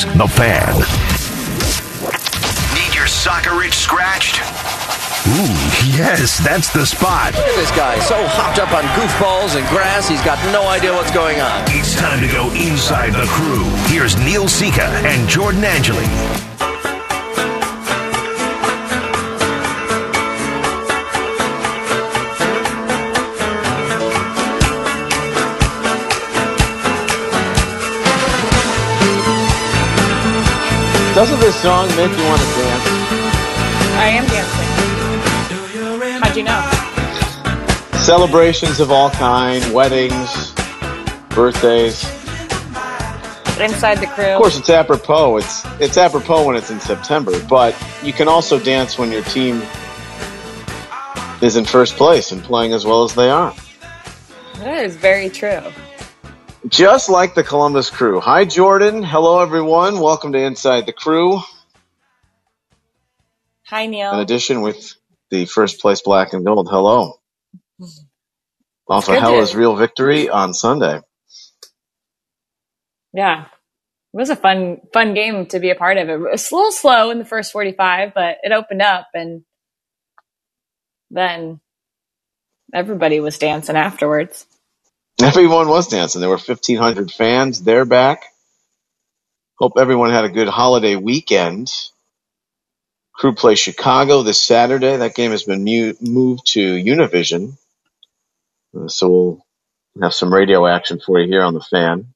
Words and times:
Columbus, 0.00 0.04
The 0.04 0.28
Fan. 0.28 0.74
Need 2.74 2.94
your 2.94 3.06
soccer 3.06 3.62
itch 3.62 3.74
scratched? 3.74 4.40
Ooh, 5.28 5.96
yes, 5.96 6.38
that's 6.42 6.72
the 6.72 6.86
spot. 6.86 7.34
Look 7.34 7.46
at 7.46 7.56
this 7.56 7.70
guy, 7.72 7.98
so 8.00 8.16
hopped 8.28 8.58
up 8.58 8.72
on 8.72 8.84
goofballs 8.98 9.58
and 9.58 9.68
grass, 9.68 10.08
he's 10.08 10.22
got 10.22 10.38
no 10.52 10.66
idea 10.68 10.92
what's 10.92 11.10
going 11.10 11.40
on. 11.40 11.64
It's 11.68 11.94
time 11.94 12.20
to 12.20 12.28
go 12.28 12.50
inside 12.52 13.10
the 13.10 13.26
crew. 13.28 13.64
Here's 13.86 14.16
Neil 14.18 14.48
Sika 14.48 14.84
and 14.84 15.28
Jordan 15.28 15.64
Angeli. 15.64 16.49
Doesn't 31.20 31.40
this 31.40 31.60
song 31.60 31.86
make 31.88 32.10
you 32.16 32.24
want 32.24 32.40
to 32.40 32.46
dance? 32.56 32.86
I 33.92 34.08
am 34.08 34.26
dancing. 34.26 34.68
How'd 36.22 36.34
you 36.34 36.44
know? 36.44 37.98
Celebrations 37.98 38.80
of 38.80 38.90
all 38.90 39.10
kind, 39.10 39.62
weddings, 39.74 40.54
birthdays. 41.34 42.02
But 43.44 43.60
Inside 43.60 43.98
the 43.98 44.06
crew. 44.06 44.24
Of 44.24 44.40
course, 44.40 44.58
it's 44.58 44.70
apropos. 44.70 45.36
It's 45.36 45.62
it's 45.78 45.98
apropos 45.98 46.46
when 46.46 46.56
it's 46.56 46.70
in 46.70 46.80
September, 46.80 47.38
but 47.50 47.76
you 48.02 48.14
can 48.14 48.26
also 48.26 48.58
dance 48.58 48.98
when 48.98 49.12
your 49.12 49.24
team 49.24 49.62
is 51.42 51.56
in 51.56 51.66
first 51.66 51.96
place 51.96 52.32
and 52.32 52.42
playing 52.42 52.72
as 52.72 52.86
well 52.86 53.04
as 53.04 53.14
they 53.14 53.28
are. 53.28 53.54
That 54.60 54.86
is 54.86 54.96
very 54.96 55.28
true. 55.28 55.70
Just 56.68 57.08
like 57.08 57.34
the 57.34 57.42
Columbus 57.42 57.88
Crew. 57.88 58.20
Hi, 58.20 58.44
Jordan. 58.44 59.02
Hello, 59.02 59.40
everyone. 59.40 59.98
Welcome 59.98 60.32
to 60.32 60.38
Inside 60.38 60.84
the 60.84 60.92
Crew. 60.92 61.40
Hi, 63.64 63.86
Neil. 63.86 64.12
In 64.12 64.20
addition, 64.20 64.60
with 64.60 64.94
the 65.30 65.46
first 65.46 65.80
place 65.80 66.02
black 66.02 66.34
and 66.34 66.44
gold. 66.44 66.68
Hello. 66.70 67.14
Off 68.88 69.08
of 69.08 69.14
good 69.14 69.20
Hell 69.20 69.40
is 69.40 69.54
Real 69.54 69.74
victory 69.74 70.28
on 70.28 70.52
Sunday. 70.52 71.00
Yeah. 73.14 73.46
It 74.12 74.16
was 74.16 74.28
a 74.28 74.36
fun, 74.36 74.82
fun 74.92 75.14
game 75.14 75.46
to 75.46 75.60
be 75.60 75.70
a 75.70 75.74
part 75.74 75.96
of. 75.96 76.10
It 76.10 76.20
was 76.20 76.52
a 76.52 76.54
little 76.54 76.72
slow 76.72 77.10
in 77.10 77.18
the 77.18 77.24
first 77.24 77.52
45, 77.52 78.12
but 78.12 78.36
it 78.42 78.52
opened 78.52 78.82
up 78.82 79.08
and 79.14 79.44
then 81.10 81.60
everybody 82.74 83.20
was 83.20 83.38
dancing 83.38 83.76
afterwards. 83.76 84.46
Everyone 85.24 85.68
was 85.68 85.88
dancing. 85.88 86.20
There 86.20 86.30
were 86.30 86.36
1,500 86.38 87.10
fans. 87.12 87.62
They're 87.62 87.84
back. 87.84 88.24
Hope 89.58 89.74
everyone 89.78 90.10
had 90.10 90.24
a 90.24 90.30
good 90.30 90.48
holiday 90.48 90.96
weekend. 90.96 91.70
Crew 93.14 93.34
plays 93.34 93.58
Chicago 93.58 94.22
this 94.22 94.42
Saturday. 94.42 94.96
That 94.96 95.14
game 95.14 95.32
has 95.32 95.42
been 95.42 95.64
mu- 95.64 95.94
moved 96.00 96.46
to 96.52 96.60
Univision. 96.60 97.58
Uh, 98.74 98.88
so 98.88 99.08
we'll 99.08 99.44
have 100.02 100.14
some 100.14 100.32
radio 100.32 100.66
action 100.66 101.00
for 101.04 101.20
you 101.20 101.28
here 101.28 101.42
on 101.42 101.54
the 101.54 101.60
fan. 101.60 102.14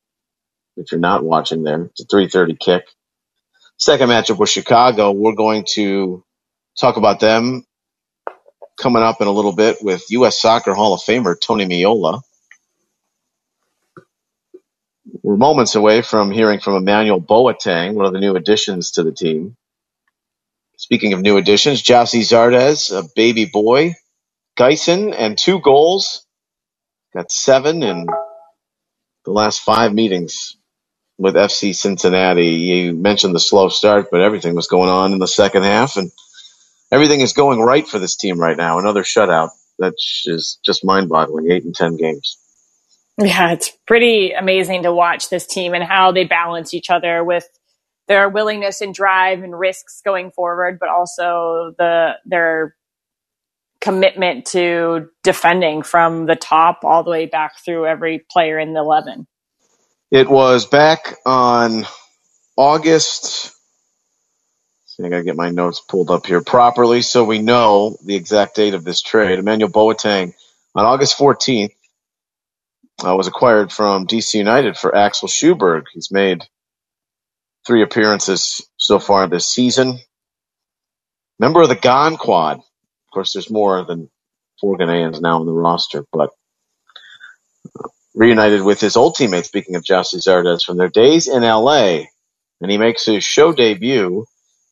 If 0.76 0.92
you're 0.92 1.00
not 1.00 1.24
watching 1.24 1.62
there, 1.62 1.82
it's 1.84 2.00
a 2.00 2.06
3.30 2.06 2.58
kick. 2.58 2.86
Second 3.78 4.08
matchup 4.08 4.38
with 4.38 4.50
Chicago. 4.50 5.12
We're 5.12 5.34
going 5.34 5.66
to 5.74 6.24
talk 6.80 6.96
about 6.96 7.20
them 7.20 7.66
coming 8.78 9.02
up 9.02 9.20
in 9.20 9.26
a 9.28 9.32
little 9.32 9.54
bit 9.54 9.78
with 9.82 10.04
U.S. 10.10 10.40
Soccer 10.40 10.74
Hall 10.74 10.94
of 10.94 11.00
Famer 11.00 11.38
Tony 11.40 11.66
Meola. 11.66 12.22
We're 15.22 15.36
moments 15.36 15.74
away 15.74 16.02
from 16.02 16.30
hearing 16.30 16.60
from 16.60 16.76
Emmanuel 16.76 17.20
Boateng, 17.20 17.94
one 17.94 18.06
of 18.06 18.12
the 18.12 18.20
new 18.20 18.36
additions 18.36 18.92
to 18.92 19.04
the 19.04 19.12
team. 19.12 19.56
Speaking 20.78 21.14
of 21.14 21.22
new 21.22 21.38
additions, 21.38 21.82
Gyasi 21.82 22.22
Zardes, 22.22 22.92
a 22.96 23.08
baby 23.16 23.46
boy, 23.46 23.94
Geisen, 24.58 25.14
and 25.16 25.38
two 25.38 25.60
goals. 25.60 26.26
Got 27.14 27.32
seven 27.32 27.82
in 27.82 28.06
the 29.26 29.32
last 29.32 29.60
five 29.62 29.94
meetings 29.94 30.56
with 31.18 31.34
FC 31.36 31.74
Cincinnati. 31.74 32.48
You 32.48 32.94
mentioned 32.94 33.34
the 33.34 33.40
slow 33.40 33.68
start, 33.70 34.08
but 34.10 34.22
everything 34.22 34.54
was 34.56 34.68
going 34.68 34.90
on 34.90 35.12
in 35.12 35.20
the 35.20 35.28
second 35.28 35.64
half, 35.64 35.96
and 35.96 36.10
everything 36.92 37.20
is 37.20 37.34
going 37.34 37.60
right 37.60 37.86
for 37.86 37.98
this 37.98 38.16
team 38.16 38.40
right 38.40 38.56
now. 38.56 38.78
Another 38.78 39.02
shutout. 39.04 39.50
That 39.80 39.94
is 40.26 40.58
just 40.64 40.84
mind-boggling. 40.84 41.50
Eight 41.50 41.64
and 41.64 41.74
ten 41.74 41.96
games. 41.96 42.38
Yeah, 43.18 43.52
it's 43.52 43.70
pretty 43.86 44.32
amazing 44.32 44.82
to 44.84 44.92
watch 44.92 45.28
this 45.30 45.46
team 45.46 45.74
and 45.74 45.84
how 45.84 46.12
they 46.12 46.24
balance 46.24 46.74
each 46.74 46.90
other 46.90 47.22
with 47.22 47.46
their 48.08 48.28
willingness 48.28 48.80
and 48.80 48.94
drive 48.94 49.42
and 49.42 49.58
risks 49.58 50.02
going 50.04 50.32
forward, 50.32 50.78
but 50.80 50.88
also 50.88 51.74
the 51.78 52.14
their 52.26 52.74
commitment 53.80 54.46
to 54.46 55.08
defending 55.22 55.82
from 55.82 56.26
the 56.26 56.36
top 56.36 56.80
all 56.84 57.04
the 57.04 57.10
way 57.10 57.26
back 57.26 57.52
through 57.64 57.86
every 57.86 58.24
player 58.30 58.58
in 58.58 58.72
the 58.72 58.80
eleven. 58.80 59.26
It 60.10 60.28
was 60.28 60.66
back 60.66 61.16
on 61.24 61.86
August. 62.56 63.52
See, 64.86 65.04
I 65.04 65.08
gotta 65.08 65.24
get 65.24 65.36
my 65.36 65.50
notes 65.50 65.80
pulled 65.80 66.10
up 66.10 66.26
here 66.26 66.42
properly 66.42 67.02
so 67.02 67.24
we 67.24 67.40
know 67.40 67.96
the 68.04 68.16
exact 68.16 68.56
date 68.56 68.74
of 68.74 68.84
this 68.84 69.02
trade. 69.02 69.38
Emmanuel 69.38 69.70
Boateng 69.70 70.34
on 70.74 70.84
August 70.84 71.18
14th 71.18 71.72
uh, 73.02 73.14
was 73.16 73.26
acquired 73.28 73.72
from 73.72 74.06
DC 74.06 74.34
United 74.34 74.76
for 74.76 74.94
Axel 74.94 75.28
Sjöberg. 75.28 75.84
He's 75.92 76.10
made 76.10 76.42
three 77.66 77.82
appearances 77.82 78.66
so 78.76 78.98
far 78.98 79.26
this 79.26 79.46
season. 79.46 79.98
Member 81.38 81.62
of 81.62 81.68
the 81.68 81.76
Gon 81.76 82.16
Quad. 82.16 82.58
Of 82.58 83.14
course, 83.14 83.32
there's 83.32 83.50
more 83.50 83.84
than 83.84 84.10
four 84.60 84.78
Ghanaians 84.78 85.20
now 85.20 85.40
on 85.40 85.46
the 85.46 85.52
roster, 85.52 86.04
but 86.12 86.30
uh, 87.78 87.88
reunited 88.14 88.62
with 88.62 88.80
his 88.80 88.96
old 88.96 89.16
teammate, 89.16 89.44
speaking 89.46 89.76
of 89.76 89.84
Gyasi 89.84 90.16
Zardes, 90.16 90.64
from 90.64 90.76
their 90.78 90.90
days 90.90 91.28
in 91.28 91.42
LA. 91.42 92.02
And 92.60 92.70
he 92.70 92.78
makes 92.78 93.06
his 93.06 93.24
show 93.24 93.52
debut 93.52 94.26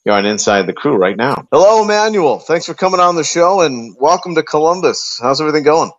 here 0.04 0.14
on 0.14 0.26
Inside 0.26 0.66
the 0.66 0.72
Crew 0.72 0.96
right 0.96 1.16
now. 1.16 1.46
Hello, 1.52 1.84
Emmanuel. 1.84 2.38
Thanks 2.40 2.66
for 2.66 2.74
coming 2.74 3.00
on 3.00 3.16
the 3.16 3.24
show 3.24 3.60
and 3.62 3.96
welcome 4.00 4.34
to 4.36 4.42
Columbus. 4.42 5.18
How's 5.22 5.40
everything 5.40 5.64
going? 5.64 5.92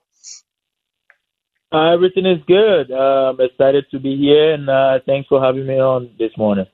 Uh, 1.73 1.91
everything 1.91 2.27
is 2.27 2.37
good. 2.45 2.91
Uh, 2.91 3.31
I'm 3.31 3.41
excited 3.41 3.85
to 3.89 3.99
be 3.99 4.15
here, 4.15 4.53
and 4.53 4.69
uh, 4.69 4.99
thanks 5.07 5.27
for 5.27 5.43
having 5.43 5.65
me 5.65 5.79
on 5.79 6.11
this 6.19 6.29
morning. 6.37 6.67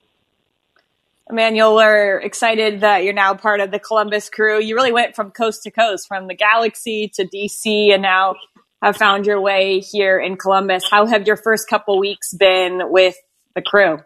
Emmanuel, 1.30 1.76
we're 1.76 2.20
excited 2.20 2.82
that 2.82 3.06
you're 3.06 3.14
now 3.14 3.34
part 3.34 3.62
of 3.62 3.72
the 3.72 3.80
Columbus 3.80 4.30
crew. 4.30 4.60
You 4.60 4.76
really 4.76 4.92
went 4.92 5.16
from 5.16 5.32
coast 5.32 5.64
to 5.64 5.72
coast, 5.72 6.08
from 6.08 6.28
the 6.28 6.34
Galaxy 6.34 7.10
to 7.16 7.24
DC, 7.24 7.94
and 7.94 8.02
now 8.02 8.36
have 8.82 8.98
found 8.98 9.26
your 9.26 9.40
way 9.40 9.80
here 9.80 10.20
in 10.20 10.36
Columbus. 10.36 10.84
How 10.90 11.06
have 11.06 11.26
your 11.26 11.38
first 11.38 11.70
couple 11.70 11.98
weeks 11.98 12.34
been 12.34 12.82
with 12.92 13.16
the 13.56 13.62
crew? 13.62 14.00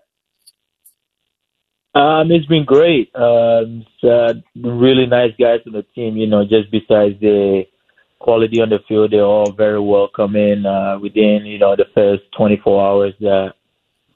Um, 1.95 2.31
it's 2.31 2.45
been 2.45 2.65
great. 2.65 3.09
Um, 3.15 3.85
it's, 3.87 4.03
uh, 4.03 4.33
really 4.55 5.07
nice 5.07 5.31
guys 5.39 5.61
on 5.65 5.73
the 5.73 5.83
team. 5.95 6.17
You 6.17 6.27
know, 6.27 6.43
just 6.43 6.69
besides 6.71 7.19
the 7.19 7.63
quality 8.23 8.61
on 8.61 8.69
the 8.69 8.79
field, 8.87 9.11
they're 9.11 9.31
all 9.35 9.51
very 9.51 9.79
welcoming. 9.79 10.65
Uh, 10.65 10.97
within 10.99 11.45
you 11.45 11.59
know 11.59 11.75
the 11.75 11.85
first 11.93 12.23
24 12.35 12.87
hours 12.87 13.13
that 13.19 13.53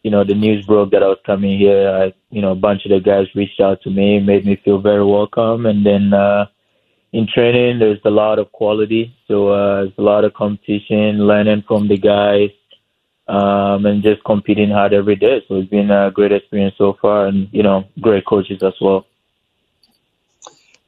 you 0.03 0.12
know 0.12 0.23
the 0.23 0.34
news 0.34 0.66
broke 0.66 0.91
that 0.91 1.03
I 1.03 1.07
was 1.07 1.19
coming 1.25 1.59
here, 1.59 1.90
I, 1.90 2.13
you 2.31 2.41
know 2.41 2.53
a 2.53 2.63
bunch 2.67 2.85
of 2.85 2.91
the 2.91 3.00
guys 3.00 3.28
reached 3.35 3.62
out 3.62 3.81
to 3.84 3.91
me, 3.91 4.19
made 4.19 4.46
me 4.46 4.59
feel 4.66 4.79
very 4.79 5.06
welcome, 5.06 5.66
and 5.66 5.85
then 5.85 6.13
uh, 6.13 6.46
in 7.13 7.28
training 7.28 7.79
there's 7.79 8.01
a 8.06 8.09
lot 8.09 8.40
of 8.40 8.51
quality. 8.51 9.16
So 9.28 9.50
uh, 9.50 9.84
there's 9.84 10.00
a 10.00 10.01
lot 10.13 10.25
of 10.25 10.34
competition, 10.34 11.28
learning 11.28 11.63
from 11.67 11.88
the 11.88 11.97
guys 11.97 12.51
um, 13.28 13.85
and 13.85 14.03
just 14.03 14.23
competing 14.23 14.69
hard 14.69 14.94
every 14.94 15.16
day. 15.16 15.44
So 15.47 15.56
it's 15.56 15.69
been 15.69 15.91
a 15.91 16.12
great 16.12 16.31
experience 16.31 16.75
so 16.78 16.97
far, 17.01 17.28
and 17.28 17.47
you 17.51 17.63
know, 17.63 17.85
great 18.02 18.26
coaches 18.26 18.64
as 18.64 18.73
well. 18.79 19.05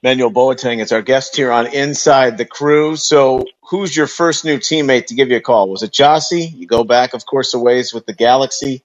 Manuel 0.04 0.32
Boateng 0.32 0.82
is 0.82 0.94
our 0.94 1.02
guest 1.02 1.36
here 1.36 1.52
on 1.52 1.68
Inside 1.68 2.38
the 2.38 2.46
Crew. 2.46 2.96
So, 2.96 3.46
who's 3.70 3.96
your 3.96 4.08
first 4.08 4.46
new 4.46 4.58
teammate 4.58 5.08
to 5.08 5.16
give 5.16 5.30
you 5.30 5.38
a 5.38 5.42
call? 5.42 5.70
Was 5.70 5.84
it 5.84 5.92
Gyasi? 5.92 6.56
You 6.56 6.68
go 6.68 6.86
back, 6.86 7.14
of 7.14 7.26
course, 7.26 7.54
a 7.54 7.60
ways 7.60 7.94
with 7.94 8.06
the 8.06 8.14
Galaxy. 8.14 8.84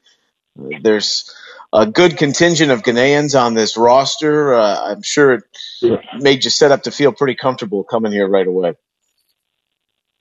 There's 0.57 1.35
a 1.73 1.87
good 1.87 2.19
contingent 2.19 2.73
of 2.73 2.83
Ghanaians 2.83 3.41
on 3.41 3.55
this 3.55 3.77
roster. 3.77 4.55
Uh, 4.55 4.93
I'm 4.93 5.03
sure 5.03 5.35
it 5.35 5.45
Yeah, 5.83 5.97
made 6.13 6.45
you 6.45 6.51
set 6.51 6.73
up 6.73 6.85
to 6.85 6.93
feel 6.93 7.13
pretty 7.13 7.37
comfortable 7.37 7.85
coming 7.85 8.13
here 8.13 8.29
right 8.29 8.47
away. 8.47 8.75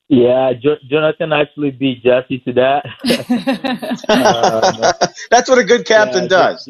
yeah 0.09 0.53
jo- 0.61 0.77
Jonathan 0.89 1.33
actually 1.33 1.71
beat 1.71 2.03
Gyasi 2.03 2.43
to 2.45 2.53
that. 2.53 2.85
um, 4.09 4.93
That's 5.31 5.49
what 5.49 5.59
a 5.59 5.65
good 5.65 5.85
captain 5.85 6.27
yeah, 6.35 6.57
does. 6.67 6.69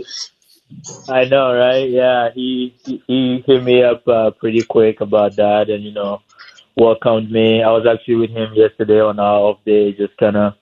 I 1.08 1.26
know, 1.26 1.54
right? 1.54 1.90
Yeah, 1.90 2.30
he 2.34 2.76
he, 2.86 3.04
he 3.08 3.44
hit 3.46 3.64
me 3.64 3.84
up 3.84 4.08
uh, 4.08 4.32
pretty 4.32 4.64
quick 4.64 5.02
about 5.02 5.36
that, 5.36 5.70
and 5.70 5.84
you 5.84 5.92
know, 5.92 6.22
welcomed 6.76 7.32
me. 7.32 7.62
I 7.62 7.70
was 7.70 7.86
actually 7.86 8.16
with 8.16 8.32
him 8.32 8.54
yesterday 8.54 9.00
on 9.00 9.20
our 9.20 9.40
off 9.40 9.60
day, 9.66 9.94
just 9.94 10.18
kind 10.18 10.36
of 10.36 10.54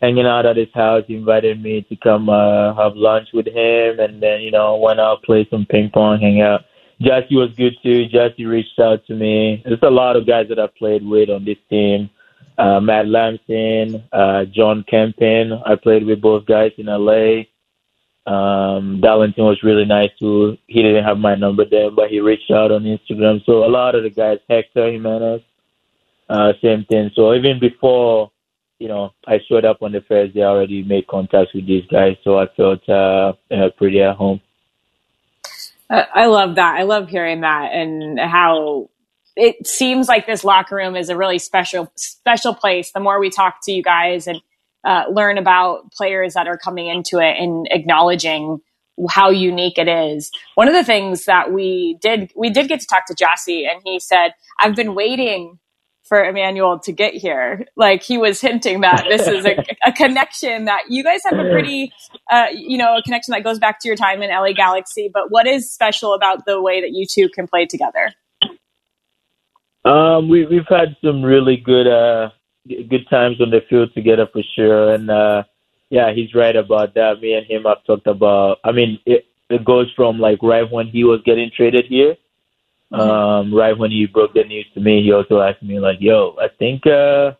hanging 0.00 0.26
out 0.26 0.46
at 0.46 0.56
his 0.56 0.72
house. 0.74 1.04
He 1.06 1.14
invited 1.14 1.62
me 1.62 1.82
to 1.82 1.96
come 1.96 2.28
uh, 2.28 2.74
have 2.74 2.96
lunch 2.96 3.28
with 3.32 3.46
him, 3.46 4.00
and 4.00 4.22
then 4.22 4.40
you 4.40 4.50
know 4.50 4.76
went 4.76 5.00
out 5.00 5.22
play 5.22 5.46
some 5.50 5.66
ping 5.66 5.90
pong, 5.92 6.20
hang 6.20 6.40
out. 6.40 6.64
Gyasi 7.00 7.32
was 7.32 7.54
good 7.56 7.74
too. 7.82 8.06
Gyasi 8.08 8.48
reached 8.48 8.78
out 8.80 9.04
to 9.06 9.14
me. 9.14 9.62
There's 9.64 9.78
a 9.82 9.90
lot 9.90 10.16
of 10.16 10.26
guys 10.26 10.48
that 10.48 10.58
I've 10.58 10.74
played 10.76 11.06
with 11.06 11.28
on 11.28 11.44
this 11.44 11.58
team. 11.68 12.10
Uh, 12.58 12.80
Matt 12.80 13.06
Lampson, 13.06 14.02
uh, 14.12 14.46
Jon 14.46 14.82
Kempin. 14.90 15.60
I 15.66 15.76
played 15.76 16.06
with 16.06 16.22
both 16.22 16.46
guys 16.46 16.72
in 16.78 16.86
LA. 16.86 17.42
Um, 18.26 19.00
Darlington 19.00 19.44
was 19.44 19.62
really 19.62 19.84
nice 19.84 20.10
too. 20.18 20.56
He 20.66 20.82
didn't 20.82 21.04
have 21.04 21.18
my 21.18 21.36
number 21.36 21.64
then, 21.64 21.94
but 21.94 22.10
he 22.10 22.20
reached 22.20 22.50
out 22.50 22.72
on 22.72 22.82
Instagram. 22.82 23.44
So 23.46 23.64
a 23.64 23.70
lot 23.70 23.94
of 23.94 24.02
the 24.02 24.10
guys, 24.10 24.38
Hector 24.50 24.90
Jimenez, 24.90 25.42
uh, 26.28 26.52
same 26.60 26.84
thing. 26.86 27.10
So 27.14 27.34
even 27.34 27.60
before, 27.60 28.32
you 28.80 28.88
know, 28.88 29.12
I 29.26 29.38
showed 29.48 29.64
up 29.64 29.80
on 29.80 29.92
the 29.92 30.00
first 30.08 30.34
day, 30.34 30.42
I 30.42 30.46
already 30.46 30.82
made 30.82 31.06
contacts 31.06 31.54
with 31.54 31.66
these 31.66 31.86
guys. 31.86 32.16
So 32.24 32.38
I 32.38 32.46
felt 32.56 32.88
uh, 32.88 33.34
uh, 33.50 33.70
pretty 33.78 34.02
at 34.02 34.16
home. 34.16 34.40
I 35.88 36.26
love 36.26 36.56
that. 36.56 36.74
I 36.74 36.82
love 36.82 37.08
hearing 37.08 37.42
that 37.42 37.72
and 37.72 38.18
how 38.18 38.90
it 39.36 39.66
seems 39.66 40.08
like 40.08 40.26
this 40.26 40.42
locker 40.42 40.74
room 40.74 40.96
is 40.96 41.10
a 41.10 41.16
really 41.16 41.38
special 41.38 41.92
special 41.94 42.54
place. 42.54 42.90
The 42.90 42.98
more 42.98 43.20
we 43.20 43.30
talk 43.30 43.58
to 43.64 43.72
you 43.72 43.84
guys 43.84 44.26
and 44.26 44.40
uh, 44.86 45.04
learn 45.10 45.36
about 45.36 45.92
players 45.92 46.34
that 46.34 46.46
are 46.46 46.56
coming 46.56 46.86
into 46.86 47.18
it 47.18 47.36
and 47.38 47.66
acknowledging 47.70 48.60
how 49.10 49.28
unique 49.30 49.78
it 49.78 49.88
is. 49.88 50.30
One 50.54 50.68
of 50.68 50.74
the 50.74 50.84
things 50.84 51.26
that 51.26 51.52
we 51.52 51.98
did, 52.00 52.32
we 52.36 52.48
did 52.48 52.68
get 52.68 52.80
to 52.80 52.86
talk 52.86 53.06
to 53.06 53.14
Gyasi, 53.14 53.68
and 53.68 53.82
he 53.84 53.98
said, 53.98 54.30
"I've 54.60 54.76
been 54.76 54.94
waiting 54.94 55.58
for 56.04 56.24
Emmanuel 56.24 56.78
to 56.78 56.92
get 56.92 57.14
here." 57.14 57.66
Like 57.76 58.02
he 58.02 58.16
was 58.16 58.40
hinting 58.40 58.80
that 58.82 59.04
this 59.08 59.26
is 59.26 59.44
a, 59.44 59.62
a 59.86 59.92
connection 59.92 60.66
that 60.66 60.84
you 60.88 61.02
guys 61.02 61.20
have 61.24 61.38
a 61.38 61.50
pretty, 61.50 61.92
uh, 62.30 62.46
you 62.54 62.78
know, 62.78 62.96
a 62.96 63.02
connection 63.02 63.32
that 63.32 63.44
goes 63.44 63.58
back 63.58 63.80
to 63.80 63.88
your 63.88 63.96
time 63.96 64.22
in 64.22 64.30
LA 64.30 64.52
Galaxy. 64.52 65.10
But 65.12 65.30
what 65.30 65.46
is 65.46 65.70
special 65.70 66.14
about 66.14 66.46
the 66.46 66.62
way 66.62 66.80
that 66.80 66.92
you 66.92 67.06
two 67.06 67.28
can 67.28 67.46
play 67.46 67.66
together? 67.66 68.12
Um, 69.84 70.28
we, 70.28 70.46
we've 70.46 70.66
had 70.68 70.96
some 71.04 71.22
really 71.22 71.56
good 71.56 71.86
uh, 71.86 72.30
good 72.68 73.08
times 73.08 73.40
on 73.40 73.50
the 73.50 73.60
field 73.68 73.94
together 73.94 74.26
for 74.32 74.42
sure. 74.54 74.94
And 74.94 75.10
uh, 75.10 75.44
yeah, 75.90 76.12
he's 76.12 76.34
right 76.34 76.56
about 76.56 76.94
that. 76.94 77.20
Me 77.20 77.34
and 77.34 77.46
him 77.46 77.64
have 77.64 77.84
talked 77.84 78.06
about. 78.06 78.58
I 78.64 78.72
mean, 78.72 78.98
it 79.06 79.26
it 79.48 79.64
goes 79.64 79.92
from 79.94 80.18
like 80.18 80.42
right 80.42 80.70
when 80.70 80.88
he 80.88 81.04
was 81.04 81.20
getting 81.24 81.50
traded 81.56 81.86
here. 81.86 82.16
Mm-hmm. 82.92 83.00
Um, 83.00 83.54
right 83.54 83.76
when 83.76 83.90
he 83.90 84.06
broke 84.06 84.34
the 84.34 84.44
news 84.44 84.66
to 84.74 84.80
me, 84.80 85.02
he 85.02 85.12
also 85.12 85.40
asked 85.40 85.62
me 85.62 85.80
like, 85.80 85.98
"Yo, 86.00 86.36
I 86.40 86.48
think 86.58 86.86
uh, 86.86 87.32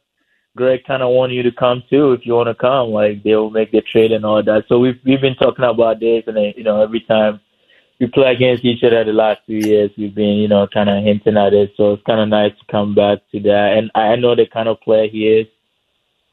Greg 0.56 0.84
kind 0.84 1.02
of 1.02 1.10
want 1.10 1.32
you 1.32 1.42
to 1.42 1.52
come 1.52 1.82
too. 1.88 2.12
If 2.12 2.26
you 2.26 2.34
want 2.34 2.48
to 2.48 2.54
come, 2.54 2.90
like 2.90 3.22
they'll 3.22 3.50
make 3.50 3.70
the 3.70 3.82
trade 3.82 4.12
and 4.12 4.24
all 4.24 4.42
that." 4.42 4.64
So 4.68 4.78
we've 4.78 4.98
we've 5.04 5.20
been 5.20 5.36
talking 5.36 5.64
about 5.64 6.00
this, 6.00 6.24
and 6.26 6.36
you 6.56 6.64
know, 6.64 6.82
every 6.82 7.00
time 7.00 7.40
we 7.98 8.06
play 8.06 8.32
against 8.32 8.64
each 8.64 8.84
other 8.84 9.04
the 9.04 9.12
last 9.12 9.40
two 9.46 9.54
years. 9.54 9.90
We've 9.96 10.14
been, 10.14 10.36
you 10.36 10.48
know, 10.48 10.66
kind 10.66 10.90
of 10.90 11.02
hinting 11.02 11.36
at 11.36 11.54
it. 11.54 11.72
So 11.76 11.94
it's 11.94 12.02
kind 12.04 12.20
of 12.20 12.28
nice 12.28 12.52
to 12.52 12.64
come 12.70 12.94
back 12.94 13.18
to 13.32 13.40
that. 13.40 13.74
And 13.76 13.90
I 13.94 14.16
know 14.16 14.34
the 14.34 14.46
kind 14.46 14.68
of 14.68 14.80
player 14.80 15.08
he 15.08 15.26
is. 15.28 15.46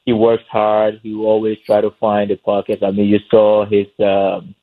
He 0.04 0.12
works 0.12 0.44
hard. 0.50 1.00
He 1.02 1.14
always 1.14 1.58
try 1.64 1.80
to 1.80 1.90
find 1.92 2.30
the 2.30 2.36
pockets. 2.36 2.82
I 2.82 2.90
mean, 2.90 3.06
you 3.06 3.18
saw 3.30 3.64
his, 3.64 3.86
um, 4.00 4.54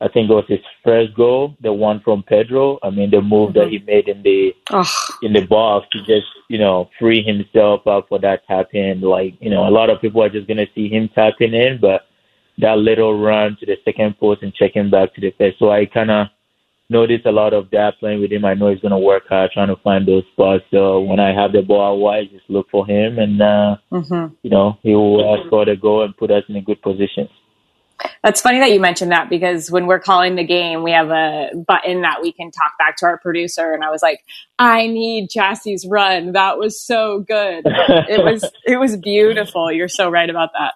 I 0.00 0.08
think 0.08 0.30
it 0.30 0.34
was 0.34 0.44
his 0.46 0.60
first 0.84 1.14
goal, 1.14 1.56
the 1.62 1.72
one 1.72 2.00
from 2.00 2.22
Pedro. 2.22 2.78
I 2.82 2.90
mean, 2.90 3.10
the 3.10 3.22
move 3.22 3.50
mm-hmm. 3.50 3.60
that 3.60 3.68
he 3.70 3.78
made 3.78 4.08
in 4.08 4.22
the 4.22 4.54
oh. 4.70 5.08
in 5.22 5.32
the 5.32 5.46
box 5.46 5.88
to 5.92 6.00
just, 6.00 6.26
you 6.48 6.58
know, 6.58 6.90
free 6.98 7.22
himself 7.22 7.86
up 7.86 8.08
for 8.10 8.18
that 8.18 8.46
tap 8.46 8.74
in. 8.74 9.00
Like, 9.00 9.34
you 9.40 9.48
know, 9.48 9.66
a 9.66 9.70
lot 9.70 9.88
of 9.88 10.02
people 10.02 10.22
are 10.22 10.28
just 10.28 10.46
gonna 10.46 10.66
see 10.74 10.88
him 10.88 11.08
tapping 11.14 11.54
in, 11.54 11.78
but 11.80 12.07
that 12.58 12.78
little 12.78 13.18
run 13.18 13.56
to 13.60 13.66
the 13.66 13.76
second 13.84 14.18
post 14.18 14.42
and 14.42 14.54
checking 14.54 14.90
back 14.90 15.14
to 15.14 15.20
the 15.20 15.32
first. 15.38 15.58
So 15.58 15.70
I 15.70 15.86
kind 15.86 16.10
of 16.10 16.26
noticed 16.90 17.26
a 17.26 17.32
lot 17.32 17.52
of 17.52 17.70
that 17.70 17.94
playing 18.00 18.20
with 18.20 18.32
him. 18.32 18.44
I 18.44 18.54
know 18.54 18.70
he's 18.70 18.80
going 18.80 18.92
to 18.92 18.98
work 18.98 19.24
hard 19.28 19.50
trying 19.52 19.68
to 19.68 19.76
find 19.82 20.06
those 20.06 20.24
spots. 20.32 20.64
So 20.70 21.00
when 21.00 21.20
I 21.20 21.32
have 21.34 21.52
the 21.52 21.62
ball 21.62 22.08
I 22.08 22.24
just 22.24 22.48
look 22.48 22.66
for 22.70 22.86
him 22.86 23.18
and, 23.18 23.40
uh, 23.40 23.76
mm-hmm. 23.92 24.34
you 24.42 24.50
know, 24.50 24.78
he 24.82 24.94
will 24.94 25.34
uh, 25.34 25.46
score 25.46 25.64
the 25.64 25.76
goal 25.76 26.04
and 26.04 26.16
put 26.16 26.30
us 26.30 26.44
in 26.48 26.56
a 26.56 26.62
good 26.62 26.80
position. 26.82 27.28
That's 28.22 28.40
funny 28.40 28.60
that 28.60 28.72
you 28.72 28.80
mentioned 28.80 29.10
that 29.10 29.28
because 29.28 29.70
when 29.70 29.86
we're 29.86 29.98
calling 29.98 30.36
the 30.36 30.44
game, 30.44 30.82
we 30.82 30.92
have 30.92 31.10
a 31.10 31.50
button 31.66 32.02
that 32.02 32.22
we 32.22 32.32
can 32.32 32.50
talk 32.50 32.78
back 32.78 32.96
to 32.98 33.06
our 33.06 33.18
producer. 33.18 33.72
And 33.72 33.82
I 33.84 33.90
was 33.90 34.02
like, 34.02 34.20
I 34.58 34.86
need 34.86 35.30
Gyasi's 35.30 35.84
run. 35.86 36.32
That 36.32 36.58
was 36.58 36.80
so 36.80 37.20
good. 37.26 37.64
it 37.66 38.24
was, 38.24 38.44
it 38.64 38.78
was 38.78 38.96
beautiful. 38.96 39.72
You're 39.72 39.88
so 39.88 40.08
right 40.10 40.30
about 40.30 40.50
that. 40.52 40.74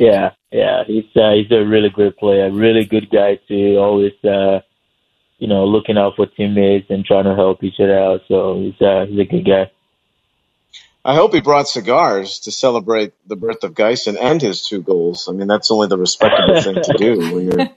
Yeah, 0.00 0.32
yeah, 0.50 0.84
he's 0.86 1.04
uh, 1.14 1.32
he's 1.34 1.52
a 1.52 1.62
really 1.64 1.90
good 1.90 2.16
player, 2.16 2.50
really 2.50 2.86
good 2.86 3.10
guy 3.10 3.36
too. 3.48 3.76
Always, 3.78 4.14
uh, 4.24 4.60
you 5.38 5.48
know, 5.48 5.66
looking 5.66 5.98
out 5.98 6.16
for 6.16 6.26
teammates 6.26 6.90
and 6.90 7.04
trying 7.04 7.24
to 7.24 7.36
help 7.36 7.62
each 7.62 7.80
other 7.80 7.98
out. 7.98 8.22
So 8.26 8.58
he's 8.60 8.80
uh, 8.82 9.06
he's 9.06 9.20
a 9.20 9.26
good 9.26 9.46
guy. 9.46 9.70
I 11.04 11.14
hope 11.14 11.34
he 11.34 11.40
brought 11.42 11.68
cigars 11.68 12.40
to 12.40 12.52
celebrate 12.52 13.12
the 13.26 13.36
birth 13.36 13.64
of 13.64 13.74
Geisen 13.74 14.18
and 14.20 14.40
his 14.40 14.66
two 14.66 14.82
goals. 14.82 15.28
I 15.28 15.32
mean, 15.32 15.48
that's 15.48 15.70
only 15.70 15.88
the 15.88 15.98
respectable 15.98 16.60
thing 16.62 16.82
to 16.82 16.94
do 16.98 17.18
when 17.34 17.44
you're 17.46 17.68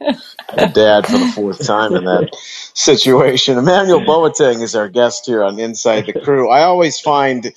a 0.49 0.69
dad 0.69 1.07
for 1.07 1.17
the 1.19 1.31
fourth 1.35 1.65
time 1.65 1.95
in 1.95 2.05
that 2.05 2.29
situation. 2.73 3.57
Emmanuel 3.57 4.01
Boateng 4.01 4.61
is 4.61 4.75
our 4.75 4.89
guest 4.89 5.25
here 5.25 5.43
on 5.43 5.59
Inside 5.59 6.05
the 6.05 6.13
Crew. 6.13 6.49
I 6.49 6.63
always 6.63 6.99
find 6.99 7.53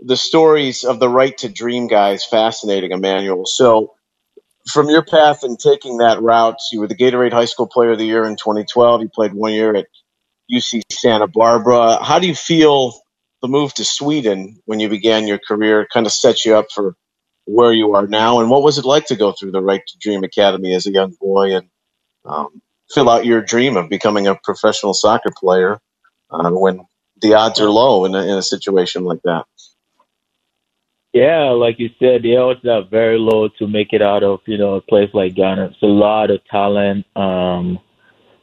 the 0.00 0.16
stories 0.16 0.84
of 0.84 1.00
the 1.00 1.08
right 1.08 1.36
to 1.38 1.48
dream 1.48 1.88
guys 1.88 2.24
fascinating, 2.24 2.92
Emmanuel. 2.92 3.46
So 3.46 3.94
from 4.68 4.88
your 4.90 5.04
path 5.04 5.42
and 5.44 5.58
taking 5.58 5.98
that 5.98 6.22
route, 6.22 6.56
you 6.72 6.80
were 6.80 6.88
the 6.88 6.96
Gatorade 6.96 7.32
High 7.32 7.46
School 7.46 7.68
Player 7.68 7.92
of 7.92 7.98
the 7.98 8.06
Year 8.06 8.24
in 8.24 8.36
2012. 8.36 9.02
You 9.02 9.08
played 9.08 9.34
one 9.34 9.52
year 9.52 9.74
at 9.74 9.86
UC 10.52 10.82
Santa 10.92 11.26
Barbara. 11.28 12.02
How 12.02 12.18
do 12.18 12.26
you 12.28 12.34
feel 12.34 12.94
the 13.42 13.48
move 13.48 13.74
to 13.74 13.84
Sweden 13.84 14.60
when 14.66 14.80
you 14.80 14.88
began 14.88 15.26
your 15.28 15.38
career 15.38 15.86
kind 15.92 16.06
of 16.06 16.12
set 16.12 16.44
you 16.44 16.56
up 16.56 16.66
for 16.74 16.96
where 17.46 17.72
you 17.72 17.94
are 17.94 18.06
now? 18.06 18.40
And 18.40 18.50
what 18.50 18.62
was 18.62 18.78
it 18.78 18.84
like 18.84 19.06
to 19.06 19.16
go 19.16 19.32
through 19.32 19.52
the 19.52 19.62
Right 19.62 19.82
to 19.86 19.98
Dream 20.00 20.24
Academy 20.24 20.74
as 20.74 20.86
a 20.86 20.92
young 20.92 21.14
boy 21.20 21.56
and 21.56 21.68
um, 22.24 22.62
fill 22.92 23.10
out 23.10 23.26
your 23.26 23.42
dream 23.42 23.76
of 23.76 23.90
becoming 23.90 24.28
a 24.28 24.36
professional 24.36 24.94
soccer 24.94 25.30
player 25.36 25.78
uh, 26.30 26.50
when 26.50 26.82
the 27.22 27.34
odds 27.34 27.60
are 27.60 27.70
low 27.70 28.04
in 28.06 28.14
a, 28.14 28.22
in 28.22 28.38
a 28.38 28.42
situation 28.42 29.04
like 29.04 29.22
that? 29.24 29.44
Yeah, 31.14 31.50
like 31.52 31.80
you 31.80 31.90
said, 32.00 32.22
the 32.24 32.38
odds 32.38 32.66
are 32.66 32.84
very 32.84 33.18
low 33.18 33.48
to 33.60 33.68
make 33.68 33.94
it 33.94 34.02
out 34.02 34.24
of 34.24 34.40
you 34.46 34.58
know 34.58 34.76
a 34.76 34.82
place 34.82 35.10
like 35.14 35.36
Ghana. 35.36 35.66
It's 35.68 35.82
a 35.82 35.86
lot 35.86 36.30
of 36.30 36.44
talent, 36.46 37.06
um, 37.16 37.80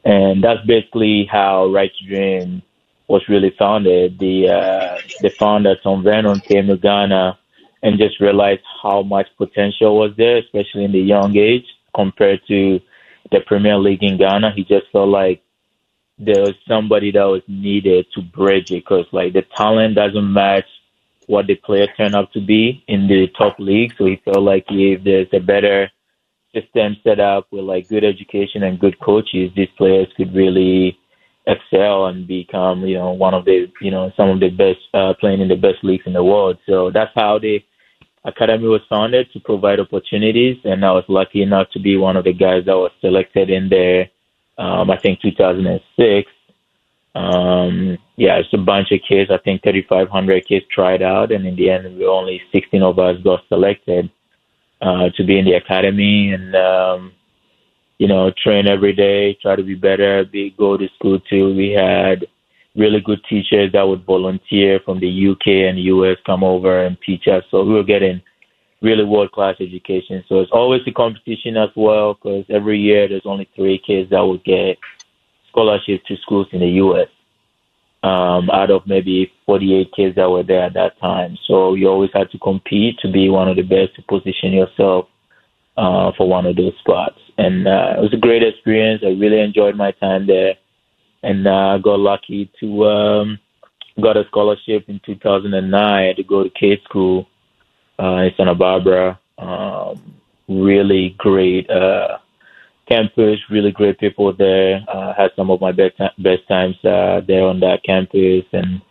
and 0.05 0.43
that's 0.43 0.65
basically 0.67 1.27
how 1.31 1.67
Right 1.71 1.91
Dream 2.07 2.63
was 3.07 3.23
really 3.29 3.53
founded. 3.59 4.19
The 4.19 4.49
uh, 4.49 4.99
the 5.21 5.31
founder 5.31 5.75
Tom 5.83 6.03
Vernon 6.03 6.41
came 6.41 6.67
to 6.67 6.77
Ghana 6.77 7.39
and 7.83 7.99
just 7.99 8.21
realized 8.21 8.63
how 8.83 9.03
much 9.03 9.27
potential 9.37 9.97
was 9.99 10.11
there, 10.17 10.37
especially 10.37 10.85
in 10.85 10.93
the 10.93 11.01
young 11.01 11.37
age 11.37 11.65
compared 11.95 12.41
to 12.49 12.79
the 13.31 13.41
Premier 13.47 13.77
League 13.77 14.03
in 14.03 14.17
Ghana. 14.17 14.53
He 14.55 14.63
just 14.63 14.87
felt 14.93 15.09
like 15.09 15.43
there 16.19 16.41
was 16.43 16.55
somebody 16.67 17.11
that 17.11 17.23
was 17.25 17.43
needed 17.47 18.05
to 18.15 18.21
bridge 18.21 18.71
it 18.71 18.85
because 18.85 19.05
like 19.11 19.33
the 19.33 19.43
talent 19.57 19.95
doesn't 19.95 20.33
match 20.33 20.65
what 21.27 21.47
the 21.47 21.55
player 21.55 21.87
turned 21.97 22.15
out 22.15 22.31
to 22.33 22.41
be 22.41 22.83
in 22.87 23.07
the 23.07 23.27
top 23.37 23.57
league. 23.59 23.93
So 23.97 24.05
he 24.05 24.21
felt 24.25 24.43
like 24.43 24.65
if 24.69 25.03
there's 25.03 25.27
a 25.33 25.39
better 25.39 25.89
system 26.53 26.97
set 27.03 27.19
up 27.19 27.47
with 27.51 27.63
like 27.63 27.87
good 27.87 28.03
education 28.03 28.63
and 28.63 28.79
good 28.79 28.99
coaches, 28.99 29.51
these 29.55 29.69
players 29.77 30.07
could 30.17 30.33
really 30.33 30.97
excel 31.47 32.07
and 32.07 32.27
become, 32.27 32.85
you 32.85 32.95
know, 32.95 33.11
one 33.11 33.33
of 33.33 33.45
the, 33.45 33.67
you 33.81 33.91
know, 33.91 34.11
some 34.15 34.29
of 34.29 34.39
the 34.39 34.49
best 34.49 34.79
uh, 34.93 35.13
playing 35.19 35.41
in 35.41 35.47
the 35.47 35.55
best 35.55 35.83
leagues 35.83 36.03
in 36.05 36.13
the 36.13 36.23
world. 36.23 36.57
So 36.67 36.91
that's 36.91 37.11
how 37.15 37.39
the 37.39 37.59
academy 38.23 38.67
was 38.67 38.81
founded 38.89 39.31
to 39.33 39.39
provide 39.39 39.79
opportunities. 39.79 40.57
And 40.63 40.85
I 40.85 40.91
was 40.91 41.05
lucky 41.07 41.41
enough 41.41 41.67
to 41.71 41.79
be 41.79 41.97
one 41.97 42.17
of 42.17 42.25
the 42.25 42.33
guys 42.33 42.65
that 42.65 42.75
was 42.75 42.91
selected 43.01 43.49
in 43.49 43.69
there. 43.69 44.09
Um, 44.57 44.91
I 44.91 44.97
think 44.97 45.21
2006 45.21 46.29
um, 47.13 47.97
yeah, 48.15 48.37
it's 48.37 48.53
a 48.53 48.57
bunch 48.57 48.91
of 48.91 49.01
kids. 49.07 49.31
I 49.31 49.37
think 49.37 49.63
3,500 49.63 50.47
kids 50.47 50.65
tried 50.73 51.01
out, 51.01 51.31
and 51.31 51.45
in 51.45 51.55
the 51.55 51.69
end, 51.69 51.97
we 51.97 52.05
only 52.05 52.41
16 52.53 52.81
of 52.81 52.99
us 52.99 53.21
got 53.21 53.43
selected 53.49 54.09
uh, 54.81 55.09
to 55.15 55.23
be 55.23 55.37
in 55.37 55.45
the 55.45 55.53
academy 55.53 56.31
and 56.31 56.55
um, 56.55 57.13
you 57.97 58.07
know 58.07 58.31
train 58.31 58.67
every 58.67 58.93
day, 58.93 59.37
try 59.41 59.55
to 59.55 59.63
be 59.63 59.75
better, 59.75 60.25
be 60.25 60.55
go 60.57 60.77
to 60.77 60.87
school 60.95 61.19
too. 61.19 61.53
We 61.55 61.71
had 61.71 62.25
really 62.75 63.01
good 63.01 63.19
teachers 63.29 63.71
that 63.73 63.87
would 63.87 64.05
volunteer 64.05 64.79
from 64.85 64.99
the 64.99 65.29
UK 65.29 65.47
and 65.69 65.77
US 65.79 66.17
come 66.25 66.43
over 66.43 66.83
and 66.85 66.97
teach 67.05 67.27
us. 67.27 67.43
So 67.51 67.63
we 67.63 67.73
were 67.73 67.83
getting 67.83 68.21
really 68.81 69.03
world 69.03 69.31
class 69.31 69.55
education. 69.59 70.23
So 70.27 70.39
it's 70.39 70.51
always 70.51 70.81
a 70.87 70.91
competition 70.91 71.57
as 71.57 71.69
well 71.75 72.13
because 72.13 72.45
every 72.49 72.79
year 72.79 73.07
there's 73.07 73.25
only 73.25 73.47
three 73.55 73.77
kids 73.77 74.09
that 74.09 74.21
would 74.21 74.43
get 74.43 74.77
scholarships 75.51 76.05
to 76.07 76.17
schools 76.17 76.47
in 76.51 76.61
the 76.61 76.69
U.S. 76.85 77.07
um, 78.03 78.49
out 78.49 78.71
of 78.71 78.87
maybe 78.87 79.31
48 79.45 79.91
kids 79.95 80.15
that 80.15 80.29
were 80.29 80.43
there 80.43 80.63
at 80.63 80.73
that 80.73 80.99
time. 80.99 81.37
So 81.47 81.75
you 81.75 81.87
always 81.87 82.11
had 82.13 82.31
to 82.31 82.39
compete 82.39 82.97
to 82.99 83.11
be 83.11 83.29
one 83.29 83.47
of 83.47 83.57
the 83.57 83.63
best 83.63 83.95
to 83.95 84.01
position 84.03 84.53
yourself 84.53 85.07
uh, 85.77 86.11
for 86.17 86.27
one 86.27 86.45
of 86.45 86.55
those 86.55 86.73
spots. 86.79 87.19
And 87.37 87.67
uh, 87.67 87.95
it 87.97 88.01
was 88.01 88.13
a 88.13 88.17
great 88.17 88.43
experience. 88.43 89.03
I 89.05 89.09
really 89.09 89.39
enjoyed 89.39 89.75
my 89.75 89.91
time 89.91 90.27
there, 90.27 90.55
and 91.23 91.47
uh, 91.47 91.77
got 91.77 91.99
lucky 91.99 92.51
to 92.59 92.85
um, 92.85 93.39
got 93.99 94.17
a 94.17 94.25
scholarship 94.27 94.85
in 94.87 94.99
2009 95.05 96.15
to 96.15 96.23
go 96.23 96.43
to 96.43 96.49
Cate 96.49 96.83
school 96.83 97.27
uh, 97.99 98.17
in 98.17 98.31
Santa 98.37 98.55
Barbara. 98.55 99.19
Um, 99.37 100.15
really 100.47 101.15
great 101.17 101.69
uh, 101.69 102.17
campus, 102.91 103.39
really 103.49 103.71
great 103.71 103.99
people 103.99 104.33
there. 104.33 104.83
Uh, 104.87 105.13
had 105.13 105.31
some 105.35 105.49
of 105.49 105.61
my 105.61 105.71
best 105.71 105.97
best 106.17 106.47
times 106.47 106.75
uh, 106.83 107.21
there 107.27 107.43
on 107.43 107.59
that 107.61 107.79
campus, 107.85 108.45
and 108.51 108.81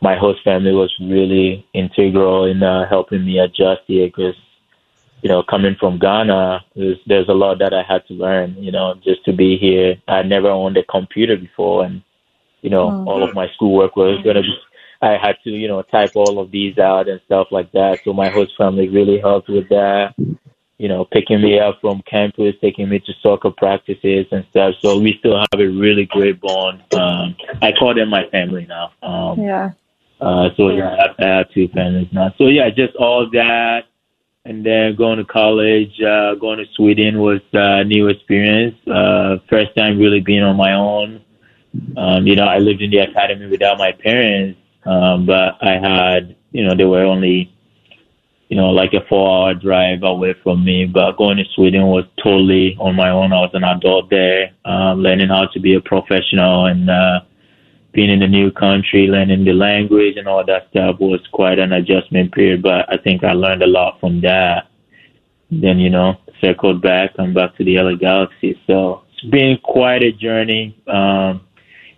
my 0.00 0.16
host 0.16 0.40
family 0.44 0.72
was 0.72 0.92
really 1.00 1.66
integral 1.72 2.44
in 2.44 2.62
uh, 2.62 2.88
helping 2.88 3.24
me 3.24 3.38
adjust 3.38 3.82
here 3.86 4.06
because 4.06 4.34
you 5.24 5.30
know, 5.30 5.42
coming 5.42 5.74
from 5.80 5.98
Ghana, 5.98 6.66
there's, 6.76 6.98
there's 7.06 7.30
a 7.30 7.32
lot 7.32 7.58
that 7.60 7.72
I 7.72 7.82
had 7.82 8.06
to 8.08 8.12
learn, 8.12 8.56
you 8.58 8.70
know, 8.70 8.94
just 9.02 9.24
to 9.24 9.32
be 9.32 9.56
here. 9.56 9.96
I 10.06 10.22
never 10.22 10.50
owned 10.50 10.76
a 10.76 10.84
computer 10.84 11.34
before 11.34 11.86
and, 11.86 12.02
you 12.60 12.68
know, 12.68 12.90
mm-hmm. 12.90 13.08
all 13.08 13.22
of 13.22 13.34
my 13.34 13.48
schoolwork 13.54 13.96
was 13.96 14.22
going 14.22 14.36
to 14.36 14.42
be, 14.42 14.54
I 15.00 15.16
had 15.16 15.36
to, 15.44 15.50
you 15.50 15.66
know, 15.66 15.80
type 15.80 16.10
all 16.14 16.38
of 16.38 16.50
these 16.50 16.76
out 16.76 17.08
and 17.08 17.22
stuff 17.24 17.46
like 17.50 17.72
that. 17.72 18.00
So 18.04 18.12
my 18.12 18.28
host 18.28 18.52
family 18.58 18.90
really 18.90 19.18
helped 19.18 19.48
with 19.48 19.66
that, 19.70 20.14
you 20.78 20.88
know, 20.88 21.04
picking 21.04 21.40
me 21.40 21.58
up 21.58 21.80
from 21.80 22.02
campus, 22.02 22.54
taking 22.60 22.88
me 22.88 22.98
to 23.00 23.12
soccer 23.22 23.50
practices 23.50 24.26
and 24.32 24.44
stuff. 24.50 24.74
So 24.80 24.98
we 24.98 25.16
still 25.18 25.38
have 25.38 25.60
a 25.60 25.66
really 25.68 26.06
great 26.06 26.40
bond. 26.40 26.82
Um, 26.94 27.36
I 27.62 27.72
call 27.72 27.94
them 27.94 28.10
my 28.10 28.26
family 28.30 28.66
now. 28.66 28.92
Um, 29.02 29.40
yeah. 29.40 29.70
Uh, 30.20 30.48
so 30.56 30.70
yeah, 30.70 31.12
I 31.18 31.24
have 31.24 31.50
two 31.52 31.68
families 31.68 32.08
now. 32.12 32.34
So 32.38 32.46
yeah, 32.46 32.70
just 32.70 32.96
all 32.96 33.28
that 33.30 33.84
and 34.44 34.64
then 34.64 34.94
going 34.94 35.18
to 35.18 35.24
college, 35.24 36.00
uh, 36.02 36.34
going 36.34 36.58
to 36.58 36.66
Sweden 36.74 37.18
was 37.18 37.40
a 37.52 37.82
new 37.84 38.08
experience. 38.08 38.76
Uh, 38.86 39.38
first 39.48 39.74
time 39.74 39.98
really 39.98 40.20
being 40.20 40.42
on 40.42 40.56
my 40.56 40.74
own. 40.74 41.22
Um, 41.96 42.26
you 42.26 42.36
know, 42.36 42.46
I 42.46 42.58
lived 42.58 42.82
in 42.82 42.90
the 42.90 42.98
academy 42.98 43.46
without 43.46 43.78
my 43.78 43.92
parents, 43.92 44.60
um, 44.84 45.26
but 45.26 45.56
I 45.62 45.78
had, 45.78 46.36
you 46.52 46.62
know, 46.62 46.76
they 46.76 46.84
were 46.84 47.04
only, 47.04 47.53
you 48.48 48.56
know, 48.56 48.70
like 48.70 48.92
a 48.92 49.04
four 49.08 49.28
hour 49.28 49.54
drive 49.54 50.02
away 50.02 50.34
from 50.42 50.64
me. 50.64 50.86
But 50.86 51.16
going 51.16 51.38
to 51.38 51.44
Sweden 51.54 51.86
was 51.86 52.04
totally 52.22 52.76
on 52.78 52.94
my 52.94 53.10
own. 53.10 53.32
I 53.32 53.40
was 53.40 53.50
an 53.54 53.64
adult 53.64 54.10
there, 54.10 54.52
um, 54.64 55.00
learning 55.00 55.28
how 55.28 55.46
to 55.46 55.60
be 55.60 55.74
a 55.74 55.80
professional 55.80 56.66
and, 56.66 56.90
uh, 56.90 57.20
being 57.92 58.10
in 58.10 58.22
a 58.22 58.28
new 58.28 58.50
country, 58.50 59.06
learning 59.06 59.44
the 59.44 59.52
language 59.52 60.16
and 60.16 60.26
all 60.26 60.44
that 60.44 60.68
stuff 60.70 60.98
was 60.98 61.20
quite 61.32 61.60
an 61.60 61.72
adjustment 61.72 62.32
period. 62.32 62.60
But 62.60 62.92
I 62.92 62.96
think 62.96 63.22
I 63.22 63.32
learned 63.32 63.62
a 63.62 63.68
lot 63.68 64.00
from 64.00 64.20
that. 64.22 64.66
Then, 65.50 65.78
you 65.78 65.90
know, 65.90 66.16
circled 66.40 66.82
back, 66.82 67.16
come 67.16 67.32
back 67.32 67.56
to 67.56 67.64
the 67.64 67.78
LA 67.78 67.94
Galaxy. 67.94 68.60
So 68.66 69.04
it's 69.12 69.30
been 69.30 69.58
quite 69.62 70.02
a 70.02 70.10
journey. 70.10 70.76
Um, 70.88 71.46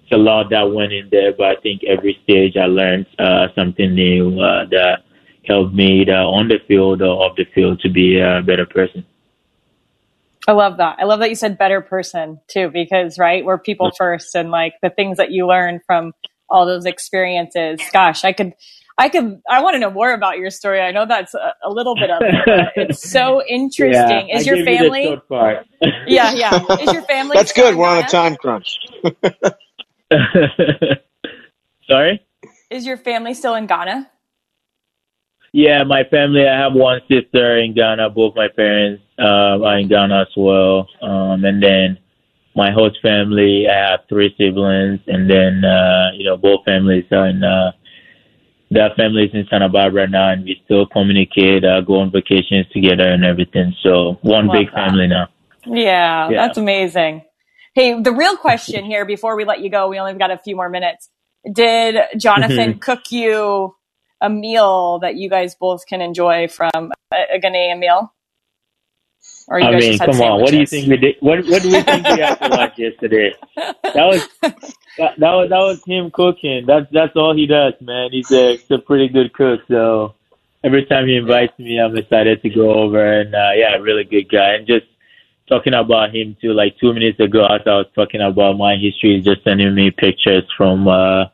it's 0.02 0.12
a 0.12 0.18
lot 0.18 0.50
that 0.50 0.70
went 0.70 0.92
in 0.92 1.08
there, 1.10 1.32
but 1.32 1.46
I 1.46 1.60
think 1.62 1.82
every 1.84 2.18
stage 2.22 2.56
I 2.56 2.66
learned 2.66 3.06
uh, 3.18 3.48
something 3.56 3.94
new 3.94 4.38
uh, 4.38 4.66
that 4.70 5.02
helped 5.46 5.74
me 5.74 6.02
either 6.02 6.12
on 6.12 6.48
the 6.48 6.58
field 6.66 7.02
or 7.02 7.24
off 7.24 7.36
the 7.36 7.44
field 7.54 7.80
to 7.80 7.88
be 7.88 8.18
a 8.18 8.42
better 8.42 8.66
person. 8.66 9.04
I 10.48 10.52
love 10.52 10.76
that. 10.76 10.96
I 11.00 11.04
love 11.04 11.20
that 11.20 11.28
you 11.28 11.34
said 11.34 11.58
better 11.58 11.80
person 11.80 12.40
too, 12.46 12.70
because 12.72 13.18
right, 13.18 13.44
we're 13.44 13.58
people 13.58 13.90
first 13.96 14.34
and 14.34 14.50
like 14.50 14.74
the 14.80 14.90
things 14.90 15.16
that 15.16 15.32
you 15.32 15.46
learn 15.46 15.80
from 15.86 16.12
all 16.48 16.66
those 16.66 16.86
experiences. 16.86 17.80
Gosh, 17.92 18.24
I 18.24 18.32
could, 18.32 18.54
I 18.96 19.08
could, 19.08 19.40
I 19.50 19.60
want 19.62 19.74
to 19.74 19.80
know 19.80 19.90
more 19.90 20.12
about 20.12 20.38
your 20.38 20.50
story. 20.50 20.80
I 20.80 20.92
know 20.92 21.04
that's 21.04 21.34
a, 21.34 21.54
a 21.64 21.70
little 21.70 21.96
bit 21.96 22.10
of 22.10 22.22
it. 22.22 22.72
it's 22.76 23.10
so 23.10 23.42
interesting. 23.44 24.28
Yeah, 24.28 24.36
Is 24.36 24.46
your 24.46 24.64
family? 24.64 25.20
yeah, 26.06 26.32
yeah. 26.32 26.64
Is 26.80 26.92
your 26.92 27.02
family? 27.02 27.36
that's 27.36 27.52
good. 27.52 27.74
We're 27.74 27.88
on 27.88 28.04
a 28.04 28.08
time 28.08 28.36
crunch. 28.36 28.78
Sorry? 31.88 32.24
Is 32.70 32.86
your 32.86 32.96
family 32.96 33.34
still 33.34 33.54
in 33.54 33.66
Ghana? 33.66 34.08
Yeah, 35.56 35.84
my 35.84 36.04
family. 36.10 36.46
I 36.46 36.54
have 36.64 36.74
one 36.74 37.00
sister 37.08 37.58
in 37.58 37.72
Ghana. 37.72 38.10
Both 38.10 38.36
my 38.36 38.48
parents 38.54 39.02
uh, 39.18 39.56
are 39.64 39.78
in 39.78 39.88
Ghana 39.88 40.26
as 40.28 40.34
well. 40.36 40.86
Um, 41.00 41.46
and 41.46 41.62
then 41.62 41.96
my 42.54 42.70
host 42.70 42.98
family, 43.00 43.66
I 43.66 43.92
have 43.92 44.00
three 44.06 44.34
siblings, 44.36 45.00
and 45.06 45.30
then 45.30 45.64
uh, 45.64 46.10
you 46.12 46.26
know 46.26 46.36
both 46.36 46.66
families 46.66 47.06
are 47.10 47.28
in. 47.28 47.42
Uh, 47.42 47.72
that 48.72 48.96
family 48.96 49.24
is 49.24 49.30
in 49.32 49.46
Santa 49.48 49.70
Barbara 49.70 50.06
now, 50.06 50.28
and 50.28 50.44
we 50.44 50.60
still 50.66 50.84
communicate, 50.84 51.64
uh, 51.64 51.80
go 51.80 52.00
on 52.00 52.10
vacations 52.12 52.66
together, 52.70 53.08
and 53.08 53.24
everything. 53.24 53.74
So 53.82 54.18
one 54.20 54.50
big 54.52 54.66
that. 54.66 54.74
family 54.74 55.06
now. 55.06 55.28
Yeah, 55.64 56.28
yeah, 56.28 56.36
that's 56.36 56.58
amazing. 56.58 57.22
Hey, 57.74 57.98
the 57.98 58.12
real 58.12 58.36
question 58.36 58.84
here 58.84 59.06
before 59.06 59.38
we 59.38 59.46
let 59.46 59.60
you 59.60 59.70
go, 59.70 59.88
we 59.88 59.98
only 59.98 60.12
got 60.18 60.30
a 60.30 60.36
few 60.36 60.54
more 60.54 60.68
minutes. 60.68 61.08
Did 61.50 61.96
Jonathan 62.18 62.72
mm-hmm. 62.72 62.78
cook 62.80 63.10
you 63.10 63.75
a 64.20 64.30
meal 64.30 64.98
that 65.00 65.16
you 65.16 65.28
guys 65.28 65.54
both 65.54 65.86
can 65.86 66.00
enjoy 66.00 66.48
from 66.48 66.92
a, 67.12 67.36
a 67.36 67.40
Ghanaian 67.40 67.78
meal? 67.78 68.12
Or 69.48 69.60
I 69.60 69.78
mean, 69.78 69.98
come 69.98 70.20
on. 70.20 70.40
What 70.40 70.50
do 70.50 70.58
you 70.58 70.66
think 70.66 70.88
we 70.88 70.96
did? 70.96 71.16
What 71.20 71.46
What 71.46 71.62
do 71.62 71.70
we 71.70 71.80
think 71.80 72.06
we 72.08 72.20
had 72.20 72.34
to 72.36 72.48
watch 72.50 72.74
yesterday? 72.78 73.32
That 73.54 73.94
was 73.94 74.28
that, 74.42 75.14
that, 75.18 75.32
was 75.32 75.48
that 75.50 75.58
was 75.58 75.84
him 75.86 76.10
cooking. 76.10 76.64
That's 76.66 76.86
that's 76.90 77.14
all 77.14 77.34
he 77.34 77.46
does, 77.46 77.74
man. 77.80 78.10
He's 78.10 78.30
a, 78.32 78.56
he's 78.56 78.70
a 78.70 78.78
pretty 78.78 79.08
good 79.08 79.32
cook. 79.34 79.60
So 79.68 80.14
every 80.64 80.84
time 80.86 81.06
he 81.06 81.16
invites 81.16 81.56
me, 81.60 81.78
I'm 81.78 81.96
excited 81.96 82.42
to 82.42 82.50
go 82.50 82.74
over. 82.74 83.20
And 83.20 83.34
uh, 83.34 83.52
yeah, 83.54 83.76
really 83.76 84.04
good 84.04 84.28
guy. 84.28 84.54
And 84.54 84.66
just 84.66 84.86
talking 85.48 85.74
about 85.74 86.14
him 86.14 86.36
too. 86.40 86.52
Like 86.52 86.76
two 86.78 86.92
minutes 86.92 87.20
ago, 87.20 87.46
as 87.46 87.62
I 87.66 87.76
was 87.76 87.86
talking 87.94 88.20
about 88.20 88.58
my 88.58 88.74
history, 88.74 89.16
he's 89.16 89.24
just 89.24 89.44
sending 89.44 89.74
me 89.74 89.92
pictures 89.92 90.44
from 90.56 90.88
uh, 90.88 91.26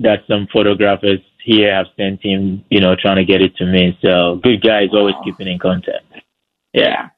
that 0.00 0.24
some 0.28 0.48
photographers 0.52 1.20
here 1.42 1.74
I've 1.74 1.86
sent 1.96 2.22
him, 2.22 2.64
you 2.70 2.80
know, 2.80 2.94
trying 2.96 3.16
to 3.16 3.24
get 3.24 3.40
it 3.40 3.56
to 3.56 3.66
me. 3.66 3.98
So 4.02 4.40
good 4.42 4.62
guy 4.62 4.82
is 4.82 4.90
always 4.92 5.14
keeping 5.24 5.48
in 5.48 5.58
contact. 5.58 6.04
Yeah. 6.72 7.10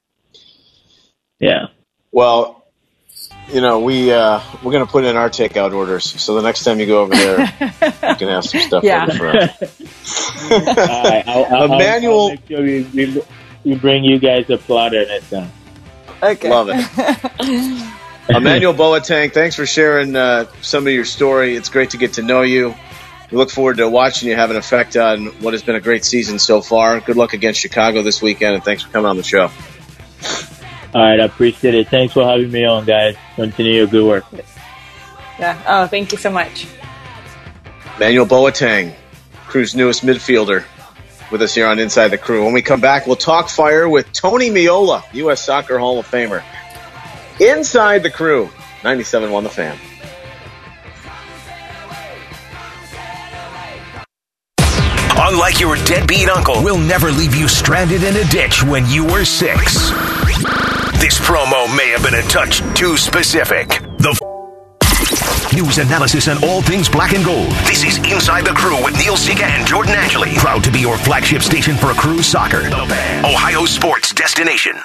Yeah. 1.39 1.67
Well, 2.13 2.61
you 3.53 3.61
know, 3.61 3.81
we 3.81 4.13
uh, 4.13 4.41
we're 4.63 4.73
gonna 4.73 4.87
put 4.87 5.05
in 5.05 5.17
our 5.17 5.29
takeout 5.29 5.75
orders. 5.75 6.05
So 6.05 6.35
the 6.35 6.43
next 6.43 6.65
time 6.65 6.79
you 6.79 6.87
go 6.87 7.03
over 7.03 7.15
there, 7.15 7.41
you 7.41 8.17
can 8.17 8.29
have 8.29 8.45
some 8.45 8.61
stuff 8.61 8.85
yeah. 8.85 9.07
for 9.07 9.29
us. 9.29 10.51
right, 10.51 11.25
I'll, 11.27 11.45
I'll, 11.47 11.73
Emmanuel, 11.73 12.21
I'll 12.21 12.29
make 12.31 12.47
sure 12.47 12.63
we, 12.63 12.83
we, 12.95 13.23
we, 13.65 13.75
bring 13.77 14.05
you 14.05 14.19
guys 14.19 14.49
a 14.51 14.59
platter 14.59 15.05
next 15.07 15.31
time. 15.31 15.51
Okay. 16.23 16.49
Love 16.49 16.69
it. 16.71 17.87
Emmanuel 18.37 18.75
Boateng, 18.75 19.33
thanks 19.33 19.57
for 19.57 19.67
sharing 19.67 20.15
uh, 20.15 20.47
some 20.61 20.87
of 20.87 20.93
your 20.93 21.05
story. 21.05 21.57
It's 21.57 21.69
great 21.69 21.91
to 21.91 21.97
get 21.97 22.13
to 22.15 22.23
know 22.23 22.43
you 22.43 22.75
we 23.31 23.37
look 23.37 23.51
forward 23.51 23.77
to 23.77 23.89
watching 23.89 24.29
you 24.29 24.37
have 24.37 24.51
an 24.51 24.57
effect 24.57 24.97
on 24.97 25.27
what 25.41 25.55
has 25.55 25.63
been 25.63 25.77
a 25.77 25.81
great 25.81 26.05
season 26.05 26.39
so 26.39 26.61
far. 26.61 27.01
Good 27.01 27.17
luck 27.17 27.33
against 27.33 27.61
Chicago 27.61 28.03
this 28.03 28.21
weekend, 28.21 28.55
and 28.55 28.65
thanks 28.65 28.83
for 28.83 28.91
coming 28.91 29.09
on 29.09 29.17
the 29.17 29.23
show. 29.23 29.51
All 30.93 31.03
right, 31.03 31.21
I 31.21 31.25
appreciate 31.25 31.75
it. 31.75 31.89
Thanks 31.89 32.15
for 32.15 32.25
having 32.25 32.51
me 32.51 32.65
on, 32.65 32.85
guys. 32.85 33.17
Continue 33.37 33.75
your 33.75 33.87
good 33.87 34.05
work. 34.05 34.25
Yeah. 35.39 35.63
Oh, 35.67 35.87
thank 35.87 36.11
you 36.11 36.19
so 36.19 36.31
much. 36.31 36.67
Manuel 38.01 38.27
Boateng, 38.27 38.95
Crew's 39.47 39.75
newest 39.75 40.03
midfielder, 40.03 40.65
with 41.31 41.43
us 41.43 41.55
here 41.55 41.67
on 41.67 41.79
Inside 41.79 42.09
the 42.09 42.19
Crew. 42.19 42.45
When 42.45 42.53
we 42.53 42.63
come 42.63 42.81
back, 42.81 43.07
we'll 43.07 43.15
talk 43.15 43.49
fire 43.49 43.89
with 43.89 44.13
Tony 44.13 44.51
Meola, 44.51 45.05
U.S. 45.15 45.45
Soccer 45.45 45.79
Hall 45.79 45.99
of 46.01 46.11
Famer. 46.11 46.43
Inside 47.39 48.03
the 48.03 48.11
Crew, 48.11 48.51
97.1 48.83 49.43
The 49.45 49.49
Fan. 49.49 49.79
Unlike 55.23 55.61
your 55.61 55.77
deadbeat 55.77 56.29
uncle, 56.31 56.63
we'll 56.65 56.79
never 56.79 57.11
leave 57.11 57.35
you 57.35 57.47
stranded 57.47 58.03
in 58.03 58.17
a 58.17 58.25
ditch 58.31 58.65
when 58.65 58.89
you 58.89 59.05
were 59.05 59.25
six. 59.25 59.91
This 60.99 61.19
promo 61.21 61.67
may 61.77 61.91
have 61.91 62.03
been 62.03 62.15
a 62.15 62.23
touch 62.23 62.61
too 62.75 62.97
specific. 62.97 63.69
The 63.99 64.17
f- 64.19 65.53
news 65.53 65.77
analysis 65.79 66.29
and 66.29 66.43
all 66.43 66.63
things 66.63 66.89
black 66.89 67.13
and 67.13 67.25
gold. 67.25 67.51
This 67.67 67.85
is 67.85 67.99
Inside 68.11 68.47
the 68.47 68.55
Crew 68.55 68.83
with 68.83 68.97
Neil 68.97 69.17
Sika 69.17 69.45
and 69.45 69.67
Jordan 69.67 69.95
Angeli. 69.95 70.35
Proud 70.37 70.65
to 70.65 70.71
be 70.73 70.81
your 70.81 70.97
flagship 70.97 71.43
station 71.43 71.77
for 71.77 71.89
Crew 71.93 72.23
Soccer, 72.23 72.63
Ohio 73.25 73.67
sports 73.67 74.15
destination. 74.15 74.77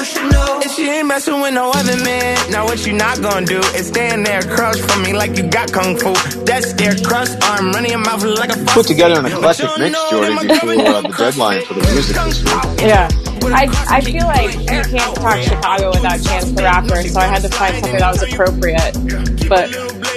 If 0.00 0.78
you 0.78 0.90
ain't 0.90 1.08
messing 1.08 1.40
with 1.40 1.54
no 1.54 1.70
other 1.70 1.96
man, 2.04 2.50
now 2.50 2.64
what 2.64 2.86
you 2.86 2.92
not 2.92 3.20
gonna 3.20 3.44
do 3.44 3.58
is 3.58 3.88
stand 3.88 4.24
there 4.24 4.42
crouch 4.42 4.78
for 4.78 4.98
me 5.00 5.12
like 5.12 5.36
you 5.36 5.48
got 5.48 5.72
kung 5.72 5.96
fu. 5.96 6.12
That's 6.44 6.72
their 6.74 6.94
crust 6.96 7.42
arm 7.42 7.72
running 7.72 7.90
your 7.90 8.00
mouth 8.00 8.22
like 8.22 8.54
a 8.54 8.58
Put 8.66 8.86
together 8.86 9.18
an 9.18 9.26
eclectic 9.26 9.70
mix, 9.78 9.98
Jordy, 10.10 10.46
before 10.46 10.70
uh, 10.70 11.00
the 11.02 11.14
deadline 11.18 11.64
for 11.64 11.74
the 11.74 11.80
music 11.80 12.16
this 12.16 12.44
week. 12.44 12.52
Yeah. 12.80 13.08
I, 13.50 13.66
I 13.88 14.00
feel 14.02 14.26
like 14.26 14.52
you 14.54 14.66
can't 14.66 15.16
talk 15.16 15.38
Chicago 15.40 15.90
without 15.90 16.22
Chance 16.22 16.50
the 16.52 16.62
Rapper, 16.62 17.02
so 17.02 17.20
I 17.20 17.26
had 17.26 17.42
to 17.42 17.48
find 17.48 17.74
something 17.74 17.98
that 17.98 18.12
was 18.12 18.22
appropriate. 18.22 19.48
But 19.48 19.70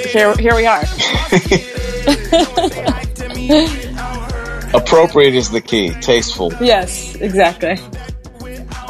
here, 0.08 0.36
here 0.38 0.56
we 0.56 0.66
are. 0.66 0.82
Appropriate 4.74 5.36
is 5.36 5.50
the 5.50 5.62
key. 5.62 5.92
Tasteful. 6.02 6.52
Yes, 6.62 7.16
exactly. 7.16 7.78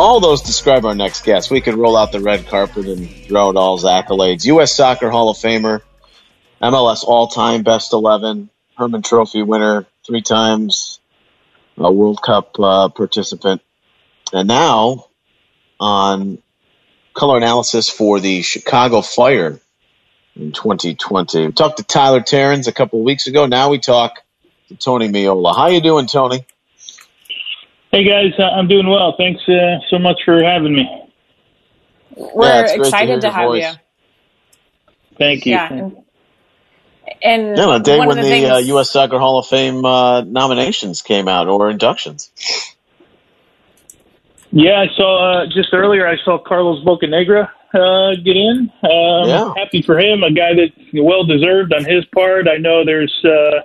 All 0.02 0.20
those 0.20 0.42
describe 0.42 0.84
our 0.86 0.96
next 0.96 1.26
guest. 1.26 1.52
We 1.52 1.62
could 1.62 1.76
roll 1.76 1.96
out 1.96 2.12
the 2.12 2.22
red 2.22 2.48
carpet 2.48 2.88
and 2.88 3.08
throw 3.08 3.50
out 3.50 3.56
all 3.56 3.78
his 3.78 3.86
accolades. 3.86 4.46
U.S. 4.46 4.76
Soccer 4.76 5.12
Hall 5.12 5.30
of 5.30 5.38
Famer, 5.38 5.82
MLS 6.60 7.04
all-time 7.04 7.62
best 7.62 7.94
11, 7.94 8.50
Hermann 8.76 9.04
Trophy 9.04 9.44
winner, 9.44 9.86
three 10.04 10.24
times 10.24 11.00
a 11.78 11.92
World 11.92 12.20
Cup 12.20 12.60
uh, 12.60 12.90
participant, 12.90 13.62
and 14.34 14.48
now 14.48 15.06
on 15.80 16.40
color 17.14 17.38
analysis 17.38 17.88
for 17.88 18.20
the 18.20 18.42
Chicago 18.42 19.04
Fire 19.04 19.60
in 20.36 20.52
2020. 20.52 21.46
We 21.46 21.52
talked 21.52 21.78
to 21.78 21.84
Tyler 21.84 22.22
Terens 22.22 22.68
a 22.68 22.72
couple 22.72 23.04
weeks 23.04 23.28
ago. 23.28 23.46
Now 23.46 23.70
we 23.70 23.78
talk 23.78 24.24
to 24.70 24.76
Tony 24.76 25.10
Meola. 25.10 25.56
How 25.56 25.68
you 25.68 25.80
doing, 25.80 26.08
Tony? 26.08 26.44
Hey 27.92 28.06
guys, 28.06 28.34
uh, 28.40 28.44
I'm 28.44 28.68
doing 28.70 28.88
well. 28.88 29.16
Thanks 29.18 29.42
uh, 29.50 29.80
so 29.90 30.00
much 30.00 30.20
for 30.24 30.42
having 30.44 30.74
me. 30.76 30.90
We're 32.16 32.48
Yeah, 32.48 32.62
it's 32.62 32.76
great 32.78 32.96
to 32.98 33.06
excited 33.06 33.22
to, 33.22 33.32
have 33.32 33.48
voice. 33.50 33.64
you. 33.64 33.72
Thank 35.18 35.46
you. 35.46 35.54
Yeah. 35.54 35.70
And, 35.70 35.98
and 37.24 37.58
Yeah, 37.58 37.66
on 37.66 37.84
the 37.84 37.84
day 37.84 38.00
when 38.00 38.12
of 38.12 38.16
the, 38.16 38.22
the, 38.22 38.46
uh, 38.48 38.58
U.S. 38.60 38.92
Soccer 38.92 39.20
Hall 39.20 39.40
of 39.40 39.48
Fame 39.48 39.84
uh, 39.86 40.22
nominations 40.22 41.02
came 41.02 41.28
out 41.28 41.48
or 41.50 41.70
inductions. 41.70 42.32
Yeah, 44.52 44.80
I 44.82 44.88
saw 44.96 45.44
uh, 45.44 45.46
just 45.48 45.74
earlier. 45.74 46.08
I 46.08 46.18
saw 46.24 46.38
Carlos 46.38 46.84
Bocanegra 46.86 47.50
uh, 47.74 48.16
get 48.24 48.38
in. 48.38 48.72
Um, 48.84 49.30
Yeah. 49.30 49.54
Happy 49.58 49.82
for 49.82 50.00
him, 50.00 50.24
a 50.24 50.32
guy 50.32 50.54
that's 50.56 50.74
well 50.94 51.26
deserved 51.26 51.74
on 51.74 51.86
his 51.86 52.06
part. 52.16 52.48
I 52.48 52.58
know 52.58 52.86
there's 52.86 53.14
uh, 53.26 53.62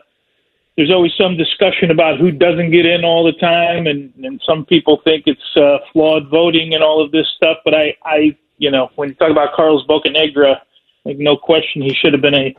there's 0.77 0.91
always 0.91 1.13
some 1.17 1.37
discussion 1.37 1.91
about 1.91 2.19
who 2.19 2.31
doesn't 2.31 2.71
get 2.71 2.85
in 2.85 3.05
all 3.05 3.25
the 3.25 3.33
time, 3.33 3.87
and, 3.87 4.13
and 4.23 4.41
some 4.47 4.65
people 4.67 5.01
think 5.05 5.25
it's 5.27 5.57
uh, 5.57 5.79
flawed 5.93 6.29
voting 6.29 6.75
and 6.75 6.83
all 6.83 7.03
of 7.03 7.11
this 7.13 7.27
stuff. 7.37 7.59
But 7.65 7.75
I, 7.75 7.97
I, 8.05 8.37
you 8.59 8.71
know, 8.71 8.91
when 8.97 9.09
you 9.09 9.15
talk 9.15 9.31
about 9.31 9.55
Carlos 9.55 9.87
Bocanegra, 9.87 10.61
like 11.07 11.19
no 11.19 11.37
question, 11.37 11.83
he 11.83 11.95
should 11.95 12.13
have 12.13 12.23
been 12.23 12.35
a 12.35 12.55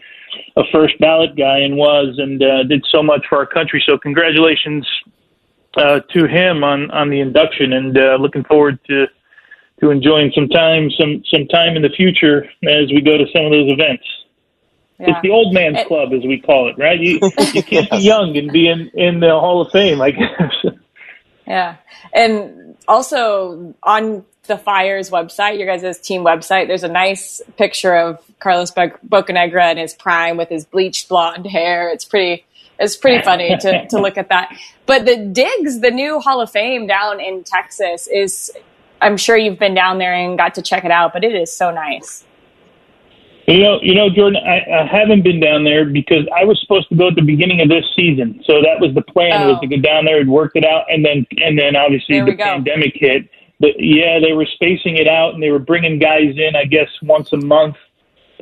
a 0.56 0.64
first 0.72 1.00
ballot 1.00 1.36
guy 1.36 1.60
and 1.60 1.78
was, 1.78 2.16
and 2.18 2.44
uh, 2.44 2.64
did 2.64 2.86
so 2.92 3.02
much 3.02 3.26
for 3.30 3.38
our 3.38 3.46
country. 3.46 3.84
So 3.88 3.98
congratulations 3.98 4.88
uh, 5.78 6.02
to 6.14 6.28
him 6.28 6.64
on 6.64 6.92
on 6.92 7.10
the 7.10 7.20
induction, 7.20 7.74
and 7.74 7.98
uh, 7.98 8.18
looking 8.20 8.44
forward 8.44 8.80
to 8.88 9.06
to 9.80 9.92
enjoying 9.92 10.32
some 10.34 10.48
time 10.48 10.90
some 11.00 11.24
some 11.32 11.48
time 11.48 11.76
in 11.76 11.82
the 11.82 11.90
future 11.90 12.46
as 12.64 12.92
we 12.92 13.02
go 13.02 13.18
to 13.18 13.26
some 13.36 13.46
of 13.46 13.52
those 13.52 13.72
events. 13.72 14.04
Yeah. 15.00 15.10
It's 15.12 15.22
the 15.22 15.30
old 15.30 15.54
man's 15.54 15.78
And- 15.80 15.88
club, 15.88 16.14
as 16.14 16.24
we 16.24 16.40
call 16.40 16.70
it, 16.70 16.78
right? 16.78 17.00
You 17.00 17.20
you 17.54 17.64
can't 17.64 17.90
be 17.90 17.98
young 17.98 18.36
and 18.38 18.52
be 18.52 18.68
in 18.68 18.90
in 18.94 19.20
the 19.20 19.30
Hall 19.32 19.62
of 19.62 19.72
Fame, 19.72 20.02
I 20.02 20.12
guess. 20.12 20.74
Yeah. 21.46 21.76
And 22.14 22.76
also 22.88 23.74
on 23.84 24.26
the 24.48 24.58
Fire's 24.58 25.10
website, 25.10 25.58
your 25.58 25.68
guys' 25.68 26.00
team 26.00 26.24
website, 26.24 26.68
there's 26.68 26.84
a 26.84 26.88
nice 26.90 27.42
picture 27.58 27.96
of 27.96 28.20
Carlos 28.40 28.72
Bo- 28.72 28.92
Bocanegra 29.08 29.72
in 29.72 29.78
his 29.78 29.94
prime 29.94 30.38
with 30.38 30.50
his 30.50 30.66
bleached 30.66 31.10
blonde 31.10 31.46
hair. 31.46 31.90
It's 31.90 32.06
pretty, 32.06 32.46
it's 32.80 32.96
pretty 32.96 33.24
funny 33.24 33.56
to, 33.58 33.88
to 33.88 34.00
look 34.00 34.18
at 34.18 34.30
that. 34.30 34.58
But 34.86 35.06
the 35.06 35.18
Digs, 35.18 35.80
the 35.82 35.92
new 35.92 36.20
Hall 36.20 36.42
of 36.42 36.50
Fame 36.52 36.88
down 36.88 37.20
in 37.20 37.44
Texas 37.44 38.08
is, 38.08 38.52
I'm 39.02 39.18
sure 39.18 39.38
you've 39.38 39.60
been 39.60 39.74
down 39.74 39.98
there 40.00 40.14
and 40.14 40.38
got 40.38 40.56
to 40.56 40.62
check 40.62 40.86
it 40.86 40.92
out, 40.92 41.12
but 41.14 41.24
it 41.24 41.36
is 41.36 41.52
so 41.52 41.72
nice. 41.72 42.24
You 43.48 43.60
know, 43.60 43.80
you 43.82 43.96
know, 43.96 44.10
Jordan, 44.10 44.42
I, 44.46 44.60
I 44.82 44.86
haven't 44.86 45.24
been 45.24 45.40
down 45.40 45.64
there 45.64 45.86
because 45.86 46.28
I 46.38 46.44
was 46.44 46.60
supposed 46.60 46.90
to 46.90 46.96
go 46.96 47.08
at 47.08 47.16
the 47.16 47.22
beginning 47.22 47.62
of 47.62 47.70
this 47.70 47.86
season. 47.96 48.42
So 48.46 48.62
that 48.62 48.82
was 48.82 48.94
the 48.94 49.02
plan 49.02 49.48
was 49.48 49.56
Oh. 49.58 49.62
to 49.62 49.68
go 49.68 49.78
down 49.78 50.04
there 50.04 50.20
and 50.20 50.30
work 50.30 50.52
it 50.56 50.66
out, 50.66 50.84
and 50.92 51.04
then 51.06 51.26
and 51.38 51.58
then 51.58 51.76
obviously 51.78 52.20
the 52.20 52.34
go. 52.34 52.44
pandemic 52.44 52.94
hit. 52.96 53.30
But 53.62 53.80
yeah, 53.80 54.20
they 54.20 54.34
were 54.34 54.46
spacing 54.46 54.98
it 54.98 55.08
out, 55.08 55.34
and 55.34 55.42
they 55.42 55.50
were 55.50 55.60
bringing 55.60 55.98
guys 55.98 56.36
in, 56.38 56.56
I 56.58 56.66
guess, 56.66 56.90
once 57.02 57.32
a 57.32 57.38
month 57.38 57.78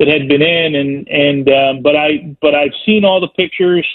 that 0.00 0.08
had 0.08 0.26
been 0.28 0.42
in, 0.42 0.74
and 0.74 1.08
and 1.08 1.48
um, 1.50 1.82
but 1.82 1.94
I 1.94 2.34
but 2.42 2.56
I've 2.56 2.74
seen 2.84 3.04
all 3.04 3.20
the 3.20 3.28
pictures. 3.28 3.86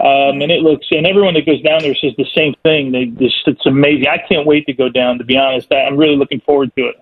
Um, 0.00 0.42
and 0.42 0.50
it 0.50 0.60
looks, 0.62 0.86
and 0.90 1.06
everyone 1.06 1.34
that 1.34 1.46
goes 1.46 1.62
down 1.62 1.80
there 1.80 1.94
says 1.94 2.12
the 2.18 2.26
same 2.34 2.52
thing. 2.64 2.90
They 2.90 3.04
just, 3.06 3.46
it's 3.46 3.64
amazing. 3.64 4.08
I 4.08 4.18
can't 4.28 4.44
wait 4.44 4.66
to 4.66 4.72
go 4.72 4.88
down. 4.88 5.18
To 5.18 5.24
be 5.24 5.36
honest, 5.36 5.72
I- 5.72 5.84
I'm 5.84 5.96
really 5.96 6.16
looking 6.16 6.40
forward 6.40 6.74
to 6.76 6.86
it. 6.88 6.96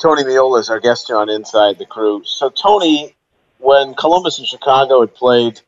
Tony 0.00 0.24
Meola 0.24 0.60
is 0.60 0.70
our 0.70 0.80
guest 0.80 1.08
here 1.08 1.18
on 1.18 1.28
Inside 1.28 1.78
the 1.78 1.84
Crew. 1.84 2.22
So, 2.24 2.48
Tony, 2.48 3.14
when 3.58 3.94
Columbus 3.94 4.38
and 4.38 4.46
Chicago 4.46 5.00
had 5.00 5.14
played 5.14 5.60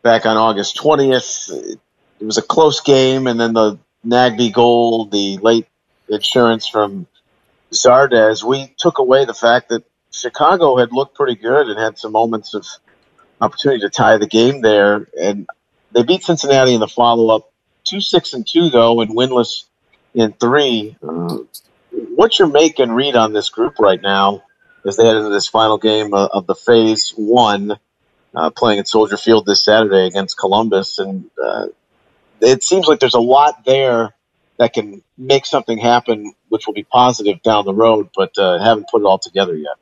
back 0.00 0.24
on 0.24 0.38
August 0.38 0.78
20th, 0.78 1.76
it 2.20 2.24
was 2.24 2.38
a 2.38 2.42
close 2.42 2.80
game, 2.80 3.26
and 3.26 3.38
then 3.38 3.52
the 3.52 3.78
Nagbe 4.06 4.52
goal, 4.54 5.04
the 5.04 5.36
late 5.38 5.66
insurance 6.08 6.66
from 6.66 7.06
Zardes, 7.72 8.42
we 8.42 8.74
took 8.78 8.98
away 8.98 9.26
the 9.26 9.34
fact 9.34 9.68
that 9.68 9.84
Chicago 10.10 10.78
had 10.78 10.92
looked 10.92 11.14
pretty 11.14 11.34
good 11.34 11.68
and 11.68 11.78
had 11.78 11.98
some 11.98 12.12
moments 12.12 12.54
of 12.54 12.66
opportunity 13.40 13.80
to 13.80 13.90
tie 13.90 14.16
the 14.16 14.26
game 14.26 14.62
there, 14.62 15.08
and 15.20 15.46
they 15.92 16.02
beat 16.02 16.22
Cincinnati 16.22 16.72
in 16.72 16.80
the 16.80 16.88
follow-up, 16.88 17.52
two 17.84 18.00
six 18.00 18.32
and 18.32 18.46
two 18.46 18.70
though, 18.70 19.02
and 19.02 19.10
winless 19.10 19.64
in 20.14 20.32
three. 20.32 20.96
Uh, 21.06 21.38
what's 22.14 22.38
your 22.38 22.48
make 22.48 22.78
and 22.78 22.94
read 22.94 23.16
on 23.16 23.32
this 23.32 23.48
group 23.48 23.78
right 23.78 24.00
now 24.00 24.42
as 24.86 24.96
they 24.96 25.06
head 25.06 25.16
into 25.16 25.30
this 25.30 25.48
final 25.48 25.78
game 25.78 26.14
of 26.14 26.46
the 26.46 26.54
phase 26.54 27.12
one, 27.16 27.78
uh, 28.34 28.50
playing 28.50 28.78
at 28.78 28.88
Soldier 28.88 29.16
Field 29.16 29.46
this 29.46 29.64
Saturday 29.64 30.06
against 30.06 30.38
Columbus? 30.38 30.98
And 30.98 31.30
uh, 31.42 31.66
it 32.40 32.62
seems 32.62 32.86
like 32.86 33.00
there's 33.00 33.14
a 33.14 33.20
lot 33.20 33.64
there 33.64 34.14
that 34.58 34.72
can 34.72 35.02
make 35.16 35.46
something 35.46 35.78
happen, 35.78 36.32
which 36.48 36.66
will 36.66 36.74
be 36.74 36.84
positive 36.84 37.42
down 37.42 37.64
the 37.64 37.74
road, 37.74 38.10
but 38.14 38.36
uh, 38.38 38.58
haven't 38.58 38.88
put 38.90 39.02
it 39.02 39.06
all 39.06 39.18
together 39.18 39.56
yet. 39.56 39.76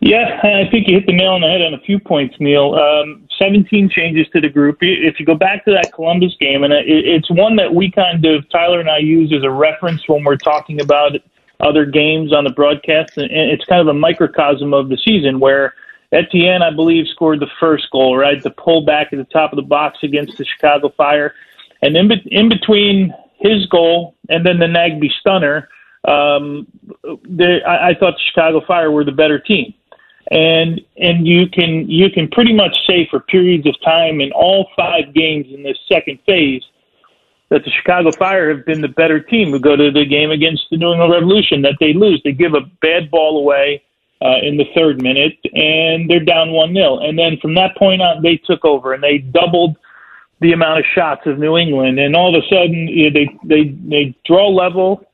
Yeah, 0.00 0.40
I 0.42 0.70
think 0.70 0.86
you 0.86 0.94
hit 0.94 1.06
the 1.06 1.12
nail 1.12 1.32
on 1.32 1.40
the 1.40 1.48
head 1.48 1.60
on 1.60 1.74
a 1.74 1.80
few 1.80 1.98
points, 1.98 2.36
Neil. 2.38 2.74
Um, 2.74 3.27
17 3.38 3.90
changes 3.90 4.26
to 4.32 4.40
the 4.40 4.48
group. 4.48 4.78
If 4.80 5.20
you 5.20 5.26
go 5.26 5.34
back 5.34 5.64
to 5.64 5.72
that 5.72 5.92
Columbus 5.92 6.34
game, 6.40 6.64
and 6.64 6.72
it's 6.72 7.30
one 7.30 7.56
that 7.56 7.74
we 7.74 7.90
kind 7.90 8.24
of, 8.24 8.48
Tyler 8.50 8.80
and 8.80 8.90
I 8.90 8.98
use 8.98 9.32
as 9.32 9.44
a 9.44 9.50
reference 9.50 10.06
when 10.08 10.24
we're 10.24 10.36
talking 10.36 10.80
about 10.80 11.12
other 11.60 11.84
games 11.86 12.32
on 12.32 12.44
the 12.44 12.50
broadcast, 12.50 13.16
and 13.16 13.30
it's 13.30 13.64
kind 13.64 13.80
of 13.80 13.88
a 13.88 13.94
microcosm 13.94 14.74
of 14.74 14.88
the 14.88 14.98
season 14.98 15.40
where 15.40 15.74
Etienne, 16.12 16.62
I 16.62 16.70
believe, 16.70 17.06
scored 17.08 17.40
the 17.40 17.50
first 17.60 17.90
goal, 17.90 18.16
right? 18.16 18.42
The 18.42 18.50
pull 18.50 18.84
back 18.84 19.12
at 19.12 19.18
the 19.18 19.24
top 19.24 19.52
of 19.52 19.56
the 19.56 19.62
box 19.62 19.98
against 20.02 20.38
the 20.38 20.44
Chicago 20.44 20.92
Fire. 20.96 21.34
And 21.82 21.96
in, 21.96 22.08
be- 22.08 22.28
in 22.30 22.48
between 22.48 23.14
his 23.38 23.66
goal 23.66 24.16
and 24.28 24.44
then 24.44 24.58
the 24.58 24.66
Nagbe 24.66 25.10
stunner, 25.20 25.68
um, 26.06 26.66
there, 27.28 27.66
I, 27.68 27.90
I 27.90 27.94
thought 27.94 28.14
the 28.14 28.22
Chicago 28.28 28.62
Fire 28.66 28.90
were 28.90 29.04
the 29.04 29.12
better 29.12 29.38
team 29.38 29.74
and 30.30 30.80
and 30.98 31.26
you 31.26 31.48
can 31.48 31.88
you 31.88 32.10
can 32.10 32.28
pretty 32.28 32.52
much 32.52 32.76
say 32.86 33.08
for 33.10 33.20
periods 33.20 33.66
of 33.66 33.74
time 33.82 34.20
in 34.20 34.30
all 34.32 34.68
five 34.76 35.14
games 35.14 35.46
in 35.52 35.62
this 35.62 35.78
second 35.90 36.18
phase 36.26 36.62
that 37.50 37.64
the 37.64 37.70
Chicago 37.70 38.10
Fire 38.12 38.54
have 38.54 38.66
been 38.66 38.82
the 38.82 38.88
better 38.88 39.20
team. 39.20 39.50
We 39.50 39.58
go 39.58 39.74
to 39.74 39.90
the 39.90 40.04
game 40.04 40.30
against 40.30 40.64
the 40.70 40.76
New 40.76 40.92
England 40.92 41.12
Revolution 41.12 41.62
that 41.62 41.76
they 41.80 41.94
lose. 41.94 42.20
They 42.22 42.32
give 42.32 42.52
a 42.52 42.60
bad 42.82 43.10
ball 43.10 43.38
away 43.38 43.82
uh, 44.20 44.36
in 44.42 44.56
the 44.56 44.66
third 44.74 45.02
minute, 45.02 45.38
and 45.54 46.10
they're 46.10 46.24
down 46.24 46.52
one 46.52 46.74
0 46.74 46.98
And 46.98 47.18
then 47.18 47.38
from 47.40 47.54
that 47.54 47.76
point 47.76 48.02
on, 48.02 48.22
they 48.22 48.36
took 48.36 48.64
over 48.64 48.92
and 48.92 49.02
they 49.02 49.18
doubled 49.18 49.76
the 50.40 50.52
amount 50.52 50.80
of 50.80 50.84
shots 50.94 51.22
of 51.26 51.38
New 51.38 51.56
England. 51.56 51.98
And 51.98 52.14
all 52.14 52.34
of 52.34 52.42
a 52.42 52.46
sudden, 52.48 52.88
you 52.88 53.10
know, 53.10 53.18
they 53.18 53.38
they 53.44 53.68
they 53.88 54.16
draw 54.26 54.48
level. 54.48 55.04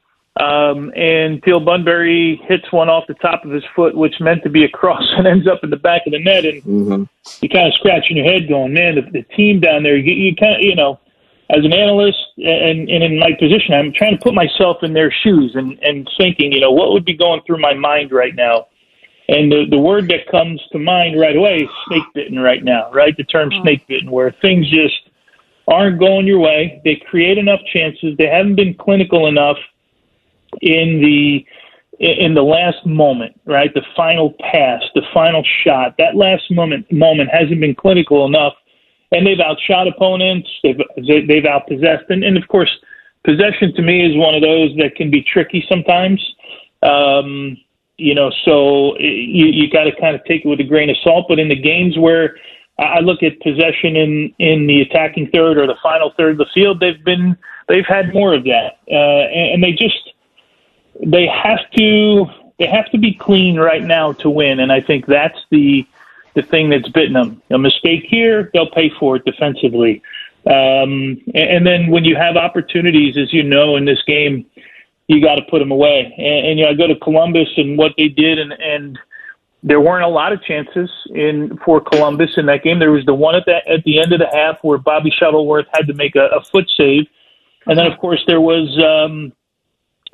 Um, 0.41 0.93
and 0.97 1.41
Teal 1.45 1.61
Bunbury 1.61 2.41
hits 2.49 2.65
one 2.73 2.89
off 2.89 3.05
the 3.07 3.15
top 3.15 3.45
of 3.45 3.53
his 3.53 3.63
foot, 3.77 3.97
which 3.97 4.15
meant 4.21 4.43
to 4.43 4.51
be 4.51 4.65
a 4.65 4.69
cross 4.69 5.05
and 5.17 5.27
ends 5.27 5.47
up 5.47 5.61
in 5.63 5.71
the 5.71 5.77
back 5.77 6.03
of 6.07 6.13
the 6.13 6.19
net. 6.19 6.45
And 6.45 6.63
Mm-hmm. 6.65 7.05
you 7.41 7.49
kind 7.49 7.69
of 7.69 7.75
scratching 7.75 8.17
your 8.17 8.27
head, 8.27 8.49
going, 8.49 8.75
"Man, 8.75 8.97
the, 8.97 9.03
the 9.03 9.23
team 9.37 9.61
down 9.61 9.83
there." 9.83 9.97
You, 9.97 10.13
you 10.13 10.35
kind 10.35 10.57
of, 10.57 10.63
you 10.63 10.75
know, 10.75 10.99
as 11.51 11.65
an 11.65 11.73
analyst 11.73 12.19
and, 12.39 12.89
and 12.89 13.05
in 13.05 13.19
my 13.19 13.31
position, 13.39 13.75
I'm 13.75 13.93
trying 13.93 14.17
to 14.17 14.23
put 14.23 14.35
myself 14.35 14.79
in 14.83 14.93
their 14.93 15.13
shoes 15.23 15.53
and 15.55 15.79
and 15.83 16.09
thinking, 16.19 16.53
you 16.53 16.61
know, 16.61 16.73
what 16.73 16.93
would 16.93 17.05
be 17.05 17.17
going 17.17 17.43
through 17.47 17.61
my 17.61 17.75
mind 17.75 18.11
right 18.13 18.35
now. 18.35 18.67
And 19.29 19.53
the 19.53 19.67
the 19.71 19.79
word 19.79 20.09
that 20.09 20.27
comes 20.31 20.61
to 20.73 20.79
mind 20.79 21.19
right 21.21 21.37
away 21.37 21.59
is 21.59 21.69
snake 21.87 22.03
bitten 22.15 22.39
right 22.41 22.65
now, 22.65 22.91
right? 22.93 23.17
The 23.17 23.25
term 23.25 23.51
snake 23.63 23.87
bitten, 23.87 24.11
where 24.11 24.35
things 24.43 24.69
just 24.69 25.11
aren't 25.69 25.99
going 26.01 26.27
your 26.27 26.41
way. 26.41 26.81
They 26.85 26.97
create 27.09 27.39
enough 27.39 27.61
chances. 27.73 28.17
They 28.19 28.27
haven't 28.27 28.57
been 28.57 28.75
clinical 28.75 29.29
enough 29.29 29.57
in 30.61 31.01
the 31.01 31.47
in 32.01 32.35
the 32.35 32.43
last 32.43 32.85
moment, 32.85 33.41
right? 33.45 33.73
The 33.73 33.83
final 33.97 34.35
pass, 34.41 34.83
the 34.95 35.03
final 35.13 35.45
shot. 35.65 35.95
That 35.99 36.17
last 36.17 36.51
moment 36.51 36.91
moment 36.91 37.31
hasn't 37.33 37.61
been 37.61 37.75
clinical 37.75 38.27
enough, 38.27 38.55
and 39.13 39.27
they've 39.27 39.41
outshot 39.41 39.87
opponents. 39.87 40.49
They've 40.63 40.79
they've 40.97 41.45
outpossessed, 41.45 42.09
and, 42.09 42.25
and 42.25 42.37
of 42.37 42.49
course, 42.49 42.71
possession 43.25 43.75
to 43.75 43.83
me 43.83 44.05
is 44.05 44.17
one 44.17 44.35
of 44.35 44.43
those 44.43 44.75
that 44.79 44.97
can 44.97 45.11
be 45.11 45.23
tricky 45.23 45.65
sometimes. 45.69 46.21
Um, 46.83 47.57
you 47.97 48.15
know, 48.15 48.31
so 48.45 48.99
you 48.99 49.47
you 49.47 49.71
got 49.71 49.85
to 49.85 49.93
kind 50.01 50.17
of 50.17 50.25
take 50.25 50.45
it 50.45 50.49
with 50.49 50.61
a 50.61 50.65
grain 50.65 50.91
of 50.91 50.97
salt. 51.05 51.27
But 51.29 51.39
in 51.39 51.49
the 51.49 51.61
games 51.61 51.97
where 51.97 52.37
I 52.79 53.01
look 53.01 53.23
at 53.23 53.41
possession 53.41 53.95
in 53.95 54.35
in 54.39 54.67
the 54.67 54.81
attacking 54.81 55.31
third 55.33 55.59
or 55.59 55.67
the 55.67 55.77
final 55.81 56.13
third 56.17 56.33
of 56.33 56.39
the 56.39 56.47
field, 56.53 56.81
they've 56.81 57.05
been 57.05 57.37
they've 57.69 57.87
had 57.87 58.13
more 58.13 58.35
of 58.35 58.45
that, 58.45 58.79
uh, 58.91 59.31
and, 59.31 59.55
and 59.55 59.65
they 59.65 59.71
just 59.71 60.14
they 61.03 61.27
have 61.27 61.61
to 61.77 62.27
they 62.59 62.67
have 62.67 62.91
to 62.93 62.99
be 62.99 63.15
clean 63.15 63.59
right 63.59 63.83
now 63.83 64.13
to 64.13 64.31
win, 64.31 64.61
and 64.61 64.71
I 64.73 64.81
think 64.81 65.07
that's 65.07 65.39
the 65.51 65.87
the 66.35 66.43
thing 66.43 66.69
that's 66.69 66.89
bitten 66.89 67.15
them. 67.15 67.43
A 67.51 67.59
mistake 67.59 68.05
here, 68.09 68.51
they'll 68.53 68.71
pay 68.71 68.91
for 68.99 69.17
it 69.17 69.25
defensively. 69.25 70.03
Um, 70.47 71.23
and, 71.33 71.37
and 71.37 71.67
then 71.67 71.91
when 71.91 72.05
you 72.05 72.17
have 72.17 72.37
opportunities, 72.37 73.17
as 73.17 73.33
you 73.33 73.43
know, 73.43 73.77
in 73.77 73.85
this 73.85 74.03
game, 74.03 74.45
you 75.07 75.21
got 75.21 75.37
to 75.37 75.43
put 75.43 75.61
them 75.61 75.71
away. 75.71 76.13
And, 76.19 76.47
and 76.47 76.59
you 76.59 76.65
know, 76.65 76.71
I 76.71 76.75
go 76.75 76.87
to 76.87 76.97
Columbus 76.97 77.49
and 77.57 77.79
what 77.79 77.93
they 77.97 78.09
did, 78.09 78.39
and 78.39 78.53
and 78.53 78.99
there 79.63 79.81
weren't 79.81 80.05
a 80.05 80.09
lot 80.09 80.33
of 80.33 80.43
chances 80.43 80.91
in 81.15 81.59
for 81.65 81.81
Columbus 81.81 82.37
in 82.37 82.47
that 82.47 82.63
game. 82.63 82.79
There 82.79 82.93
was 82.93 83.05
the 83.07 83.15
one 83.15 83.35
at 83.35 83.47
the 83.47 83.67
at 83.69 83.83
the 83.85 84.01
end 84.01 84.13
of 84.13 84.21
the 84.21 84.29
half 84.31 84.59
where 84.63 84.79
Bobby 84.79 85.11
Shuttleworth 85.11 85.67
had 85.73 85.87
to 85.87 85.95
make 85.95 86.17
a, 86.17 86.27
a 86.27 86.45
foot 86.45 86.71
save, 86.77 87.07
and 87.67 87.79
then 87.79 87.87
of 87.87 87.99
course 87.99 88.23
there 88.27 88.41
was 88.41 88.69
um, 88.79 89.33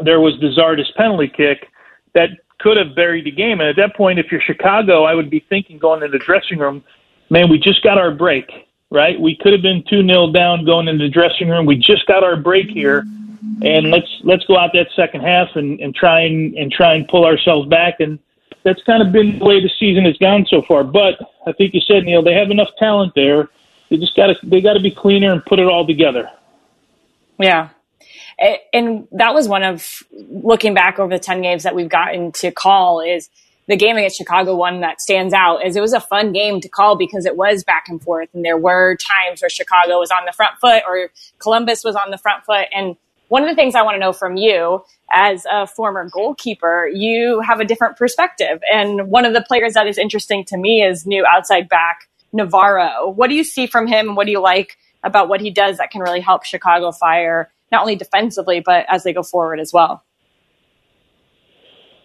there 0.04 0.20
was 0.20 0.38
the 0.40 0.48
Zardes 0.48 0.94
penalty 0.96 1.28
kick 1.28 1.68
that 2.14 2.30
could 2.58 2.76
have 2.76 2.94
buried 2.94 3.24
the 3.24 3.30
game. 3.30 3.60
And 3.60 3.68
at 3.68 3.76
that 3.76 3.96
point, 3.96 4.18
if 4.18 4.30
you're 4.30 4.40
Chicago, 4.40 5.04
I 5.04 5.14
would 5.14 5.30
be 5.30 5.40
thinking 5.48 5.78
going 5.78 6.02
into 6.02 6.16
the 6.16 6.24
dressing 6.24 6.58
room, 6.58 6.84
man, 7.30 7.48
we 7.48 7.58
just 7.58 7.82
got 7.82 7.98
our 7.98 8.10
break, 8.10 8.50
right? 8.90 9.18
We 9.18 9.36
could 9.36 9.52
have 9.52 9.62
been 9.62 9.82
two 9.88 10.06
0 10.06 10.32
down 10.32 10.64
going 10.64 10.88
into 10.88 11.04
the 11.04 11.10
dressing 11.10 11.48
room. 11.48 11.66
We 11.66 11.76
just 11.76 12.06
got 12.06 12.22
our 12.22 12.36
break 12.36 12.68
here, 12.68 13.04
and 13.62 13.90
let's 13.90 14.08
let's 14.22 14.44
go 14.44 14.58
out 14.58 14.70
that 14.74 14.88
second 14.94 15.22
half 15.22 15.56
and, 15.56 15.80
and 15.80 15.94
try 15.94 16.20
and, 16.20 16.54
and 16.54 16.70
try 16.70 16.94
and 16.94 17.08
pull 17.08 17.24
ourselves 17.24 17.68
back. 17.68 18.00
And 18.00 18.18
that's 18.62 18.82
kind 18.82 19.02
of 19.02 19.12
been 19.12 19.38
the 19.38 19.44
way 19.44 19.60
the 19.60 19.70
season 19.78 20.04
has 20.04 20.16
gone 20.18 20.46
so 20.46 20.62
far. 20.62 20.84
But 20.84 21.18
I 21.46 21.52
think 21.52 21.72
you 21.72 21.80
said, 21.80 22.04
Neil, 22.04 22.22
they 22.22 22.34
have 22.34 22.50
enough 22.50 22.68
talent 22.78 23.14
there. 23.14 23.48
They 23.88 23.96
just 23.96 24.14
got 24.14 24.26
to 24.26 24.36
they 24.46 24.60
got 24.60 24.74
to 24.74 24.80
be 24.80 24.90
cleaner 24.90 25.32
and 25.32 25.44
put 25.44 25.58
it 25.58 25.66
all 25.66 25.86
together. 25.86 26.30
Yeah, 27.38 27.70
and 28.72 29.06
that 29.12 29.34
was 29.34 29.48
one 29.48 29.62
of 29.62 30.02
looking 30.12 30.74
back 30.74 30.98
over 30.98 31.14
the 31.14 31.18
10 31.18 31.42
games 31.42 31.62
that 31.62 31.74
we've 31.74 31.88
gotten 31.88 32.32
to 32.32 32.50
call 32.50 33.00
is 33.00 33.28
the 33.66 33.76
game 33.76 33.96
against 33.96 34.16
Chicago 34.16 34.56
one 34.56 34.80
that 34.80 35.00
stands 35.00 35.32
out 35.32 35.64
is 35.64 35.76
it 35.76 35.80
was 35.80 35.92
a 35.92 36.00
fun 36.00 36.32
game 36.32 36.60
to 36.60 36.68
call 36.68 36.96
because 36.96 37.26
it 37.26 37.36
was 37.36 37.62
back 37.62 37.84
and 37.88 38.02
forth 38.02 38.28
and 38.34 38.44
there 38.44 38.56
were 38.56 38.96
times 38.96 39.42
where 39.42 39.50
Chicago 39.50 39.98
was 39.98 40.10
on 40.10 40.24
the 40.24 40.32
front 40.32 40.58
foot 40.60 40.82
or 40.88 41.10
Columbus 41.38 41.84
was 41.84 41.94
on 41.94 42.10
the 42.10 42.18
front 42.18 42.44
foot 42.44 42.66
and 42.74 42.96
one 43.28 43.44
of 43.44 43.48
the 43.48 43.54
things 43.54 43.76
I 43.76 43.82
want 43.82 43.94
to 43.94 44.00
know 44.00 44.12
from 44.12 44.36
you 44.36 44.84
as 45.12 45.46
a 45.48 45.64
former 45.64 46.08
goalkeeper, 46.08 46.88
you 46.92 47.40
have 47.40 47.60
a 47.60 47.64
different 47.64 47.96
perspective. 47.96 48.60
And 48.72 49.08
one 49.08 49.24
of 49.24 49.34
the 49.34 49.40
players 49.40 49.74
that 49.74 49.86
is 49.86 49.98
interesting 49.98 50.44
to 50.46 50.56
me 50.56 50.82
is 50.82 51.06
new 51.06 51.24
outside 51.24 51.68
back 51.68 52.08
Navarro. 52.32 53.08
What 53.08 53.30
do 53.30 53.36
you 53.36 53.44
see 53.44 53.68
from 53.68 53.86
him? 53.86 54.16
What 54.16 54.26
do 54.26 54.32
you 54.32 54.40
like 54.40 54.76
about 55.04 55.28
what 55.28 55.40
he 55.40 55.50
does 55.50 55.78
that 55.78 55.92
can 55.92 56.00
really 56.00 56.20
help 56.20 56.44
Chicago 56.44 56.90
Fire 56.90 57.50
not 57.70 57.82
only 57.82 57.96
defensively 57.96 58.60
but 58.60 58.84
as 58.88 59.04
they 59.04 59.12
go 59.12 59.22
forward 59.22 59.60
as 59.60 59.72
well? 59.72 60.04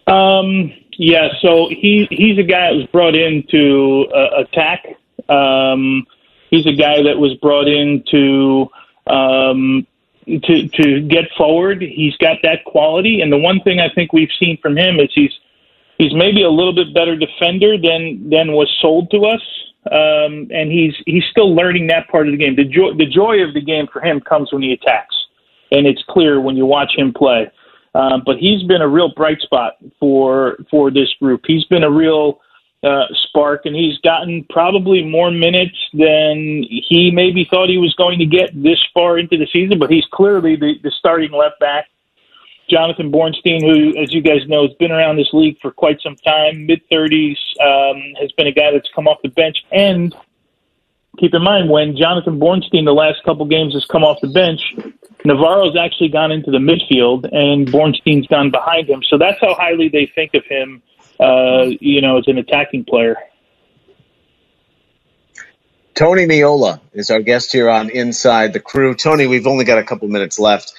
Um, 0.06 0.72
yeah, 0.98 1.28
so 1.40 1.68
he 1.68 2.06
he's 2.10 2.38
a 2.38 2.42
guy 2.42 2.70
that 2.70 2.76
was 2.76 2.86
brought 2.92 3.14
in 3.14 3.44
to 3.50 4.06
uh, 4.14 4.42
attack. 4.42 4.86
Um, 5.28 6.06
he's 6.50 6.66
a 6.66 6.74
guy 6.74 7.02
that 7.02 7.18
was 7.18 7.34
brought 7.42 7.66
in 7.66 8.04
to 8.12 8.68
um, 9.12 9.86
to 10.26 10.68
to 10.68 11.00
get 11.02 11.24
forward. 11.36 11.82
He's 11.82 12.16
got 12.18 12.38
that 12.44 12.64
quality, 12.64 13.20
and 13.20 13.32
the 13.32 13.38
one 13.38 13.60
thing 13.62 13.80
I 13.80 13.92
think 13.94 14.12
we've 14.12 14.30
seen 14.40 14.58
from 14.62 14.78
him 14.78 15.00
is 15.00 15.10
he's 15.12 15.32
he's 15.98 16.14
maybe 16.14 16.42
a 16.44 16.50
little 16.50 16.74
bit 16.74 16.94
better 16.94 17.16
defender 17.16 17.76
than 17.76 18.30
than 18.30 18.52
was 18.52 18.72
sold 18.80 19.10
to 19.10 19.26
us. 19.26 19.42
Um, 19.90 20.48
and 20.50 20.70
he's 20.70 20.94
he's 21.04 21.24
still 21.30 21.54
learning 21.54 21.88
that 21.88 22.08
part 22.08 22.28
of 22.28 22.32
the 22.32 22.38
game. 22.38 22.54
The 22.54 22.64
joy 22.64 22.94
the 22.96 23.06
joy 23.06 23.42
of 23.42 23.54
the 23.54 23.60
game 23.60 23.86
for 23.92 24.00
him 24.00 24.20
comes 24.20 24.52
when 24.52 24.62
he 24.62 24.72
attacks 24.72 25.15
and 25.70 25.86
it's 25.86 26.02
clear 26.08 26.40
when 26.40 26.56
you 26.56 26.66
watch 26.66 26.92
him 26.96 27.12
play. 27.12 27.50
Um, 27.94 28.22
but 28.26 28.36
he's 28.36 28.62
been 28.64 28.82
a 28.82 28.88
real 28.88 29.12
bright 29.14 29.40
spot 29.40 29.74
for 29.98 30.58
for 30.70 30.90
this 30.90 31.12
group. 31.20 31.42
He's 31.46 31.64
been 31.64 31.82
a 31.82 31.90
real 31.90 32.40
uh, 32.82 33.06
spark, 33.24 33.64
and 33.64 33.74
he's 33.74 33.98
gotten 33.98 34.44
probably 34.50 35.02
more 35.02 35.30
minutes 35.30 35.76
than 35.94 36.62
he 36.68 37.10
maybe 37.12 37.46
thought 37.50 37.68
he 37.70 37.78
was 37.78 37.94
going 37.94 38.18
to 38.18 38.26
get 38.26 38.50
this 38.54 38.78
far 38.92 39.18
into 39.18 39.38
the 39.38 39.46
season. 39.52 39.78
But 39.78 39.90
he's 39.90 40.04
clearly 40.12 40.56
the, 40.56 40.74
the 40.82 40.90
starting 40.90 41.32
left 41.32 41.58
back. 41.58 41.86
Jonathan 42.68 43.12
Bornstein, 43.12 43.62
who, 43.62 43.96
as 44.00 44.12
you 44.12 44.20
guys 44.20 44.46
know, 44.48 44.66
has 44.66 44.76
been 44.76 44.90
around 44.90 45.16
this 45.16 45.32
league 45.32 45.56
for 45.62 45.70
quite 45.70 46.00
some 46.02 46.16
time, 46.16 46.66
mid 46.66 46.82
30s, 46.90 47.36
um, 47.60 48.02
has 48.20 48.32
been 48.32 48.48
a 48.48 48.52
guy 48.52 48.72
that's 48.72 48.88
come 48.94 49.06
off 49.06 49.18
the 49.22 49.28
bench. 49.28 49.56
And 49.70 50.14
keep 51.18 51.32
in 51.32 51.42
mind, 51.42 51.70
when 51.70 51.96
Jonathan 51.96 52.40
Bornstein, 52.40 52.84
the 52.84 52.92
last 52.92 53.22
couple 53.24 53.46
games, 53.46 53.74
has 53.74 53.84
come 53.84 54.02
off 54.02 54.20
the 54.20 54.28
bench, 54.28 54.60
Navarro's 55.26 55.76
actually 55.76 56.08
gone 56.08 56.30
into 56.30 56.50
the 56.50 56.58
midfield 56.58 57.28
and 57.32 57.66
Bornstein's 57.66 58.26
gone 58.28 58.50
behind 58.50 58.88
him. 58.88 59.02
So 59.02 59.18
that's 59.18 59.40
how 59.40 59.54
highly 59.54 59.88
they 59.88 60.06
think 60.06 60.34
of 60.34 60.44
him, 60.44 60.82
uh, 61.18 61.66
you 61.80 62.00
know, 62.00 62.18
as 62.18 62.28
an 62.28 62.38
attacking 62.38 62.84
player. 62.84 63.16
Tony 65.94 66.26
Meola 66.26 66.80
is 66.92 67.10
our 67.10 67.20
guest 67.20 67.52
here 67.52 67.70
on 67.70 67.90
Inside 67.90 68.52
the 68.52 68.60
Crew. 68.60 68.94
Tony, 68.94 69.26
we've 69.26 69.46
only 69.46 69.64
got 69.64 69.78
a 69.78 69.84
couple 69.84 70.06
minutes 70.08 70.38
left, 70.38 70.74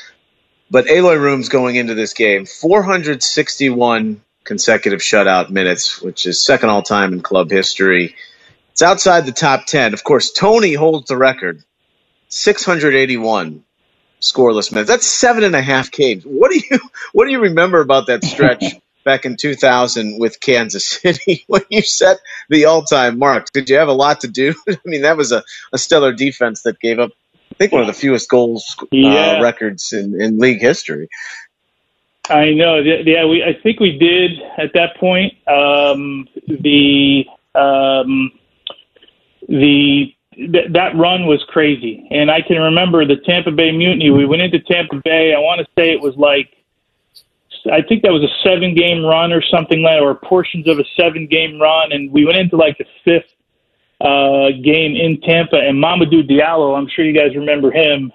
but 0.71 0.87
Eloy 0.87 1.15
Room's 1.15 1.49
going 1.49 1.75
into 1.75 1.95
this 1.95 2.13
game 2.13 2.45
461 2.45 4.21
consecutive 4.43 5.01
shutout 5.01 5.49
minutes, 5.49 6.01
which 6.01 6.25
is 6.25 6.39
second 6.39 6.69
all 6.69 6.83
time 6.83 7.13
in 7.13 7.21
club 7.21 7.49
history. 7.49 8.15
It's 8.71 8.81
outside 8.81 9.25
the 9.25 9.31
top 9.31 9.65
10. 9.65 9.93
Of 9.93 10.03
course, 10.03 10.31
Tony 10.31 10.73
holds 10.73 11.07
the 11.07 11.17
record 11.17 11.63
681 12.29 13.63
scoreless 14.21 14.71
minutes. 14.71 14.89
That's 14.89 15.05
seven 15.05 15.43
and 15.43 15.55
a 15.55 15.61
half 15.61 15.91
games. 15.91 16.23
What 16.25 16.51
do 16.51 16.61
you 16.69 16.79
what 17.13 17.25
do 17.25 17.31
you 17.31 17.39
remember 17.39 17.81
about 17.81 18.07
that 18.07 18.23
stretch 18.23 18.63
back 19.03 19.25
in 19.25 19.37
2000 19.37 20.19
with 20.19 20.39
Kansas 20.39 20.87
City 20.87 21.45
when 21.47 21.61
you 21.69 21.81
set 21.81 22.17
the 22.49 22.65
all-time 22.65 23.19
mark? 23.19 23.51
Did 23.51 23.69
you 23.69 23.77
have 23.77 23.87
a 23.87 23.93
lot 23.93 24.21
to 24.21 24.27
do? 24.27 24.53
I 24.67 24.77
mean, 24.85 25.03
that 25.03 25.17
was 25.17 25.31
a, 25.31 25.43
a 25.71 25.77
stellar 25.77 26.13
defense 26.13 26.63
that 26.63 26.79
gave 26.79 26.99
up, 26.99 27.11
I 27.51 27.55
think, 27.55 27.71
one 27.71 27.81
of 27.81 27.87
the 27.87 27.93
fewest 27.93 28.29
goals 28.29 28.75
uh, 28.81 28.85
yeah. 28.91 29.39
records 29.39 29.93
in, 29.93 30.19
in 30.19 30.39
league 30.39 30.61
history. 30.61 31.09
I 32.29 32.51
know. 32.51 32.79
Yeah, 32.79 33.25
we. 33.25 33.43
I 33.43 33.53
think 33.61 33.79
we 33.79 33.97
did 33.97 34.41
at 34.57 34.73
that 34.73 34.97
point. 34.97 35.33
Um, 35.47 36.27
the 36.45 37.25
um, 37.55 38.31
the 39.47 40.13
th- 40.37 40.71
that 40.73 40.95
run 40.95 41.25
was 41.25 41.43
crazy. 41.49 42.07
And 42.11 42.31
I 42.31 42.41
can 42.41 42.57
remember 42.57 43.05
the 43.05 43.17
Tampa 43.17 43.51
Bay 43.51 43.71
Mutiny. 43.71 44.11
We 44.11 44.25
went 44.25 44.41
into 44.41 44.59
Tampa 44.59 45.01
Bay. 45.03 45.33
I 45.35 45.39
want 45.39 45.59
to 45.59 45.67
say 45.75 45.91
it 45.91 46.01
was 46.01 46.15
like, 46.15 46.53
I 47.71 47.81
think 47.81 48.03
that 48.03 48.13
was 48.13 48.23
a 48.23 48.31
seven 48.43 48.75
game 48.75 49.03
run 49.03 49.33
or 49.33 49.41
something 49.41 49.81
like, 49.81 50.01
or 50.01 50.15
portions 50.15 50.67
of 50.67 50.79
a 50.79 50.85
seven 50.95 51.27
game 51.27 51.59
run. 51.59 51.91
And 51.91 52.11
we 52.11 52.25
went 52.25 52.37
into 52.37 52.55
like 52.55 52.77
the 52.77 52.85
fifth 53.03 53.33
uh, 53.99 54.49
game 54.63 54.95
in 54.95 55.19
Tampa, 55.21 55.57
and 55.57 55.83
Mamadou 55.83 56.29
Diallo. 56.29 56.77
I'm 56.77 56.87
sure 56.87 57.03
you 57.03 57.13
guys 57.13 57.35
remember 57.35 57.71
him. 57.71 58.11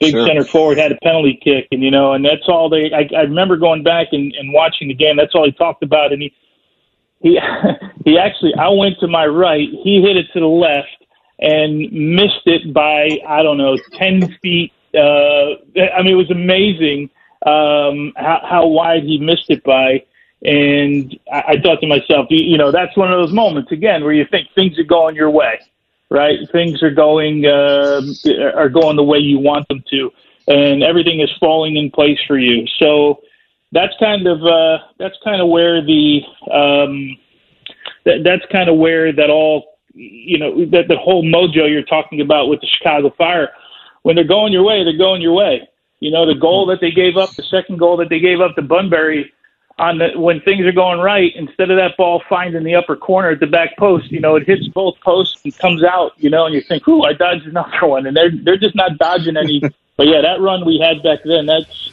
Big 0.00 0.12
sure. 0.12 0.26
center 0.26 0.44
forward 0.44 0.78
had 0.78 0.92
a 0.92 0.96
penalty 1.02 1.38
kick, 1.42 1.68
and 1.72 1.82
you 1.82 1.90
know, 1.90 2.12
and 2.12 2.24
that's 2.24 2.48
all 2.48 2.68
they. 2.68 2.90
I, 2.92 3.08
I 3.16 3.22
remember 3.22 3.56
going 3.56 3.82
back 3.82 4.08
and, 4.12 4.32
and 4.34 4.52
watching 4.52 4.88
the 4.88 4.94
game. 4.94 5.16
That's 5.16 5.34
all 5.34 5.44
he 5.44 5.52
talked 5.52 5.82
about, 5.82 6.12
and 6.12 6.20
he 6.22 6.34
he 7.20 7.38
he 8.04 8.18
actually. 8.18 8.54
I 8.58 8.68
went 8.68 8.98
to 9.00 9.08
my 9.08 9.26
right. 9.26 9.68
He 9.84 10.02
hit 10.02 10.16
it 10.16 10.26
to 10.32 10.40
the 10.40 10.46
left 10.46 11.05
and 11.38 11.92
missed 11.92 12.46
it 12.46 12.72
by 12.72 13.18
I 13.26 13.42
don't 13.42 13.58
know 13.58 13.76
ten 13.92 14.36
feet. 14.42 14.72
Uh, 14.94 15.56
I 15.94 16.02
mean, 16.02 16.12
it 16.12 16.14
was 16.14 16.30
amazing 16.30 17.10
um, 17.44 18.12
how, 18.16 18.40
how 18.48 18.66
wide 18.66 19.04
he 19.04 19.18
missed 19.18 19.50
it 19.50 19.62
by. 19.62 20.04
And 20.42 21.18
I, 21.32 21.42
I 21.48 21.60
thought 21.60 21.80
to 21.80 21.86
myself, 21.86 22.26
you, 22.30 22.44
you 22.44 22.58
know, 22.58 22.70
that's 22.70 22.96
one 22.96 23.12
of 23.12 23.18
those 23.18 23.32
moments 23.32 23.72
again 23.72 24.04
where 24.04 24.12
you 24.12 24.26
think 24.30 24.48
things 24.54 24.78
are 24.78 24.84
going 24.84 25.16
your 25.16 25.30
way, 25.30 25.58
right? 26.10 26.38
Things 26.52 26.82
are 26.82 26.90
going 26.90 27.46
uh, 27.46 28.02
are 28.54 28.68
going 28.68 28.96
the 28.96 29.04
way 29.04 29.18
you 29.18 29.38
want 29.38 29.68
them 29.68 29.82
to, 29.90 30.12
and 30.48 30.82
everything 30.82 31.20
is 31.20 31.30
falling 31.40 31.76
in 31.76 31.90
place 31.90 32.18
for 32.26 32.38
you. 32.38 32.66
So 32.78 33.22
that's 33.72 33.94
kind 33.98 34.26
of 34.26 34.42
uh, 34.42 34.78
that's 34.98 35.16
kind 35.24 35.40
of 35.40 35.48
where 35.48 35.82
the 35.82 36.20
um, 36.50 37.16
that, 38.04 38.22
that's 38.24 38.44
kind 38.52 38.68
of 38.68 38.76
where 38.76 39.12
that 39.12 39.30
all 39.30 39.75
you 39.96 40.38
know 40.38 40.64
that 40.66 40.88
the 40.88 40.96
whole 40.96 41.24
mojo 41.24 41.68
you're 41.68 41.82
talking 41.82 42.20
about 42.20 42.48
with 42.48 42.60
the 42.60 42.66
Chicago 42.66 43.10
Fire, 43.16 43.50
when 44.02 44.14
they're 44.14 44.24
going 44.24 44.52
your 44.52 44.62
way, 44.62 44.84
they're 44.84 44.96
going 44.96 45.22
your 45.22 45.32
way. 45.32 45.68
You 46.00 46.10
know 46.10 46.26
the 46.26 46.38
goal 46.38 46.66
that 46.66 46.80
they 46.80 46.90
gave 46.90 47.16
up, 47.16 47.34
the 47.34 47.42
second 47.42 47.78
goal 47.78 47.96
that 47.98 48.10
they 48.10 48.20
gave 48.20 48.40
up 48.40 48.54
to 48.56 48.62
Bunbury. 48.62 49.32
on 49.78 49.98
the 49.98 50.18
when 50.18 50.40
things 50.40 50.64
are 50.66 50.72
going 50.72 51.00
right, 51.00 51.32
instead 51.34 51.70
of 51.70 51.76
that 51.78 51.96
ball 51.96 52.22
finding 52.28 52.64
the 52.64 52.74
upper 52.74 52.96
corner 52.96 53.30
at 53.30 53.40
the 53.40 53.46
back 53.46 53.76
post, 53.78 54.10
you 54.10 54.20
know, 54.20 54.36
it 54.36 54.46
hits 54.46 54.68
both 54.68 54.94
posts 55.00 55.40
and 55.44 55.56
comes 55.58 55.82
out, 55.82 56.12
you 56.18 56.30
know, 56.30 56.46
and 56.46 56.54
you 56.54 56.60
think, 56.60 56.86
"Ooh, 56.88 57.02
I 57.02 57.12
dodged 57.12 57.46
another 57.46 57.78
one," 57.82 58.06
and 58.06 58.16
they're 58.16 58.30
they're 58.30 58.58
just 58.58 58.74
not 58.74 58.98
dodging 58.98 59.36
any. 59.36 59.60
but 59.96 60.06
yeah, 60.06 60.20
that 60.20 60.40
run 60.40 60.64
we 60.66 60.78
had 60.78 61.02
back 61.02 61.20
then, 61.24 61.46
that's 61.46 61.90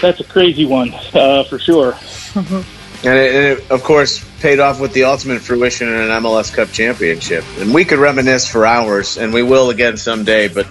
that's 0.00 0.20
a 0.20 0.24
crazy 0.24 0.64
one 0.64 0.92
uh, 1.14 1.44
for 1.44 1.58
sure. 1.58 1.94
And 3.04 3.18
it, 3.18 3.34
and 3.34 3.58
it, 3.58 3.70
of 3.70 3.82
course, 3.82 4.24
paid 4.40 4.60
off 4.60 4.80
with 4.80 4.92
the 4.92 5.04
ultimate 5.04 5.40
fruition 5.42 5.88
in 5.88 5.94
an 5.94 6.08
MLS 6.22 6.54
Cup 6.54 6.70
championship. 6.70 7.44
And 7.58 7.74
we 7.74 7.84
could 7.84 7.98
reminisce 7.98 8.46
for 8.48 8.64
hours, 8.64 9.16
and 9.18 9.32
we 9.34 9.42
will 9.42 9.70
again 9.70 9.96
someday. 9.96 10.46
But 10.48 10.68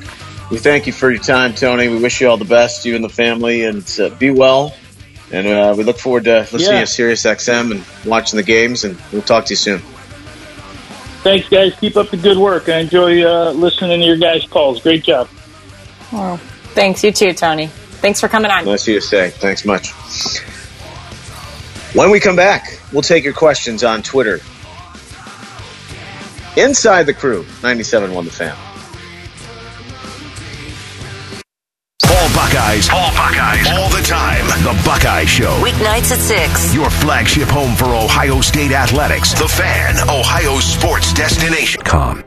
we 0.49 0.57
thank 0.57 0.87
you 0.87 0.93
for 0.93 1.11
your 1.11 1.21
time, 1.21 1.53
Tony. 1.53 1.89
We 1.89 1.99
wish 1.99 2.21
you 2.21 2.29
all 2.29 2.37
the 2.37 2.45
best, 2.45 2.85
you 2.85 2.95
and 2.95 3.03
the 3.03 3.09
family, 3.09 3.63
and 3.65 3.83
uh, 3.99 4.09
be 4.11 4.29
well. 4.31 4.73
And 5.33 5.47
uh, 5.47 5.73
we 5.77 5.83
look 5.83 5.97
forward 5.99 6.25
to 6.25 6.39
listening 6.51 6.61
Yeah. 6.73 6.79
to 6.81 6.87
Sirius 6.87 7.23
XM 7.23 7.71
and 7.71 8.09
watching 8.09 8.37
the 8.37 8.43
games. 8.43 8.83
And 8.85 8.97
we'll 9.11 9.21
talk 9.21 9.45
to 9.45 9.51
you 9.51 9.57
soon. 9.57 9.79
Thanks, 11.23 11.47
guys. 11.49 11.75
Keep 11.79 11.97
up 11.97 12.09
the 12.09 12.17
good 12.17 12.37
work. 12.37 12.67
I 12.67 12.77
enjoy 12.79 13.23
uh, 13.23 13.51
listening 13.51 13.99
to 14.01 14.05
your 14.05 14.17
guys' 14.17 14.45
calls. 14.47 14.81
Great 14.81 15.03
job. 15.03 15.27
Oh, 16.13 16.37
thanks. 16.73 17.03
You 17.03 17.11
too, 17.11 17.33
Tony. 17.33 17.67
Thanks 17.67 18.19
for 18.19 18.27
coming 18.27 18.51
on. 18.51 18.65
Nice 18.65 18.83
of 18.83 18.87
you 18.89 18.99
to 18.99 19.05
say. 19.05 19.29
Thanks 19.29 19.63
much. 19.63 19.93
When 21.93 22.09
we 22.09 22.21
come 22.21 22.37
back, 22.37 22.79
we'll 22.93 23.01
take 23.01 23.25
your 23.25 23.33
questions 23.33 23.83
on 23.83 24.01
Twitter. 24.01 24.39
Inside 26.55 27.03
the 27.03 27.13
crew, 27.13 27.43
97.1 27.61 28.25
The 28.25 28.31
Fan. 28.31 28.57
All 32.09 32.29
Buckeyes. 32.33 32.89
All 32.89 33.11
Buckeyes. 33.11 33.67
All 33.67 33.89
the 33.89 34.03
time. 34.03 34.45
The 34.63 34.81
Buckeye 34.85 35.25
Show. 35.25 35.59
Weeknights 35.61 36.11
at 36.11 36.19
6. 36.19 36.73
Your 36.73 36.89
flagship 36.89 37.49
home 37.49 37.75
for 37.75 37.85
Ohio 37.85 38.39
State 38.39 38.71
athletics. 38.71 39.33
The 39.33 39.47
Fan, 39.47 39.97
Ohio 40.09 40.59
sports 40.59 41.13
destination. 41.13 41.81
Com. 41.83 42.23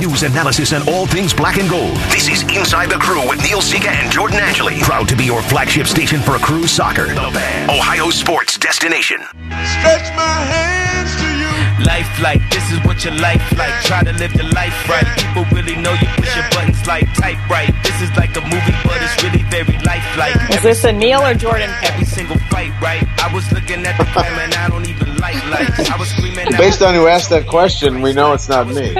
News 0.00 0.22
analysis 0.22 0.72
and 0.72 0.88
all 0.88 1.06
things 1.06 1.34
black 1.34 1.58
and 1.58 1.68
gold. 1.68 1.96
This 2.14 2.28
is 2.28 2.42
Inside 2.54 2.86
the 2.90 2.98
Crew 2.98 3.28
with 3.28 3.42
Neil 3.42 3.60
Sika 3.60 3.90
and 3.90 4.12
Jordan 4.12 4.38
Angeli. 4.38 4.78
Proud 4.80 5.08
to 5.08 5.16
be 5.16 5.24
your 5.24 5.42
flagship 5.42 5.86
station 5.86 6.20
for 6.20 6.36
a 6.36 6.38
Crew 6.38 6.68
Soccer. 6.68 7.06
The 7.06 7.30
Fan, 7.34 7.68
Ohio 7.68 8.10
sports 8.10 8.56
destination. 8.58 9.18
Stretch 9.18 10.06
my 10.14 10.38
hands 10.46 11.10
to 11.18 11.26
you. 11.26 11.84
Life 11.84 12.10
like 12.22 12.38
this 12.50 12.70
is 12.70 12.78
what 12.86 13.04
your 13.04 13.14
life 13.14 13.42
like. 13.58 13.74
Try 13.82 14.04
to 14.04 14.12
live 14.12 14.32
your 14.34 14.48
life 14.54 14.74
right. 14.88 15.06
People 15.18 15.44
really 15.50 15.74
know 15.74 15.92
you 15.94 16.06
push 16.14 16.34
your 16.36 16.46
buttons 16.50 16.86
like 16.86 17.06
type 17.14 17.38
right. 17.50 17.74
This 17.82 18.00
is 18.00 18.10
like 18.16 18.36
a 18.36 18.42
movie, 18.42 18.78
but 18.86 19.02
it's 19.02 19.18
really 19.22 19.42
very 19.50 19.78
lifelike. 19.82 20.38
Is 20.50 20.62
this 20.62 20.84
a 20.84 20.92
Neil 20.92 21.22
or 21.22 21.34
Jordan 21.34 21.70
pick? 21.80 21.90
Every 21.92 22.06
single 22.06 22.38
fight, 22.50 22.70
right? 22.80 23.02
I 23.18 23.34
was 23.34 23.50
looking 23.52 23.84
at 23.86 23.98
the 23.98 24.04
cam 24.04 24.38
and 24.38 24.54
I 24.54 24.68
don't 24.68 24.86
even 24.86 25.07
like 25.20 25.44
lights. 25.50 25.90
I 25.90 25.96
was 25.96 26.08
screaming. 26.08 26.46
Based 26.56 26.82
on 26.82 26.94
who 26.94 27.06
asked 27.06 27.30
that 27.30 27.46
question, 27.46 28.02
we 28.02 28.12
know 28.12 28.32
it's 28.32 28.48
not 28.48 28.68
me. 28.68 28.94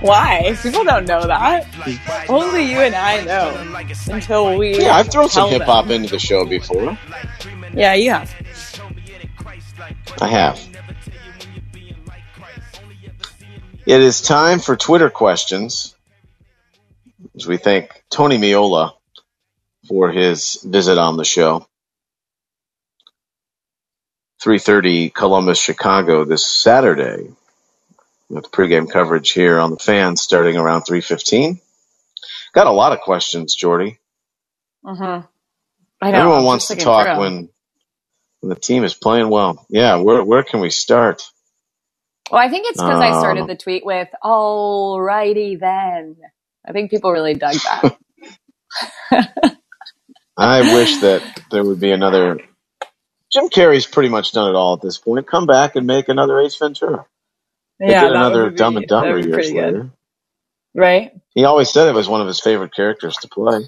Why? 0.00 0.56
People 0.62 0.84
don't 0.84 1.06
know 1.06 1.26
that. 1.26 1.66
Only 2.28 2.70
you 2.70 2.78
and 2.78 2.94
I 2.94 3.22
know 3.24 3.82
until 4.08 4.56
we. 4.56 4.78
Yeah, 4.80 4.96
I've 4.96 5.10
thrown 5.10 5.28
some 5.28 5.50
hip 5.50 5.62
hop 5.62 5.90
into 5.90 6.08
the 6.08 6.18
show 6.18 6.44
before. 6.44 6.98
Yeah, 7.74 7.94
you 7.94 8.10
have. 8.10 8.34
I 10.20 10.28
have. 10.28 10.60
It 13.86 14.00
is 14.00 14.20
time 14.20 14.58
for 14.58 14.76
Twitter 14.76 15.10
questions. 15.10 15.94
As 17.36 17.46
we 17.46 17.56
thank 17.56 18.04
Tony 18.10 18.38
Meola 18.38 18.92
for 19.88 20.10
his 20.10 20.62
visit 20.64 20.98
on 20.98 21.16
the 21.16 21.24
show. 21.24 21.66
3:30 24.44 25.12
Columbus, 25.12 25.60
Chicago 25.60 26.24
this 26.24 26.46
Saturday. 26.46 27.28
With 28.28 28.50
pregame 28.52 28.90
coverage 28.90 29.32
here 29.32 29.58
on 29.58 29.70
the 29.70 29.78
fan 29.78 30.16
starting 30.16 30.56
around 30.56 30.82
3:15. 30.82 31.60
Got 32.52 32.66
a 32.68 32.72
lot 32.72 32.92
of 32.92 33.00
questions, 33.00 33.54
Jordy. 33.54 33.98
Mm-hmm. 34.84 35.26
I 36.00 36.10
know. 36.10 36.18
Everyone 36.18 36.44
wants 36.44 36.68
to 36.68 36.76
talk 36.76 37.18
when 37.18 37.48
when 38.40 38.48
the 38.48 38.54
team 38.54 38.84
is 38.84 38.94
playing 38.94 39.28
well. 39.28 39.66
Yeah, 39.68 39.96
where 39.96 40.24
where 40.24 40.42
can 40.42 40.60
we 40.60 40.70
start? 40.70 41.22
Well, 42.30 42.40
I 42.40 42.48
think 42.48 42.66
it's 42.68 42.80
because 42.80 43.00
I 43.00 43.18
started 43.18 43.42
Um, 43.42 43.48
the 43.48 43.56
tweet 43.56 43.84
with 43.84 44.08
"Alrighty 44.22 45.58
then." 45.58 46.16
I 46.66 46.72
think 46.72 46.90
people 46.90 47.12
really 47.12 47.34
dug 47.34 47.54
that. 47.54 47.98
I 50.36 50.74
wish 50.74 50.98
that 50.98 51.42
there 51.50 51.64
would 51.64 51.80
be 51.80 51.90
another. 51.90 52.38
Jim 53.32 53.48
Carrey's 53.48 53.86
pretty 53.86 54.08
much 54.08 54.32
done 54.32 54.50
it 54.50 54.56
all 54.56 54.74
at 54.74 54.80
this 54.82 54.98
point. 54.98 55.26
Come 55.26 55.46
back 55.46 55.76
and 55.76 55.86
make 55.86 56.08
another 56.08 56.40
Ace 56.40 56.56
Ventura. 56.56 57.06
They 57.78 57.90
yeah, 57.90 58.06
another 58.08 58.50
be- 58.50 58.56
Dumb 58.56 58.76
and 58.76 58.86
Dumber 58.86 59.18
years 59.18 59.50
good. 59.50 59.54
later. 59.56 59.90
right? 60.74 61.12
He 61.34 61.44
always 61.44 61.70
said 61.70 61.88
it 61.88 61.94
was 61.94 62.08
one 62.08 62.20
of 62.20 62.26
his 62.26 62.40
favorite 62.40 62.74
characters 62.74 63.16
to 63.18 63.28
play. 63.28 63.60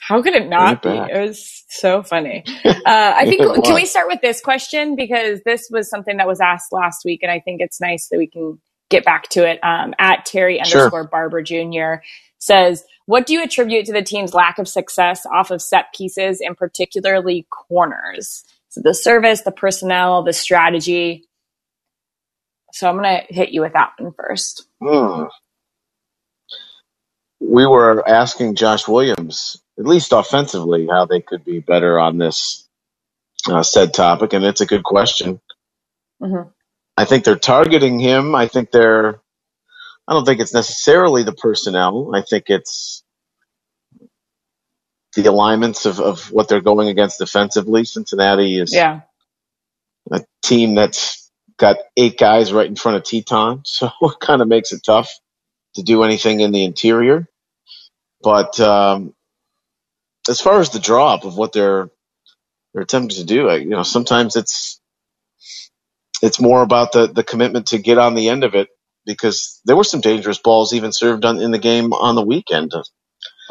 How 0.00 0.22
could 0.22 0.34
it 0.34 0.48
not 0.48 0.82
be? 0.82 0.88
Bring 0.88 0.96
it 0.96 1.08
back. 1.08 1.10
It 1.16 1.20
was 1.28 1.64
so 1.68 2.02
funny. 2.02 2.44
Uh, 2.86 3.12
I 3.14 3.26
think 3.26 3.42
can 3.64 3.74
we 3.74 3.84
start 3.84 4.08
with 4.08 4.20
this 4.22 4.40
question 4.40 4.96
because 4.96 5.40
this 5.44 5.68
was 5.70 5.88
something 5.88 6.16
that 6.16 6.26
was 6.26 6.40
asked 6.40 6.72
last 6.72 7.04
week, 7.04 7.20
and 7.22 7.30
I 7.30 7.38
think 7.38 7.60
it's 7.60 7.80
nice 7.80 8.08
that 8.08 8.16
we 8.18 8.26
can 8.26 8.58
get 8.88 9.04
back 9.04 9.28
to 9.30 9.46
it. 9.48 9.60
Um, 9.62 9.94
at 9.98 10.24
Terry 10.24 10.58
Sure. 10.64 10.80
underscore 10.80 11.04
Barber 11.06 11.42
Jr. 11.42 12.02
says, 12.38 12.82
"What 13.10 13.26
do 13.26 13.32
you 13.32 13.42
attribute 13.42 13.86
to 13.86 13.92
the 13.92 14.02
team's 14.02 14.34
lack 14.34 14.58
of 14.60 14.68
success 14.68 15.26
off 15.26 15.50
of 15.50 15.60
set 15.60 15.92
pieces, 15.92 16.40
and 16.40 16.56
particularly 16.56 17.46
corners? 17.50 18.44
So 18.68 18.80
the 18.82 18.94
service, 18.94 19.40
the 19.42 19.50
personnel, 19.50 20.22
the 20.22 20.32
strategy." 20.32 21.24
So 22.72 22.88
I'm 22.88 22.96
going 22.96 23.26
to 23.26 23.34
hit 23.34 23.50
you 23.50 23.62
with 23.62 23.72
that 23.72 23.94
one 23.98 24.12
first. 24.12 24.64
Hmm. 24.80 25.24
We 27.40 27.66
were 27.66 28.08
asking 28.08 28.54
Josh 28.54 28.86
Williams, 28.86 29.60
at 29.76 29.86
least 29.86 30.12
offensively, 30.12 30.86
how 30.86 31.06
they 31.06 31.20
could 31.20 31.44
be 31.44 31.58
better 31.58 31.98
on 31.98 32.18
this 32.18 32.68
uh, 33.50 33.64
said 33.64 33.92
topic, 33.92 34.34
and 34.34 34.44
it's 34.44 34.60
a 34.60 34.66
good 34.66 34.84
question. 34.84 35.40
Mhm. 36.22 36.52
I 36.96 37.06
think 37.06 37.24
they're 37.24 37.36
targeting 37.36 37.98
him. 37.98 38.36
I 38.36 38.46
think 38.46 38.70
they're. 38.70 39.20
I 40.10 40.14
don't 40.14 40.26
think 40.26 40.40
it's 40.42 40.54
necessarily 40.54 41.24
the 41.24 41.34
personnel. 41.34 42.12
I 42.16 42.22
think 42.22 42.46
it's 42.48 43.04
the 45.16 45.26
alignments 45.26 45.86
of, 45.86 46.00
of 46.00 46.32
what 46.32 46.48
they're 46.48 46.60
going 46.62 46.88
against 46.88 47.18
defensively. 47.18 47.84
Cincinnati 47.84 48.58
is 48.58 48.74
Yeah. 48.74 49.02
a 50.12 50.22
team 50.42 50.74
that's 50.76 51.30
got 51.58 51.78
eight 51.96 52.18
guys 52.18 52.52
right 52.52 52.66
in 52.68 52.76
front 52.76 52.98
of 52.98 53.04
Tytoń, 53.04 53.62
so 53.66 53.90
it 54.02 54.20
kind 54.20 54.42
of 54.42 54.48
makes 54.48 54.72
it 54.72 54.82
tough 54.84 55.10
to 55.76 55.82
do 55.82 56.04
anything 56.04 56.40
in 56.40 56.52
the 56.52 56.64
interior. 56.64 57.28
But 58.22 58.60
um, 58.60 59.14
as 60.28 60.40
far 60.40 60.60
as 60.60 60.70
the 60.70 60.80
drop 60.80 61.24
of 61.24 61.36
what 61.36 61.52
they're 61.52 61.90
they're 62.74 62.82
attempting 62.84 63.18
to 63.18 63.24
do, 63.24 63.48
I, 63.48 63.56
you 63.56 63.70
know, 63.70 63.84
sometimes 63.84 64.36
it's 64.36 64.80
it's 66.22 66.40
more 66.40 66.62
about 66.62 66.92
the 66.92 67.08
the 67.08 67.24
commitment 67.24 67.68
to 67.68 67.78
get 67.78 67.98
on 67.98 68.14
the 68.14 68.28
end 68.30 68.44
of 68.44 68.54
it 68.54 68.68
because 69.06 69.60
there 69.66 69.76
were 69.76 69.84
some 69.84 70.00
dangerous 70.00 70.38
balls 70.38 70.74
even 70.74 70.92
served 70.92 71.24
on 71.24 71.40
in 71.40 71.50
the 71.52 71.58
game 71.58 71.92
on 71.92 72.14
the 72.16 72.22
weekend. 72.22 72.72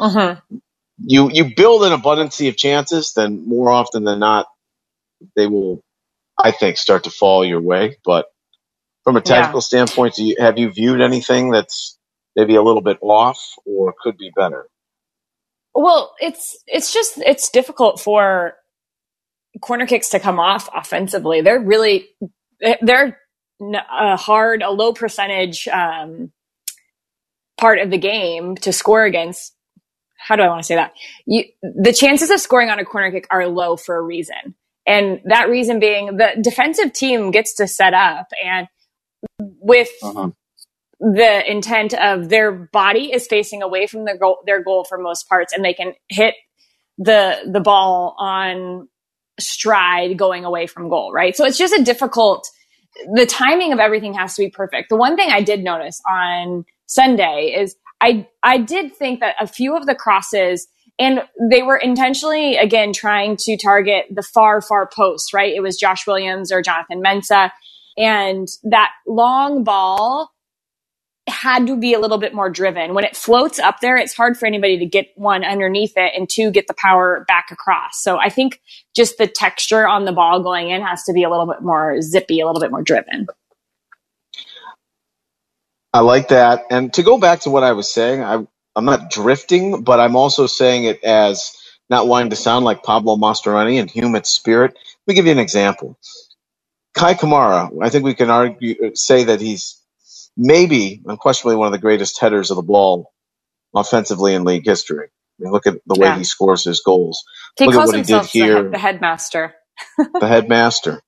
Mm-hmm. 0.00 0.40
You 0.98 1.30
you 1.32 1.54
build 1.56 1.84
an 1.84 1.92
abundance 1.92 2.40
of 2.40 2.56
chances, 2.56 3.14
then 3.14 3.48
more 3.48 3.70
often 3.70 4.04
than 4.04 4.20
not, 4.20 4.46
they 5.36 5.46
will, 5.46 5.82
I 6.38 6.52
think, 6.52 6.76
start 6.78 7.04
to 7.04 7.10
fall 7.10 7.44
your 7.44 7.60
way. 7.62 7.96
But 8.04 8.26
from 9.04 9.16
a 9.16 9.22
Yeah. 9.22 9.22
tactical 9.22 9.62
standpoint, 9.62 10.16
do 10.16 10.24
you, 10.24 10.36
have 10.40 10.58
you 10.58 10.70
viewed 10.72 11.00
anything 11.02 11.50
that's 11.50 11.98
maybe 12.36 12.56
a 12.56 12.62
little 12.62 12.82
bit 12.82 12.98
off 13.02 13.40
or 13.66 13.94
could 14.02 14.18
be 14.18 14.30
better? 14.36 14.68
Well, 15.74 16.14
it's 16.20 16.58
it's 16.66 16.92
just 16.94 17.18
it's 17.18 17.50
difficult 17.50 18.00
for 18.00 18.54
corner 19.62 19.86
kicks 19.86 20.10
to 20.10 20.20
come 20.20 20.40
off 20.40 20.70
offensively. 20.74 21.42
They're 21.42 21.60
really 21.60 22.08
they're 22.82 23.19
a 23.60 24.16
hard, 24.16 24.62
a 24.62 24.70
low 24.70 24.92
percentage 24.92 25.68
um, 25.68 26.32
part 27.58 27.78
of 27.78 27.90
the 27.90 27.98
game 27.98 28.56
to 28.56 28.72
score 28.72 29.04
against. 29.04 29.54
How 30.18 30.36
do 30.36 30.42
I 30.42 30.48
want 30.48 30.62
to 30.62 30.66
say 30.66 30.74
that? 30.74 30.92
You, 31.26 31.44
the 31.62 31.92
chances 31.92 32.30
of 32.30 32.40
scoring 32.40 32.70
on 32.70 32.78
a 32.78 32.84
corner 32.84 33.10
kick 33.10 33.26
are 33.30 33.46
low 33.46 33.76
for 33.76 33.96
a 33.96 34.02
reason, 34.02 34.54
and 34.86 35.20
that 35.24 35.48
reason 35.48 35.80
being 35.80 36.16
the 36.16 36.38
defensive 36.40 36.92
team 36.92 37.30
gets 37.30 37.54
to 37.56 37.66
set 37.66 37.94
up 37.94 38.26
and 38.44 38.68
with 39.38 39.88
the 41.00 41.50
intent 41.50 41.94
of 41.94 42.28
their 42.28 42.52
body 42.52 43.12
is 43.12 43.26
facing 43.26 43.62
away 43.62 43.86
from 43.86 44.04
their 44.04 44.18
goal, 44.18 44.38
their 44.46 44.62
goal 44.62 44.84
for 44.84 44.98
most 44.98 45.28
parts, 45.28 45.52
and 45.52 45.64
they 45.64 45.74
can 45.74 45.94
hit 46.08 46.34
the 46.98 47.36
the 47.50 47.60
ball 47.60 48.14
on 48.18 48.88
stride 49.38 50.18
going 50.18 50.44
away 50.44 50.66
from 50.66 50.90
goal, 50.90 51.12
right? 51.12 51.34
So 51.34 51.44
it's 51.44 51.58
just 51.58 51.74
a 51.74 51.82
difficult. 51.82 52.46
The 53.14 53.26
timing 53.26 53.72
of 53.72 53.78
everything 53.78 54.14
has 54.14 54.34
to 54.34 54.42
be 54.42 54.50
perfect. 54.50 54.88
The 54.88 54.96
one 54.96 55.16
thing 55.16 55.30
I 55.30 55.42
did 55.42 55.62
notice 55.62 56.00
on 56.08 56.64
Sunday 56.86 57.54
is 57.56 57.76
I 58.00 58.26
I 58.42 58.58
did 58.58 58.94
think 58.94 59.20
that 59.20 59.36
a 59.40 59.46
few 59.46 59.76
of 59.76 59.86
the 59.86 59.94
crosses 59.94 60.68
And 60.98 61.22
they 61.50 61.62
were 61.62 61.76
intentionally, 61.78 62.56
again, 62.56 62.92
trying 62.92 63.36
to 63.38 63.56
target 63.56 64.06
the 64.10 64.22
far, 64.22 64.60
far 64.60 64.88
post, 64.94 65.32
right? 65.32 65.54
It 65.54 65.60
was 65.60 65.78
Josh 65.78 66.06
Williams 66.06 66.52
or 66.52 66.62
Jonathan 66.62 67.02
Mensah 67.02 67.50
And 67.96 68.48
that 68.64 68.90
long 69.06 69.64
ball 69.64 70.30
had 71.28 71.66
to 71.68 71.76
be 71.78 71.94
a 71.94 72.00
little 72.00 72.18
bit 72.18 72.34
more 72.34 72.50
driven. 72.50 72.94
When 72.94 73.04
it 73.04 73.16
floats 73.16 73.58
up 73.58 73.80
there, 73.80 73.96
it's 73.96 74.14
hard 74.14 74.36
for 74.38 74.46
anybody 74.46 74.78
to 74.78 74.86
get 74.86 75.08
one 75.16 75.44
underneath 75.44 75.94
it 75.96 76.12
and 76.16 76.28
two, 76.28 76.50
get 76.50 76.66
the 76.66 76.74
power 76.74 77.24
back 77.28 77.50
across. 77.50 78.02
So 78.02 78.18
I 78.18 78.28
think 78.28 78.60
just 78.96 79.18
the 79.18 79.26
texture 79.26 79.86
on 79.88 80.04
the 80.04 80.12
ball 80.12 80.42
going 80.42 80.70
in 80.70 80.82
has 80.82 81.04
to 81.04 81.12
be 81.14 81.22
a 81.24 81.30
little 81.30 81.46
bit 81.46 81.62
more 81.62 82.00
zippy, 82.02 82.40
a 82.40 82.46
little 82.46 82.60
bit 82.60 82.70
more 82.72 82.82
driven. 82.82 83.26
I 85.92 86.00
like 86.00 86.28
that. 86.28 86.64
And 86.70 86.92
to 86.94 87.02
go 87.02 87.18
back 87.18 87.40
to 87.40 87.50
what 87.50 87.64
I 87.64 87.72
was 87.72 87.92
saying, 87.92 88.22
I, 88.22 88.46
I'm 88.76 88.84
not 88.84 89.10
drifting, 89.10 89.82
but 89.82 90.00
I'm 90.00 90.16
also 90.16 90.46
saying 90.46 90.84
it 90.84 91.02
as 91.04 91.56
not 91.90 92.06
wanting 92.06 92.30
to 92.30 92.36
sound 92.36 92.64
like 92.64 92.84
Pablo 92.84 93.16
Mastroeni 93.16 93.80
and 93.80 93.90
human 93.90 94.24
spirit. 94.24 94.72
Let 94.74 95.12
me 95.12 95.14
give 95.14 95.26
you 95.26 95.32
an 95.32 95.38
example. 95.40 95.98
Kei 96.96 97.14
Kamara, 97.14 97.70
I 97.82 97.90
think 97.90 98.04
we 98.04 98.14
can 98.14 98.30
argue 98.30 98.94
say 98.96 99.24
that 99.24 99.40
he's 99.40 99.79
maybe 100.40 101.02
unquestionably 101.06 101.56
one 101.56 101.68
of 101.68 101.72
the 101.74 101.80
greatest 101.80 102.20
headers 102.20 102.50
of 102.52 102.56
the 102.56 102.62
ball 102.64 103.12
offensively 103.74 104.34
in 104.34 104.44
league 104.44 104.66
history. 104.66 105.08
I 105.08 105.44
mean, 105.44 105.52
look 105.52 105.66
at 105.66 105.76
the 105.86 105.96
way 105.96 106.08
Yeah. 106.08 106.18
he 106.18 106.24
scores 106.24 106.64
his 106.64 106.82
goals. 106.82 107.24
He 107.56 107.64
look 107.66 107.76
at 107.76 107.76
calls 107.76 107.86
what 107.86 107.96
he 107.96 108.02
did 108.02 108.24
the, 108.24 108.28
here, 108.32 108.70
the 108.72 108.78
headmaster. 108.78 109.54
the 110.20 110.28
headmaster. 110.28 111.02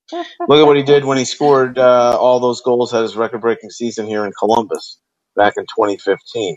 Look 0.47 0.61
at 0.61 0.67
what 0.67 0.77
he 0.77 0.85
did 0.85 1.05
when 1.05 1.19
he 1.19 1.25
scored 1.27 1.79
uh, 1.79 2.19
all 2.19 2.41
those 2.41 2.63
goals, 2.63 2.93
had 2.93 3.03
his 3.03 3.17
record-breaking 3.17 3.71
season 3.71 4.07
here 4.07 4.27
in 4.27 4.33
Columbus 4.39 5.01
back 5.37 5.55
in 5.59 5.65
2015. 5.65 6.57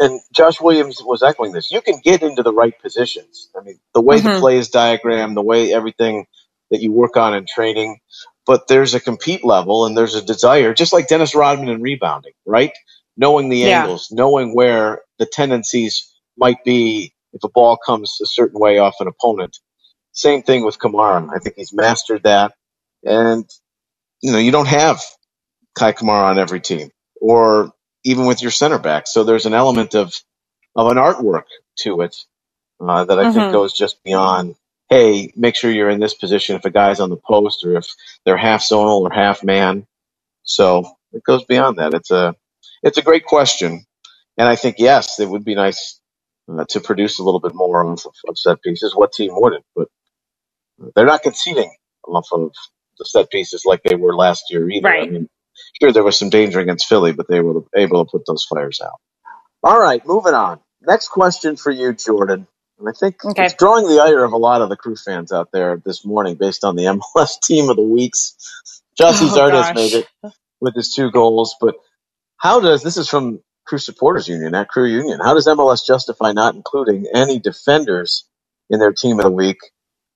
And 0.00 0.20
Josh 0.34 0.60
Williams 0.60 1.00
was 1.02 1.22
echoing 1.22 1.52
this. 1.52 1.70
You 1.72 1.82
can 1.82 2.00
get 2.04 2.22
into 2.22 2.42
the 2.44 2.52
right 2.54 2.74
positions. 2.82 3.50
I 3.58 3.64
mean, 3.64 3.80
the 3.94 4.02
way 4.02 4.20
the 4.20 4.30
Mhm. 4.30 4.40
play 4.40 4.58
is 4.58 4.70
diagrammed, 4.70 5.36
the 5.36 5.42
way 5.42 5.72
everything 5.74 6.26
that 6.70 6.82
you 6.82 6.92
work 6.92 7.16
on 7.16 7.34
in 7.34 7.46
training, 7.46 7.98
but 8.46 8.68
there's 8.68 8.94
a 8.94 9.00
compete 9.00 9.44
level 9.44 9.86
and 9.86 9.96
there's 9.96 10.16
a 10.16 10.22
desire, 10.22 10.74
just 10.74 10.92
like 10.92 11.08
Dennis 11.08 11.34
Rodman 11.34 11.68
in 11.70 11.82
rebounding, 11.82 12.32
right? 12.46 12.72
Knowing 13.16 13.50
the 13.50 13.66
Yeah. 13.66 13.68
angles, 13.68 14.08
knowing 14.12 14.54
where 14.54 15.02
the 15.18 15.26
tendencies 15.26 16.12
might 16.36 16.64
be 16.64 17.14
if 17.32 17.44
a 17.44 17.48
ball 17.50 17.78
comes 17.78 18.18
a 18.22 18.26
certain 18.26 18.60
way 18.60 18.78
off 18.78 18.96
an 19.00 19.08
opponent. 19.08 19.58
Same 20.12 20.42
thing 20.42 20.64
with 20.64 20.78
Kamara. 20.78 21.28
I 21.34 21.38
think 21.40 21.56
he's 21.56 21.74
mastered 21.74 22.24
that. 22.24 22.54
And, 23.04 23.48
you 24.22 24.32
know, 24.32 24.38
you 24.38 24.52
don't 24.52 24.68
have 24.68 25.02
Kei 25.78 25.92
Kamara 25.92 26.30
on 26.30 26.38
every 26.40 26.60
team 26.60 26.90
or 27.20 27.72
even 28.04 28.26
with 28.26 28.42
your 28.42 28.52
center 28.52 28.78
back. 28.78 29.06
So 29.08 29.24
there's 29.24 29.46
an 29.46 29.54
element 29.54 29.94
of, 29.94 30.14
of 30.76 30.90
an 30.90 30.98
artwork 30.98 31.44
to 31.80 32.02
it 32.02 32.16
uh, 32.80 33.04
that 33.04 33.18
I 33.18 33.26
think 33.26 33.48
Mhm. 33.48 33.50
goes 33.50 33.72
just 33.72 34.02
beyond, 34.04 34.56
hey, 34.90 35.32
make 35.36 35.56
sure 35.56 35.70
you're 35.70 35.90
in 35.90 36.00
this 36.00 36.14
position 36.14 36.56
if 36.56 36.64
a 36.64 36.70
guy's 36.70 37.00
on 37.00 37.10
the 37.10 37.16
post 37.16 37.64
or 37.64 37.76
if 37.78 37.86
they're 38.24 38.36
half 38.36 38.62
zonal 38.62 39.00
or 39.02 39.10
half 39.12 39.44
man. 39.44 39.86
So 40.44 40.84
it 41.12 41.24
goes 41.24 41.44
beyond 41.44 41.78
that. 41.78 41.94
It's 41.94 42.10
a, 42.12 42.34
it's 42.82 42.98
a 42.98 43.02
great 43.02 43.24
question. 43.26 43.84
And 44.38 44.48
I 44.48 44.56
think, 44.56 44.76
yes, 44.78 45.20
it 45.20 45.28
would 45.28 45.44
be 45.44 45.54
nice 45.56 46.00
uh, 46.50 46.64
to 46.70 46.80
produce 46.80 47.18
a 47.20 47.24
little 47.24 47.40
bit 47.40 47.54
more 47.54 47.82
of, 47.92 48.00
of 48.28 48.38
set 48.38 48.62
pieces. 48.62 48.94
What 48.96 49.12
team 49.12 49.32
wouldn't? 49.34 49.64
But 49.76 49.88
they're 50.96 51.06
not 51.06 51.22
conceding 51.22 51.74
off 52.06 52.28
of 52.32 52.52
the 52.98 53.04
set 53.06 53.30
pieces 53.30 53.64
like 53.66 53.82
they 53.84 53.96
were 53.96 54.16
last 54.16 54.44
year 54.50 54.68
either. 54.70 55.00
I 55.02 55.08
mean, 55.08 55.28
sure, 55.80 55.92
there 55.92 56.04
was 56.04 56.18
some 56.18 56.30
danger 56.30 56.60
against 56.60 56.86
Philly, 56.88 57.12
but 57.12 57.28
they 57.28 57.40
were 57.40 57.62
able 57.76 58.04
to 58.04 58.10
put 58.10 58.26
those 58.26 58.44
fires 58.44 58.80
out. 58.84 59.00
All 59.62 59.78
right, 59.80 60.04
moving 60.06 60.34
on. 60.34 60.60
Next 60.82 61.08
question 61.08 61.56
for 61.56 61.70
you, 61.70 61.94
Jordan. 61.94 62.46
And 62.78 62.88
I 62.88 62.92
think 62.98 63.16
Okay. 63.24 63.44
it's 63.44 63.54
drawing 63.54 63.88
the 63.88 64.00
ire 64.02 64.24
of 64.24 64.32
a 64.32 64.38
lot 64.38 64.62
of 64.62 64.70
the 64.70 64.76
crew 64.76 64.96
fans 64.96 65.32
out 65.32 65.50
there 65.52 65.82
this 65.84 66.04
morning 66.04 66.36
based 66.36 66.64
on 66.64 66.76
the 66.76 66.84
MLS 67.16 67.40
team 67.42 67.70
of 67.70 67.76
the 67.76 67.82
weeks. 67.82 68.36
Gyasi 69.00 69.28
Oh, 69.30 69.36
Zardes 69.36 69.74
made 69.74 69.94
it 69.94 70.06
with 70.60 70.74
his 70.76 70.90
two 70.94 71.10
goals, 71.12 71.56
but 71.60 71.76
how 72.38 72.60
does 72.60 72.82
this 72.82 72.96
is 72.96 73.08
from 73.08 73.40
Crew 73.66 73.78
Supporters 73.78 74.28
Union 74.28 74.54
at 74.54 74.68
Crew 74.68 74.86
Union? 74.86 75.20
How 75.20 75.34
does 75.34 75.46
MLS 75.46 75.86
justify 75.86 76.32
not 76.32 76.54
including 76.54 77.06
any 77.14 77.38
defenders 77.40 78.26
in 78.70 78.80
their 78.80 78.92
team 78.92 79.18
of 79.20 79.24
the 79.24 79.30
week? 79.32 79.58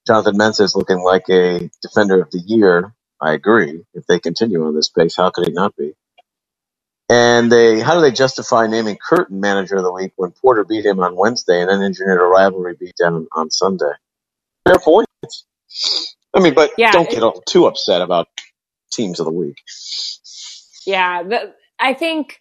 Jonathan 0.07 0.37
Mensah 0.39 0.63
is 0.63 0.77
looking 0.77 1.01
like 1.01 1.29
a 1.31 1.71
defender 1.83 2.23
of 2.23 2.31
the 2.31 2.41
year. 2.41 2.95
I 3.21 3.35
agree. 3.35 3.85
If 3.95 4.07
they 4.07 4.21
continue 4.21 4.65
on 4.67 4.75
this 4.75 4.89
pace, 4.91 5.17
how 5.17 5.31
could 5.31 5.47
he 5.47 5.53
not 5.53 5.77
be? 5.77 5.93
And 7.11 7.51
they, 7.51 7.81
how 7.81 7.95
do 7.95 8.01
they 8.01 8.13
justify 8.13 8.69
naming 8.69 8.97
Curtin 8.97 9.41
manager 9.41 9.77
of 9.77 9.83
the 9.83 9.93
week 9.93 10.13
when 10.17 10.31
Porter 10.31 10.65
beat 10.65 10.87
him 10.87 11.01
on 11.01 11.17
Wednesday 11.17 11.61
and 11.61 11.69
then 11.69 11.83
engineered 11.83 12.21
a 12.21 12.25
rivalry 12.25 12.77
beatdown 12.77 13.17
on, 13.17 13.29
on 13.33 13.51
Sunday? 13.51 13.93
Fair 14.65 14.79
points. 14.79 15.47
I 16.35 16.41
mean, 16.41 16.55
but 16.55 16.71
Yeah, 16.79 16.93
don't 16.93 17.11
get 17.11 17.25
all 17.25 17.41
too 17.43 17.67
upset 17.67 18.01
about 18.01 18.29
teams 18.93 19.19
of 19.19 19.27
the 19.27 19.33
week. 19.33 19.57
Yeah, 20.87 21.25
the, 21.25 21.55
I 21.81 21.95
think 21.95 22.41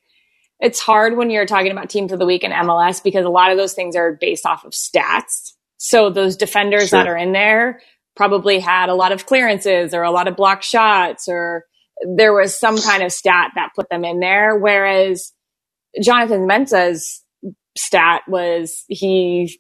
it's 0.60 0.80
hard 0.80 1.18
when 1.18 1.32
you're 1.32 1.48
talking 1.48 1.72
about 1.72 1.90
teams 1.90 2.12
of 2.12 2.20
the 2.20 2.26
week 2.28 2.44
in 2.44 2.52
MLS 2.52 3.02
because 3.04 3.26
a 3.26 3.30
lot 3.30 3.52
of 3.52 3.58
those 3.58 3.74
things 3.74 3.96
are 3.96 4.18
based 4.22 4.46
off 4.46 4.66
of 4.66 4.74
stats. 4.74 5.54
So 5.78 6.12
those 6.12 6.36
defenders 6.36 6.90
Sure. 6.90 7.00
that 7.00 7.08
are 7.08 7.18
in 7.18 7.32
there 7.32 7.82
probably 8.16 8.60
had 8.60 8.90
a 8.90 8.94
lot 8.96 9.12
of 9.14 9.26
clearances 9.26 9.94
or 9.94 10.04
a 10.04 10.12
lot 10.12 10.28
of 10.28 10.36
block 10.36 10.62
shots 10.62 11.28
or 11.28 11.66
there 12.08 12.34
was 12.34 12.58
some 12.58 12.78
kind 12.78 13.04
of 13.04 13.12
stat 13.12 13.52
that 13.56 13.72
put 13.76 13.90
them 13.90 14.06
in 14.06 14.20
there. 14.20 14.58
Whereas 14.58 15.34
Jonathan 16.02 16.48
Mensah's 16.48 17.24
stat 17.78 18.24
was 18.28 18.84
he 18.88 19.60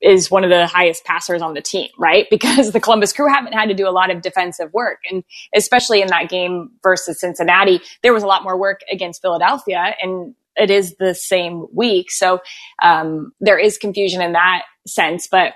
is 0.00 0.30
one 0.30 0.44
of 0.44 0.50
the 0.50 0.66
highest 0.66 1.04
passers 1.04 1.40
on 1.40 1.54
the 1.54 1.62
team, 1.62 1.88
right? 1.98 2.26
Because 2.30 2.72
the 2.72 2.80
Columbus 2.80 3.12
Crew 3.12 3.32
haven't 3.32 3.54
had 3.54 3.68
to 3.68 3.74
do 3.74 3.88
a 3.88 3.90
lot 3.90 4.10
of 4.10 4.22
defensive 4.22 4.72
work. 4.72 4.98
And 5.10 5.24
especially 5.54 6.02
in 6.02 6.08
that 6.08 6.28
game 6.28 6.70
versus 6.82 7.20
Cincinnati, 7.20 7.80
there 8.02 8.12
was 8.12 8.22
a 8.22 8.26
lot 8.26 8.42
more 8.42 8.58
work 8.58 8.80
against 8.90 9.22
Philadelphia 9.22 9.94
and 10.00 10.34
it 10.56 10.70
is 10.70 10.94
the 10.96 11.14
same 11.14 11.66
week. 11.72 12.12
So 12.12 12.40
um, 12.82 13.32
there 13.40 13.58
is 13.58 13.76
confusion 13.78 14.22
in 14.22 14.32
that 14.32 14.62
sense, 14.86 15.26
but 15.26 15.54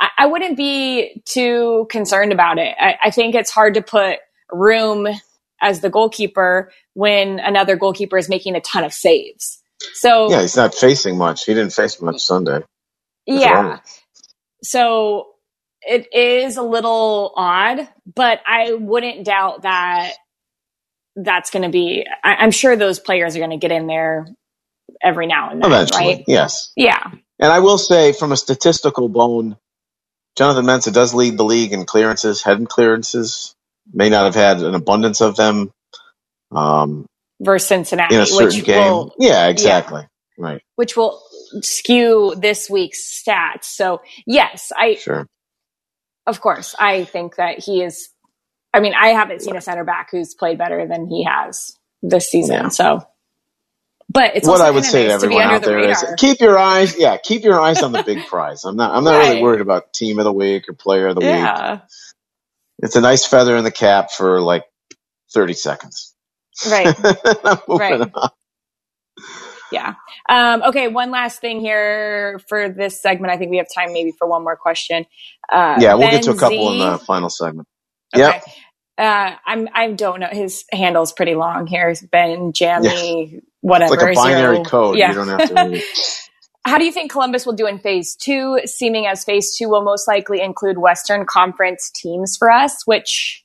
I, 0.00 0.08
I 0.18 0.26
wouldn't 0.26 0.56
be 0.56 1.22
too 1.26 1.86
concerned 1.90 2.32
about 2.32 2.58
it. 2.58 2.74
I, 2.80 2.96
I 3.04 3.10
think 3.10 3.34
it's 3.34 3.50
hard 3.50 3.74
to 3.74 3.82
put 3.82 4.18
room 4.50 5.06
as 5.62 5.80
the 5.80 5.88
goalkeeper 5.88 6.70
when 6.92 7.38
another 7.38 7.76
goalkeeper 7.76 8.18
is 8.18 8.28
making 8.28 8.56
a 8.56 8.60
ton 8.60 8.84
of 8.84 8.92
saves. 8.92 9.62
So 9.94 10.30
Yeah, 10.30 10.42
he's 10.42 10.56
not 10.56 10.74
facing 10.74 11.16
much. 11.16 11.46
He 11.46 11.54
didn't 11.54 11.72
face 11.72 12.02
much 12.02 12.20
Sunday. 12.20 12.64
That's 13.26 13.40
yeah. 13.40 13.52
wrong. 13.52 13.80
So 14.62 15.28
it 15.80 16.14
is 16.14 16.56
a 16.56 16.62
little 16.62 17.32
odd, 17.36 17.88
but 18.14 18.40
I 18.46 18.74
wouldn't 18.74 19.24
doubt 19.24 19.62
that 19.62 20.14
that's 21.16 21.50
going 21.50 21.64
to 21.64 21.68
be, 21.68 22.06
I, 22.22 22.36
I'm 22.36 22.50
sure 22.50 22.76
those 22.76 22.98
players 22.98 23.36
are 23.36 23.40
going 23.40 23.50
to 23.50 23.56
get 23.56 23.72
in 23.72 23.86
there 23.86 24.26
every 25.02 25.26
now 25.26 25.50
and 25.50 25.62
then, 25.62 25.70
Eventually, 25.70 26.14
right? 26.14 26.24
yes. 26.26 26.72
Yeah. 26.76 27.02
And 27.38 27.52
I 27.52 27.58
will 27.60 27.78
say, 27.78 28.12
from 28.12 28.32
a 28.32 28.36
statistical 28.36 29.08
bone, 29.08 29.56
Jonathan 30.36 30.64
Mensah 30.64 30.92
does 30.92 31.12
lead 31.12 31.36
the 31.36 31.44
league 31.44 31.72
in 31.72 31.84
clearances, 31.84 32.42
head 32.42 32.68
clearances. 32.68 33.54
May 33.92 34.08
not 34.10 34.24
have 34.26 34.34
had 34.34 34.62
an 34.62 34.74
abundance 34.74 35.20
of 35.20 35.36
them 35.36 35.70
um, 36.54 37.06
Versus 37.40 37.68
Cincinnati, 37.68 38.14
in 38.14 38.20
a 38.20 38.26
certain 38.26 38.58
which 38.58 38.64
game. 38.64 38.76
will, 38.92 39.14
yeah, 39.18 39.48
exactly. 39.48 40.06
Right. 40.38 40.62
which 40.76 40.96
will 40.96 41.22
skew 41.60 42.34
this 42.36 42.68
week's 42.70 43.22
stats. 43.22 43.64
So 43.64 44.00
yes, 44.26 44.72
I, 44.76 44.94
Sure. 44.94 45.26
of 46.26 46.40
course, 46.40 46.74
I 46.78 47.04
think 47.04 47.36
that 47.36 47.58
he 47.58 47.82
is, 47.82 48.08
I 48.72 48.80
mean, 48.80 48.94
I 48.98 49.08
haven't 49.08 49.42
seen 49.42 49.56
a 49.56 49.60
center 49.60 49.84
back 49.84 50.08
who's 50.10 50.34
played 50.34 50.58
better 50.58 50.86
than 50.86 51.06
he 51.08 51.24
has 51.24 51.76
this 52.02 52.30
season. 52.30 52.54
Yeah. 52.56 52.68
So, 52.68 53.02
but 54.08 54.36
it's 54.36 54.48
what 54.48 54.60
I 54.60 54.70
would 54.70 54.84
say 54.84 55.04
to 55.04 55.08
nice 55.08 55.20
to 55.20 55.26
everyone 55.26 55.42
out 55.44 55.62
the 55.62 55.70
there 55.70 55.78
is 55.90 56.04
keep 56.16 56.40
your 56.40 56.58
eyes, 56.58 56.98
yeah, 56.98 57.16
keep 57.18 57.44
your 57.44 57.60
eyes 57.60 57.82
on 57.82 57.92
the 57.92 58.02
big 58.02 58.26
prize. 58.26 58.64
I'm 58.64 58.76
not, 58.76 58.94
I'm 58.94 59.04
not 59.04 59.18
really 59.18 59.42
worried 59.42 59.60
about 59.60 59.92
team 59.92 60.18
of 60.18 60.24
the 60.24 60.32
week 60.32 60.68
or 60.68 60.74
player 60.74 61.08
of 61.08 61.16
the 61.16 61.20
week. 61.20 61.80
Yeah. 62.82 62.86
It's 62.86 62.96
a 62.96 63.00
nice 63.00 63.24
feather 63.26 63.56
in 63.56 63.64
the 63.64 63.70
cap 63.70 64.10
for 64.10 64.40
like 64.40 64.64
30 65.34 65.54
seconds. 65.54 66.14
Right. 66.70 66.94
Right. 67.68 68.00
on. 68.14 68.30
Yeah. 69.70 69.94
Um, 70.28 70.62
okay. 70.64 70.88
One 70.88 71.10
last 71.10 71.40
thing 71.40 71.60
here 71.60 72.40
for 72.48 72.68
this 72.68 73.00
segment. 73.00 73.32
I 73.32 73.38
think 73.38 73.50
we 73.50 73.56
have 73.56 73.68
time 73.74 73.92
maybe 73.94 74.12
for 74.18 74.28
one 74.28 74.42
more 74.42 74.56
question. 74.56 75.06
Uh, 75.50 75.76
Yeah, 75.80 75.94
we'll 75.94 76.02
Ben 76.10 76.10
get 76.20 76.22
to 76.24 76.32
a 76.32 76.36
couple 76.36 76.58
Z- 76.68 76.72
in 76.72 76.78
the 76.92 76.98
final 76.98 77.30
segment. 77.30 77.66
Okay. 78.14 78.22
Yep. 78.24 78.44
Uh, 78.98 79.34
I'm, 79.46 79.68
I 79.74 79.92
don't 79.92 80.20
know. 80.20 80.28
His 80.30 80.64
handle's 80.70 81.12
pretty 81.14 81.34
long 81.34 81.66
here. 81.66 81.88
It's 81.88 82.02
Ben 82.02 82.52
Jammy, 82.52 83.36
It's 83.36 83.46
whatever. 83.62 83.96
like 83.96 84.12
a 84.12 84.14
binary 84.14 84.56
zero- 84.56 84.64
code. 84.64 84.98
Yeah. 84.98 85.08
You 85.08 85.14
don't 85.14 85.28
have 85.28 85.48
to 85.48 85.54
read. 85.70 85.82
How 86.64 86.78
do 86.78 86.84
you 86.84 86.92
think 86.92 87.10
Columbus 87.10 87.44
will 87.44 87.54
do 87.54 87.66
in 87.66 87.78
phase 87.78 88.14
two, 88.14 88.60
seeming 88.66 89.06
as 89.06 89.24
phase 89.24 89.56
two 89.56 89.68
will 89.68 89.82
most 89.82 90.06
likely 90.06 90.40
include 90.40 90.78
Western 90.78 91.26
Conference 91.26 91.90
teams 91.90 92.36
for 92.36 92.50
us, 92.50 92.86
which 92.86 93.44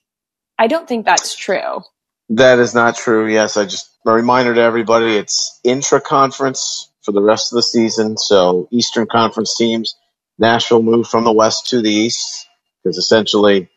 I 0.58 0.68
don't 0.68 0.86
think 0.86 1.04
that's 1.04 1.34
true. 1.34 1.82
That 2.30 2.58
is 2.58 2.74
not 2.74 2.96
true. 2.96 3.26
Yes, 3.26 3.56
I 3.56 3.64
just 3.64 3.90
a 4.06 4.12
reminder 4.12 4.54
to 4.54 4.60
everybody: 4.60 5.16
it's 5.16 5.58
intra-conference 5.64 6.90
for 7.02 7.12
the 7.12 7.22
rest 7.22 7.52
of 7.52 7.56
the 7.56 7.62
season. 7.62 8.18
So 8.18 8.68
Eastern 8.70 9.06
Conference 9.06 9.56
teams, 9.56 9.96
Nashville 10.38 10.82
moved 10.82 11.10
from 11.10 11.24
the 11.24 11.32
West 11.32 11.68
to 11.68 11.82
the 11.82 11.90
East 11.90 12.46
because 12.84 12.98
essentially, 12.98 13.68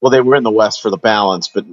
well, 0.00 0.10
they 0.10 0.20
were 0.20 0.36
in 0.36 0.42
the 0.42 0.50
West 0.50 0.82
for 0.82 0.90
the 0.90 0.98
balance, 0.98 1.48
but 1.48 1.64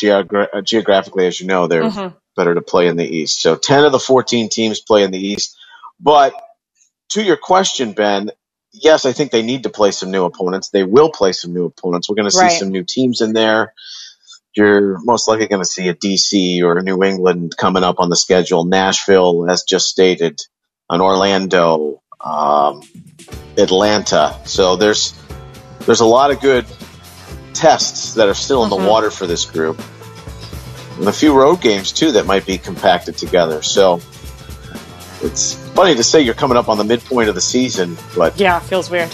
geogra- 0.00 0.64
geographically, 0.64 1.26
as 1.26 1.40
you 1.40 1.46
know, 1.46 1.66
they're 1.66 1.84
Mhm. 1.84 2.16
better 2.36 2.54
to 2.54 2.62
play 2.62 2.88
in 2.88 2.96
the 2.96 3.06
East. 3.06 3.40
So 3.40 3.54
10 3.54 3.84
of 3.84 3.92
the 3.92 3.98
14 4.00 4.48
teams 4.48 4.80
play 4.80 5.02
in 5.02 5.10
the 5.10 5.18
East. 5.24 5.56
But 6.00 6.34
to 7.10 7.22
your 7.22 7.36
question, 7.36 7.92
Ben, 7.92 8.30
yes, 8.72 9.04
I 9.04 9.12
think 9.12 9.30
they 9.30 9.42
need 9.42 9.64
to 9.64 9.68
play 9.70 9.90
some 9.90 10.10
new 10.10 10.24
opponents. 10.24 10.70
They 10.70 10.84
will 10.84 11.10
play 11.10 11.32
some 11.32 11.52
new 11.52 11.66
opponents. 11.66 12.08
We're 12.08 12.16
going 12.16 12.26
to 12.28 12.30
see 12.30 12.38
Right. 12.42 12.58
some 12.58 12.70
new 12.70 12.84
teams 12.84 13.20
in 13.20 13.32
there. 13.32 13.74
You're 14.56 14.98
most 15.04 15.28
likely 15.28 15.46
going 15.46 15.62
to 15.62 15.68
see 15.68 15.88
a 15.88 15.94
DC 15.94 16.62
or 16.62 16.78
a 16.78 16.82
New 16.82 17.02
England 17.04 17.56
coming 17.56 17.84
up 17.84 18.00
on 18.00 18.08
the 18.10 18.16
schedule. 18.16 18.64
Nashville, 18.64 19.48
as 19.48 19.62
just 19.62 19.86
stated, 19.88 20.40
an 20.88 21.00
Orlando, 21.00 22.02
um, 22.20 22.82
Atlanta. 23.56 24.36
So 24.44 24.76
there's 24.76 25.14
there's 25.86 26.00
a 26.00 26.06
lot 26.06 26.30
of 26.30 26.40
good 26.40 26.66
tests 27.54 28.14
that 28.14 28.28
are 28.28 28.34
still 28.34 28.64
in 28.64 28.70
Mhm. 28.70 28.82
the 28.82 28.88
water 28.88 29.10
for 29.10 29.26
this 29.26 29.44
group, 29.44 29.80
and 30.98 31.08
a 31.08 31.12
few 31.12 31.32
road 31.32 31.60
games 31.60 31.92
too 31.92 32.12
that 32.12 32.26
might 32.26 32.44
be 32.44 32.58
compacted 32.58 33.16
together. 33.16 33.62
So 33.62 34.00
it's 35.22 35.54
funny 35.74 35.94
to 35.94 36.02
say 36.02 36.20
you're 36.20 36.34
coming 36.34 36.56
up 36.56 36.68
on 36.68 36.78
the 36.78 36.84
midpoint 36.84 37.28
of 37.28 37.34
the 37.34 37.40
season, 37.40 37.96
but 38.16 38.38
Yeah, 38.38 38.56
it 38.58 38.62
feels 38.64 38.90
weird. 38.90 39.10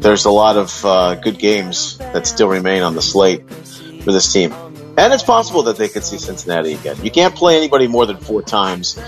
there's 0.00 0.24
a 0.24 0.30
lot 0.30 0.56
of 0.56 0.84
uh, 0.84 1.14
good 1.16 1.38
games 1.38 1.98
that 1.98 2.26
still 2.26 2.48
remain 2.48 2.82
on 2.82 2.94
the 2.94 3.02
slate 3.02 3.48
for 4.04 4.12
this 4.12 4.32
team. 4.32 4.52
And 4.98 5.12
it's 5.12 5.22
possible 5.22 5.62
that 5.64 5.76
they 5.76 5.88
could 5.88 6.04
see 6.04 6.18
Cincinnati 6.18 6.74
again. 6.74 6.96
You 7.02 7.10
can't 7.10 7.34
play 7.34 7.56
anybody 7.56 7.86
more 7.88 8.04
than 8.06 8.16
four 8.18 8.42
times, 8.42 8.98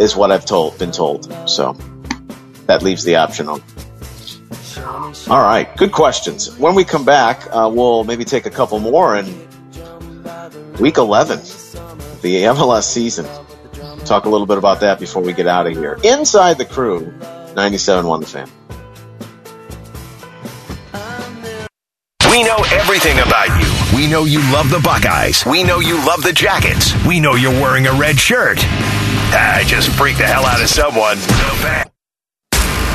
is 0.00 0.14
what 0.16 0.30
I've 0.30 0.44
told 0.44 0.78
been 0.78 0.90
told. 0.90 1.32
So 1.48 1.76
that 2.66 2.82
leaves 2.82 3.04
the 3.04 3.16
option 3.16 3.48
on. 3.48 3.62
All 5.30 5.40
right, 5.40 5.74
good 5.76 5.92
questions. 5.92 6.58
When 6.58 6.74
we 6.74 6.84
come 6.84 7.04
back, 7.04 7.46
uh, 7.50 7.70
we'll 7.72 8.04
maybe 8.04 8.24
take 8.24 8.44
a 8.46 8.50
couple 8.50 8.78
more 8.80 9.16
in 9.16 9.24
week 10.80 10.98
11, 10.98 11.38
the 12.20 12.42
MLS 12.52 12.82
season. 12.84 13.26
Talk 14.04 14.26
a 14.26 14.28
little 14.28 14.46
bit 14.46 14.58
about 14.58 14.80
that 14.80 15.00
before 15.00 15.22
we 15.22 15.32
get 15.32 15.46
out 15.46 15.66
of 15.66 15.72
here. 15.72 15.98
Inside 16.04 16.58
the 16.58 16.66
crew, 16.66 17.12
97.1 17.54 18.20
The 18.20 18.26
Fan. 18.26 18.50
We 22.30 22.42
know 22.42 22.58
everything 22.72 23.18
about 23.20 23.48
you. 23.60 23.96
We 23.96 24.06
know 24.06 24.24
you 24.24 24.40
love 24.52 24.68
the 24.68 24.80
Buckeyes. 24.80 25.46
We 25.46 25.62
know 25.62 25.78
you 25.78 25.94
love 26.04 26.22
the 26.22 26.32
Jackets. 26.32 26.92
We 27.06 27.18
know 27.20 27.34
you're 27.34 27.52
wearing 27.62 27.86
a 27.86 27.92
red 27.92 28.18
shirt. 28.18 28.58
I 29.32 29.64
just 29.66 29.88
freaked 29.90 30.18
the 30.18 30.26
hell 30.26 30.44
out 30.44 30.60
of 30.60 30.68
someone. 30.68 31.16
The 31.16 31.54
fan. 31.62 31.90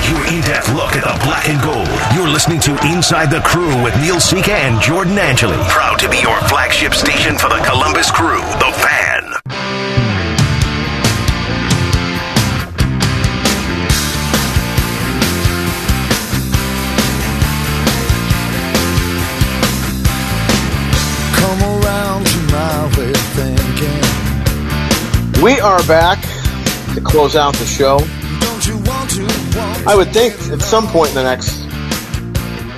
Your 0.10 0.26
in-depth 0.28 0.74
look 0.74 0.96
at 0.96 1.06
the 1.06 1.26
black 1.26 1.48
and 1.50 1.62
gold. 1.64 1.88
You're 2.14 2.32
listening 2.32 2.60
to 2.62 2.72
Inside 2.94 3.32
the 3.32 3.42
Crew 3.42 3.82
with 3.82 3.96
Neil 4.02 4.20
Sika 4.20 4.54
and 4.54 4.82
Jordan 4.82 5.18
Angeli. 5.18 5.58
Proud 5.70 6.00
to 6.00 6.10
be 6.10 6.18
your 6.18 6.40
flagship 6.42 6.94
station 6.94 7.38
for 7.38 7.50
the 7.50 7.62
Columbus 7.66 8.12
Crew, 8.12 8.42
the 8.60 8.72
fan. 8.76 9.09
We 25.44 25.58
are 25.62 25.82
back 25.88 26.22
to 26.96 27.02
close 27.02 27.38
out 27.38 27.56
the 27.56 27.66
show. 27.66 28.00
Don't 28.42 28.68
you 28.68 28.78
want 28.80 29.10
to? 29.12 29.22
Want 29.58 29.88
I 29.88 29.96
would 29.96 30.12
think 30.12 30.34
at 30.52 30.62
some 30.62 30.86
point 30.88 31.12
in 31.12 31.16
the 31.16 31.24
next 31.24 31.64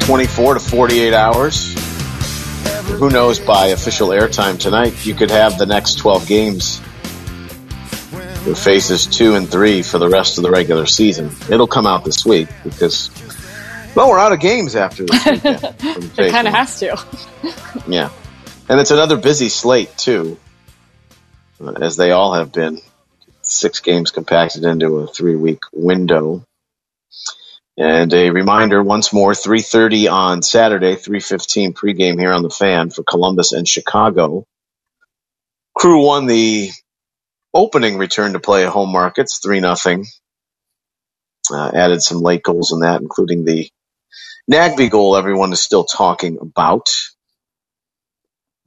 24 0.05 0.53
to 0.53 0.59
48 0.59 1.12
hours, 1.12 1.74
who 2.99 3.09
knows 3.09 3.39
by 3.39 3.68
official 3.68 4.09
airtime 4.09 4.59
tonight, 4.59 5.07
you 5.07 5.16
could 5.16 5.32
have 5.32 5.57
the 5.57 5.66
next 5.66 5.95
12 5.95 6.28
games 6.28 6.80
with 8.45 8.59
phases 8.64 9.07
two 9.07 9.34
and 9.34 9.49
three 9.49 9.82
for 9.82 9.97
the 9.97 10.07
rest 10.07 10.38
of 10.38 10.43
the 10.43 10.51
regular 10.51 10.86
season. 10.86 11.32
It'll 11.49 11.66
come 11.66 11.88
out 11.88 12.05
this 12.05 12.24
week 12.28 12.47
because, 12.64 13.09
well, 13.95 14.07
we're 14.07 14.20
out 14.20 14.34
of 14.34 14.39
games 14.39 14.76
after 14.76 15.05
this 15.05 15.26
weekend. 15.26 15.76
It 16.20 16.32
kind 16.32 16.47
of 16.47 16.53
has 16.53 16.80
to. 16.82 17.03
Yeah. 17.88 18.12
And 18.70 18.80
it's 18.80 18.91
another 18.91 19.18
busy 19.18 19.49
slate, 19.49 19.97
too, 19.97 20.38
as 21.82 21.97
they 21.97 22.12
all 22.12 22.34
have 22.34 22.51
been. 22.51 22.80
Six 23.41 23.80
games 23.80 24.12
compacted 24.12 24.64
into 24.64 24.97
a 24.99 25.07
three 25.07 25.36
week 25.36 25.62
window. 25.74 26.45
And 27.78 28.14
a 28.14 28.30
reminder 28.32 28.84
once 28.84 29.14
more 29.14 29.32
3.30 29.32 30.12
on 30.12 30.43
Saturday, 30.43 30.95
3.15 30.95 31.74
pregame 31.74 32.20
here 32.20 32.32
on 32.34 32.43
the 32.43 32.49
fan 32.49 32.89
for 32.89 33.03
Columbus 33.03 33.53
and 33.53 33.68
Chicago. 33.68 34.45
Crew 35.76 36.05
won 36.05 36.28
the 36.28 36.70
opening 37.53 37.97
return 37.97 38.34
to 38.34 38.39
play 38.39 38.66
at 38.66 38.72
home 38.72 38.91
markets, 38.91 39.39
3 39.43 39.62
nothing. 39.62 40.05
Uh, 41.51 41.72
added 41.74 42.01
some 42.01 42.22
late 42.22 42.43
goals 42.43 42.72
in 42.72 42.82
that, 42.82 43.01
including 43.01 43.45
the 43.45 43.70
Nagbe 44.51 44.89
goal 44.89 45.16
everyone 45.16 45.53
is 45.53 45.62
still 45.62 45.86
talking 45.86 46.38
about. 46.41 46.89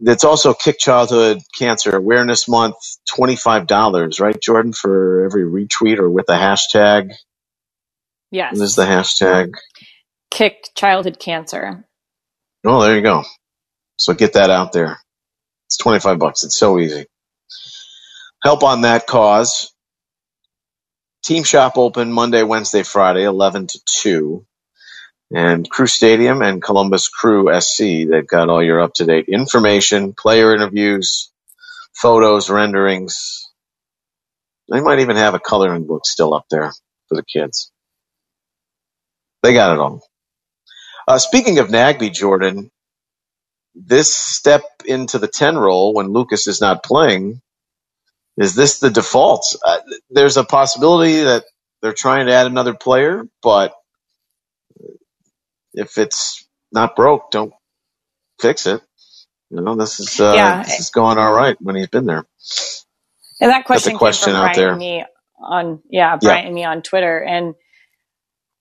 It's 0.05 0.25
also 0.25 0.55
Kick 0.55 0.79
Childhood 0.81 1.41
Cancer 1.59 1.97
Awareness 1.97 2.49
Month, 2.49 2.77
$25, 3.19 3.69
right, 4.21 4.41
Jordan, 4.41 4.73
for 4.75 5.25
every 5.27 5.45
retweet 5.45 5.99
or 5.99 6.11
with 6.11 6.29
a 6.31 6.35
hashtag. 6.35 7.11
Yes. 8.31 8.55
What 8.57 8.65
is 8.65 8.77
the 8.77 8.85
hashtag? 8.85 9.53
Kick 10.31 10.71
childhood 10.77 11.19
cancer. 11.21 11.87
Oh, 12.67 12.83
there 12.83 12.97
you 12.97 13.03
go. 13.03 13.25
So 13.99 14.15
get 14.15 14.35
that 14.35 14.51
out 14.51 14.73
there. 14.73 14.99
It's 15.69 15.79
25 15.79 16.19
bucks. 16.19 16.45
It's 16.45 16.59
so 16.59 16.79
easy. 16.81 17.07
Help 18.45 18.65
on 18.65 18.83
that 18.83 19.07
cause. 19.07 19.73
Team 21.25 21.45
Shop 21.45 21.79
open 21.79 22.13
Monday, 22.13 22.43
Wednesday, 22.45 22.83
Friday, 22.85 23.25
11 23.25 23.69
to 23.69 23.81
2. 24.03 24.47
And 25.33 25.69
Crew 25.69 25.87
Stadium 25.87 26.43
and 26.43 26.63
Columbus 26.63 27.09
Crew 27.09 27.51
SC, 27.61 28.09
they've 28.11 28.27
got 28.27 28.49
all 28.49 28.63
your 28.63 28.81
up 28.81 28.95
to 28.95 29.05
date 29.05 29.27
information, 29.29 30.15
player 30.15 30.55
interviews, 30.55 31.31
photos, 31.95 32.51
renderings. 32.51 33.51
They 34.73 34.81
might 34.81 35.01
even 35.01 35.17
have 35.17 35.35
a 35.35 35.41
coloring 35.41 35.87
book 35.87 36.07
still 36.07 36.35
up 36.35 36.47
there 36.51 36.73
for 37.09 37.17
the 37.17 37.25
kids. 37.25 37.73
They 39.43 39.55
got 39.55 39.75
it 39.75 39.81
all. 39.81 40.03
Uh, 41.09 41.19
speaking 41.19 41.59
of 41.59 41.69
Nagbe, 41.69 42.13
Jordan, 42.13 42.71
this 43.75 44.15
step 44.15 44.65
into 44.87 45.19
the 45.19 45.29
10 45.29 45.59
role 45.59 45.95
when 45.95 46.09
Lucas 46.09 46.47
is 46.49 46.61
not 46.61 46.85
playing, 46.85 47.41
is 48.39 48.55
this 48.57 48.81
the 48.81 48.91
default? 48.91 49.45
Uh, 49.65 49.79
there's 50.11 50.37
a 50.39 50.45
possibility 50.45 51.23
that 51.25 51.45
they're 51.83 51.95
trying 51.95 52.27
to 52.27 52.35
add 52.35 52.47
another 52.47 52.75
player, 52.75 53.25
but 53.43 53.75
if 55.75 55.99
it's 55.99 56.47
not 56.73 56.97
broke, 56.97 57.31
don't 57.31 57.53
fix 58.41 58.67
it. 58.67 58.81
You 59.51 59.61
know, 59.61 59.77
this 59.77 60.01
is 60.01 60.19
uh, 60.21 60.33
Yeah. 60.35 60.63
this 60.63 60.81
is 60.81 60.91
going 60.91 61.19
all 61.19 61.33
right 61.33 61.57
when 61.61 61.77
he's 61.77 61.89
been 61.89 62.07
there. 62.07 62.27
And 63.41 63.51
that 63.51 63.65
question, 63.65 63.97
question 63.99 64.33
came 64.33 64.35
from 64.37 64.43
out 64.43 64.55
Brian 64.55 64.59
there. 64.59 64.71
and 64.71 64.79
me 64.79 65.05
on 65.39 65.83
yeah, 65.91 66.17
Brian 66.17 66.47
and 66.47 66.55
me 66.55 66.65
on 66.65 66.83
Twitter. 66.83 67.19
And 67.23 67.55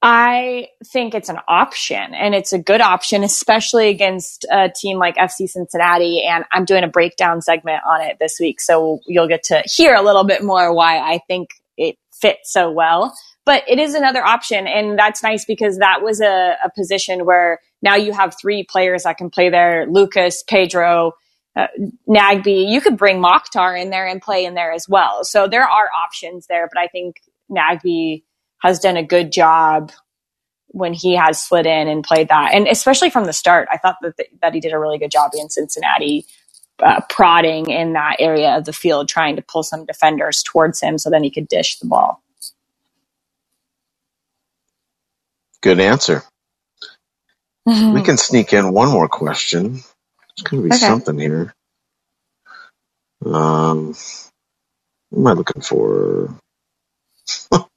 I 0.01 0.67
think 0.91 1.15
it's 1.15 1.29
an 1.29 1.37
option 1.47 2.13
and 2.13 2.35
it's 2.35 2.51
a 2.51 2.59
good 2.59 2.81
option, 2.81 3.23
especially 3.23 3.87
against 3.87 4.45
a 4.51 4.69
team 4.69 4.97
like 4.97 5.15
FC 5.15 5.47
Cincinnati. 5.47 6.25
And 6.27 6.43
I'm 6.51 6.65
doing 6.65 6.83
a 6.83 6.89
breakdown 6.89 7.41
segment 7.41 7.81
on 7.87 8.01
it 8.01 8.17
this 8.19 8.37
week. 8.39 8.59
So 8.59 8.99
you'll 9.07 9.29
get 9.29 9.43
to 9.43 9.63
hear 9.65 9.95
a 9.95 10.01
little 10.01 10.25
bit 10.25 10.43
more 10.43 10.73
why 10.73 10.97
I 10.99 11.19
think 11.27 11.51
it 11.77 11.95
fits 12.11 12.51
so 12.51 12.69
well. 12.71 13.15
But 13.45 13.63
it 13.67 13.79
is 13.79 13.95
another 13.95 14.23
option. 14.23 14.67
And 14.67 14.97
that's 14.97 15.23
nice 15.23 15.45
because 15.45 15.79
that 15.79 16.01
was 16.03 16.21
a, 16.21 16.57
a 16.63 16.71
position 16.75 17.25
where 17.25 17.59
now 17.81 17.95
you 17.95 18.13
have 18.13 18.35
three 18.41 18.63
players 18.63 19.03
that 19.03 19.17
can 19.17 19.29
play 19.29 19.49
there 19.49 19.87
Lucas, 19.89 20.43
Pedro, 20.43 21.13
uh, 21.55 21.67
Nagbe. 22.09 22.69
You 22.69 22.81
could 22.81 22.97
bring 22.97 23.21
Mokhtar 23.21 23.79
in 23.81 23.89
there 23.89 24.07
and 24.07 24.21
play 24.21 24.45
in 24.45 24.55
there 24.55 24.71
as 24.71 24.87
well. 24.89 25.23
So 25.25 25.47
there 25.47 25.63
are 25.67 25.89
options 26.05 26.47
there. 26.47 26.69
But 26.73 26.81
I 26.81 26.87
think 26.87 27.17
Nagbe 27.51 28.23
has 28.61 28.79
done 28.79 28.97
a 28.97 29.03
good 29.03 29.31
job 29.31 29.91
when 30.69 30.93
he 30.93 31.15
has 31.15 31.41
slid 31.41 31.67
in 31.67 31.89
and 31.89 32.03
played 32.03 32.29
that, 32.29 32.53
and 32.55 32.67
especially 32.67 33.11
from 33.11 33.25
the 33.25 33.33
start, 33.33 33.69
I 33.71 33.79
thought 33.79 33.97
that 34.03 34.17
that 34.43 34.55
he 34.55 34.61
did 34.61 34.73
a 34.73 34.79
really 34.79 34.99
good 34.99 35.11
job 35.11 35.31
in 35.39 35.49
Cincinnati, 35.49 36.25
uh, 36.83 37.01
prodding 37.09 37.69
in 37.71 37.93
that 37.95 38.17
area 38.19 38.57
of 38.57 38.65
the 38.65 38.73
field, 38.73 39.09
trying 39.09 39.37
to 39.37 39.43
pull 39.43 39.63
some 39.63 39.85
defenders 39.85 40.43
towards 40.43 40.81
him 40.81 40.99
so 40.99 41.11
then 41.11 41.25
he 41.25 41.31
could 41.31 41.49
dish 41.49 41.79
the 41.79 41.87
ball. 41.87 42.22
Good 45.63 45.81
answer. 45.81 46.23
We 47.91 48.01
can 48.03 48.17
sneak 48.17 48.53
in 48.53 48.73
one 48.73 48.89
more 48.91 49.09
question. 49.09 49.73
There's 49.73 49.83
going 50.43 50.63
to 50.63 50.67
be 50.67 50.73
Okay. 50.73 50.73
something 50.73 51.17
here. 51.19 51.53
Um, 53.25 53.95
what 55.11 55.19
am 55.21 55.27
I 55.27 55.33
looking 55.33 55.61
for? 55.63 56.37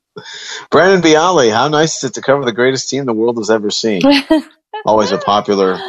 Brandon 0.71 1.03
Bialy, 1.03 1.53
how 1.53 1.69
nice 1.69 1.99
is 1.99 2.11
it 2.11 2.15
to 2.15 2.23
cover 2.23 2.45
the 2.45 2.53
greatest 2.53 2.91
team 2.91 3.07
the 3.07 3.15
world 3.15 3.39
has 3.39 3.51
ever 3.51 3.71
seen? 3.71 4.11
Always 4.85 5.13
a 5.13 5.19
popular 5.19 5.85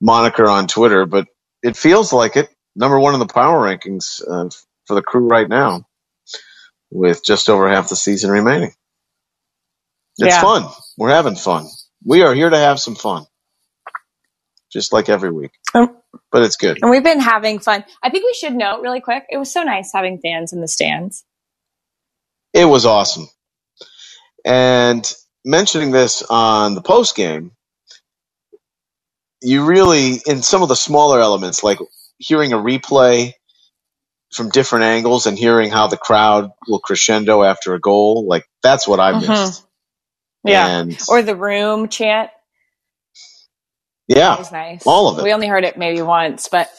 moniker 0.00 0.48
on 0.48 0.68
Twitter, 0.68 1.06
but 1.06 1.28
it 1.62 1.76
feels 1.76 2.12
like 2.12 2.36
it. 2.36 2.50
Number 2.76 3.00
one 3.00 3.14
in 3.14 3.20
the 3.20 3.26
power 3.26 3.60
rankings 3.66 4.22
uh, 4.28 4.50
for 4.86 4.94
the 4.94 5.02
crew 5.02 5.28
right 5.28 5.48
now, 5.48 5.84
with 6.90 7.24
just 7.24 7.50
over 7.50 7.68
half 7.68 7.90
the 7.90 7.96
season 7.96 8.30
remaining. 8.30 8.72
It's 10.18 10.34
Yeah. 10.34 10.40
fun. 10.42 10.66
We're 10.96 11.10
having 11.10 11.36
fun. 11.36 11.66
We 12.04 12.22
are 12.22 12.34
here 12.34 12.50
to 12.50 12.58
have 12.58 12.80
some 12.80 12.94
fun, 12.96 13.26
just 14.72 14.92
like 14.92 15.08
every 15.08 15.32
week. 15.32 15.52
Um, 15.74 15.96
But 16.32 16.42
it's 16.42 16.56
good. 16.56 16.78
And 16.82 16.90
we've 16.90 17.04
been 17.04 17.20
having 17.20 17.58
fun. 17.58 17.84
I 18.02 18.10
think 18.10 18.24
we 18.24 18.34
should 18.34 18.54
note 18.54 18.80
really 18.82 19.00
quick. 19.00 19.24
It 19.30 19.38
was 19.38 19.52
so 19.52 19.62
nice 19.62 19.92
having 19.94 20.20
fans 20.20 20.52
in 20.52 20.60
the 20.60 20.68
stands. 20.68 21.24
It 22.54 22.64
was 22.66 22.86
awesome. 22.86 23.28
And 24.44 25.10
mentioning 25.44 25.90
this 25.90 26.22
on 26.22 26.74
the 26.74 26.82
post 26.82 27.16
game, 27.16 27.52
you 29.42 29.64
really, 29.66 30.20
in 30.26 30.42
some 30.42 30.62
of 30.62 30.68
the 30.68 30.76
smaller 30.76 31.20
elements, 31.20 31.62
like 31.62 31.78
hearing 32.18 32.52
a 32.52 32.58
replay 32.58 33.32
from 34.32 34.50
different 34.50 34.84
angles 34.84 35.26
and 35.26 35.38
hearing 35.38 35.70
how 35.70 35.86
the 35.88 35.96
crowd 35.96 36.50
will 36.68 36.80
crescendo 36.80 37.42
after 37.44 37.74
a 37.74 37.80
goal, 37.80 38.26
like 38.28 38.46
that's 38.62 38.88
what 38.88 39.00
I 39.00 39.12
Mhm. 39.12 39.28
missed. 39.28 39.64
Yeah. 40.44 40.80
And 40.80 40.98
Or 41.08 41.22
the 41.22 41.36
room 41.36 41.88
chant. 41.88 42.30
yeah, 44.08 44.38
was 44.38 44.52
nice. 44.52 44.86
all 44.86 45.08
of 45.08 45.18
it. 45.18 45.24
We 45.24 45.32
only 45.32 45.48
heard 45.48 45.64
it 45.64 45.78
maybe 45.78 46.02
once, 46.02 46.48
but 46.50 46.70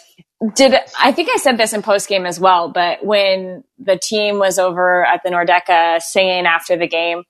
did 0.55 0.73
I 0.99 1.11
think 1.11 1.29
I 1.33 1.37
said 1.37 1.57
this 1.57 1.73
in 1.73 1.81
post 1.81 2.07
game 2.09 2.25
as 2.25 2.39
well? 2.39 2.69
But 2.69 3.05
when 3.05 3.63
the 3.79 3.97
team 3.97 4.39
was 4.39 4.59
over 4.59 5.05
at 5.05 5.21
the 5.23 5.29
Nordecke 5.31 6.01
singing 6.01 6.45
after 6.45 6.77
the 6.77 6.87
game, 6.87 7.23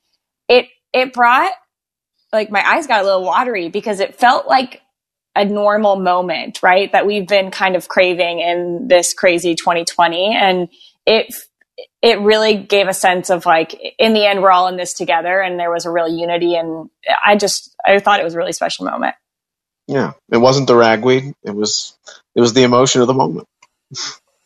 it 0.50 0.68
it 0.94 1.14
brought 1.14 1.54
like 2.34 2.52
my 2.52 2.64
eyes 2.68 2.88
got 2.88 3.02
a 3.02 3.06
little 3.06 3.24
watery 3.26 3.70
because 3.70 4.00
it 4.00 4.16
felt 4.20 4.48
like 4.48 4.82
a 5.36 5.46
normal 5.46 5.98
moment, 5.98 6.62
right? 6.64 6.92
That 6.92 7.08
we've 7.08 7.28
been 7.28 7.52
kind 7.52 7.76
of 7.76 7.88
craving 7.88 8.40
in 8.40 8.88
this 8.90 9.14
crazy 9.14 9.56
2020, 9.56 10.36
and 10.36 10.70
it 11.06 11.34
it 12.02 12.20
really 12.20 12.56
gave 12.58 12.88
a 12.88 12.94
sense 12.94 13.30
of 13.30 13.46
like 13.46 13.76
in 14.00 14.14
the 14.14 14.26
end 14.26 14.42
we're 14.42 14.52
all 14.52 14.68
in 14.68 14.78
this 14.78 14.94
together, 14.94 15.40
and 15.42 15.60
there 15.60 15.72
was 15.72 15.86
a 15.86 15.92
real 15.92 16.08
unity, 16.08 16.56
and 16.56 16.90
I 17.26 17.36
just 17.36 17.76
I 17.86 18.00
thought 18.00 18.20
it 18.20 18.24
was 18.24 18.36
a 18.36 18.38
really 18.38 18.54
special 18.54 18.86
moment. 18.86 19.16
yeah, 19.88 20.14
it 20.32 20.38
wasn't 20.38 20.68
the 20.68 20.76
ragweed. 20.76 21.34
It 21.44 21.56
was 21.56 21.98
it 22.36 22.42
was 22.42 22.54
the 22.54 22.64
emotion 22.64 23.02
of 23.02 23.08
the 23.08 23.14
moment. 23.14 23.48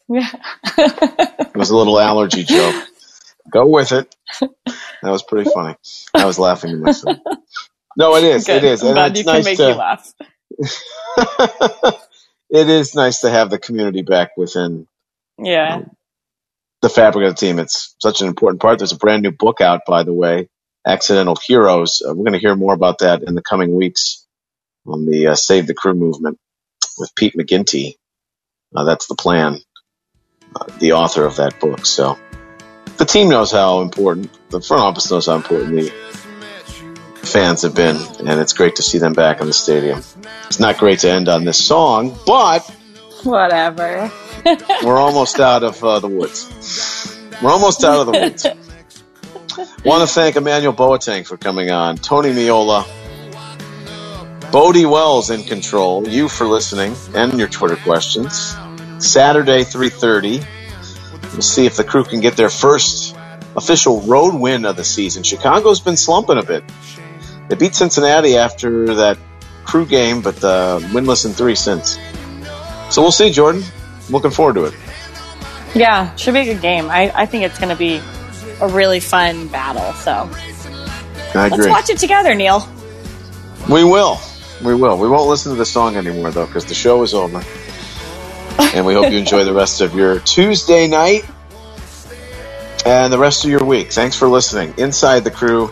Yeah. 0.09 0.29
It 0.77 1.55
was 1.55 1.69
a 1.69 1.77
little 1.77 1.99
allergy 1.99 2.43
joke. 2.45 2.75
Go 3.51 3.67
with 3.67 3.91
it. 3.91 4.13
That 4.39 5.11
was 5.11 5.23
pretty 5.23 5.49
funny. 5.49 5.75
I 6.13 6.25
was 6.25 6.39
laughing 6.39 6.71
to 6.71 6.77
myself. 6.77 7.17
No, 7.95 8.15
it 8.15 8.23
is. 8.23 8.47
It 8.47 8.61
Good. 8.61 8.63
is. 8.63 8.83
I'm 8.83 8.97
And 8.97 9.17
it's 9.17 9.25
nice 9.25 9.45
make 9.45 9.57
to, 9.57 9.67
you 9.69 9.75
laugh. 9.75 10.13
it 12.49 12.69
is 12.69 12.95
nice 12.95 13.21
to 13.21 13.29
have 13.29 13.49
the 13.49 13.59
community 13.59 14.01
back 14.01 14.31
within 14.37 14.87
Yeah. 15.37 15.75
Um, 15.75 15.91
the 16.83 16.89
fabric 16.89 17.25
of 17.25 17.35
the 17.35 17.39
team. 17.39 17.59
It's 17.59 17.95
such 17.99 18.21
an 18.21 18.27
important 18.27 18.61
part. 18.61 18.77
There's 18.77 18.91
a 18.91 18.97
brand 18.97 19.23
new 19.23 19.31
book 19.31 19.61
out, 19.61 19.85
by 19.87 20.03
the 20.03 20.13
way, 20.13 20.49
Accidental 20.85 21.37
Heroes. 21.37 22.03
Uh, 22.05 22.09
we're 22.09 22.25
going 22.25 22.33
to 22.33 22.39
hear 22.39 22.57
more 22.57 22.73
about 22.73 22.99
that 22.99 23.23
in 23.23 23.35
the 23.35 23.41
coming 23.41 23.73
weeks 23.73 24.27
on 24.85 25.05
the 25.05 25.27
uh, 25.27 25.35
Save 25.35 25.65
the 25.65 25.73
Crew 25.73 25.93
movement 25.93 26.37
with 26.97 27.15
Pete 27.15 27.35
McGinty. 27.35 27.95
Uh, 28.75 28.83
that's 28.83 29.07
the 29.07 29.15
plan, 29.15 29.59
uh, 30.53 30.65
the 30.79 30.91
author 30.91 31.23
of 31.23 31.37
that 31.37 31.57
book. 31.61 31.85
So 31.85 32.19
the 32.97 33.05
team 33.05 33.29
knows 33.29 33.49
how 33.49 33.79
important, 33.79 34.37
the 34.49 34.59
front 34.59 34.83
office 34.83 35.09
knows 35.09 35.27
how 35.27 35.35
important 35.35 35.75
the 35.75 35.89
fans 37.25 37.61
have 37.61 37.75
been, 37.75 37.95
and 38.19 38.41
it's 38.41 38.51
great 38.51 38.75
to 38.75 38.83
see 38.83 38.97
them 38.97 39.13
back 39.13 39.39
in 39.39 39.47
the 39.47 39.53
stadium. 39.53 39.99
It's 40.47 40.59
not 40.59 40.77
great 40.79 40.99
to 40.99 41.09
end 41.09 41.29
on 41.29 41.45
this 41.45 41.65
song, 41.65 42.13
but 42.25 42.69
Whatever. 43.29 44.11
we're 44.83 44.97
almost 44.97 45.39
out 45.39 45.63
of 45.63 45.81
uh, 45.83 45.99
the 45.99 46.09
woods. 46.09 47.17
We're 47.41 47.51
almost 47.51 47.83
out 47.83 48.01
of 48.01 48.05
the 48.07 48.19
woods. 48.19 48.45
Want 49.85 50.07
to 50.07 50.13
thank 50.13 50.35
Emmanuel 50.35 50.73
Boateng 50.73 51.25
for 51.25 51.37
coming 51.37 51.71
on, 51.71 51.95
Tony 51.95 52.31
Meola, 52.31 52.85
Bodie 54.51 54.85
Wells 54.85 55.29
in 55.29 55.43
control, 55.43 56.07
you 56.07 56.27
for 56.27 56.45
listening, 56.45 56.95
and 57.15 57.39
your 57.39 57.47
Twitter 57.47 57.75
questions. 57.77 58.55
Saturday, 58.99 59.63
3.30. 59.63 60.45
We'll 61.33 61.41
see 61.41 61.65
if 61.65 61.77
the 61.77 61.83
crew 61.83 62.03
can 62.03 62.19
get 62.19 62.35
their 62.35 62.49
first 62.49 63.15
official 63.55 64.01
road 64.01 64.35
win 64.35 64.65
of 64.65 64.75
the 64.75 64.83
season. 64.83 65.23
Chicago's 65.23 65.79
been 65.79 65.97
slumping 65.97 66.37
a 66.37 66.43
bit. 66.43 66.63
They 67.47 67.55
beat 67.55 67.75
Cincinnati 67.75 68.37
after 68.37 68.95
that 68.95 69.17
crew 69.65 69.85
game, 69.85 70.21
but 70.21 70.43
uh, 70.43 70.79
winless 70.91 71.25
in 71.25 71.31
three 71.31 71.55
since. 71.55 71.97
So 72.89 73.01
we'll 73.01 73.11
see, 73.11 73.31
Jordan. 73.31 73.63
Looking 74.09 74.31
forward 74.31 74.55
to 74.55 74.65
it. 74.65 74.73
Yeah, 75.75 76.15
should 76.15 76.33
be 76.33 76.41
a 76.41 76.45
good 76.45 76.61
game. 76.61 76.89
I, 76.89 77.11
I 77.15 77.25
think 77.25 77.43
it's 77.45 77.57
going 77.57 77.69
to 77.69 77.75
be 77.75 78.01
a 78.61 78.67
really 78.67 78.99
fun 78.99 79.47
battle. 79.47 79.93
So 79.93 80.29
I 81.33 81.47
let's 81.49 81.67
watch 81.67 81.89
it 81.89 81.97
together, 81.97 82.35
Neil. 82.35 82.67
We 83.69 83.83
will. 83.83 84.19
We 84.63 84.75
will. 84.75 84.97
We 84.97 85.07
won't 85.07 85.29
listen 85.29 85.51
to 85.51 85.57
the 85.57 85.65
song 85.65 85.95
anymore, 85.95 86.31
though, 86.31 86.45
because 86.45 86.65
the 86.65 86.75
show 86.75 87.01
is 87.03 87.13
over. 87.13 87.43
And 88.75 88.85
we 88.85 88.93
hope 88.93 89.11
you 89.11 89.17
enjoy 89.17 89.43
the 89.45 89.53
rest 89.53 89.81
of 89.81 89.95
your 89.95 90.19
Tuesday 90.19 90.87
night 90.87 91.25
and 92.85 93.11
the 93.11 93.17
rest 93.17 93.43
of 93.43 93.49
your 93.49 93.63
week. 93.63 93.91
Thanks 93.91 94.15
for 94.15 94.27
listening. 94.27 94.75
Inside 94.77 95.21
the 95.23 95.31
Crew, 95.31 95.71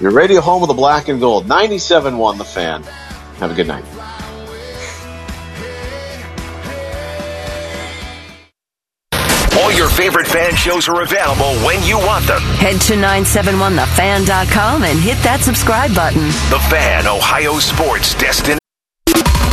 your 0.00 0.12
radio 0.12 0.40
home 0.40 0.62
of 0.62 0.68
the 0.68 0.74
black 0.74 1.08
and 1.08 1.20
gold. 1.20 1.46
97.1 1.46 2.38
The 2.38 2.44
Fan. 2.44 2.82
Have 3.38 3.50
a 3.50 3.54
good 3.54 3.66
night. 3.66 3.84
All 9.72 9.78
your 9.78 9.88
favorite 9.88 10.26
fan 10.26 10.54
shows 10.54 10.86
are 10.86 11.00
available 11.00 11.54
when 11.64 11.82
you 11.82 11.96
want 11.96 12.26
them. 12.26 12.42
Head 12.60 12.78
to 12.82 12.92
971thefan.com 12.94 14.82
and 14.82 14.98
hit 14.98 15.16
that 15.22 15.40
subscribe 15.40 15.94
button. 15.94 16.26
The 16.52 16.60
Fan, 16.68 17.06
Ohio 17.06 17.54
sports 17.58 18.14
destination. 18.14 18.58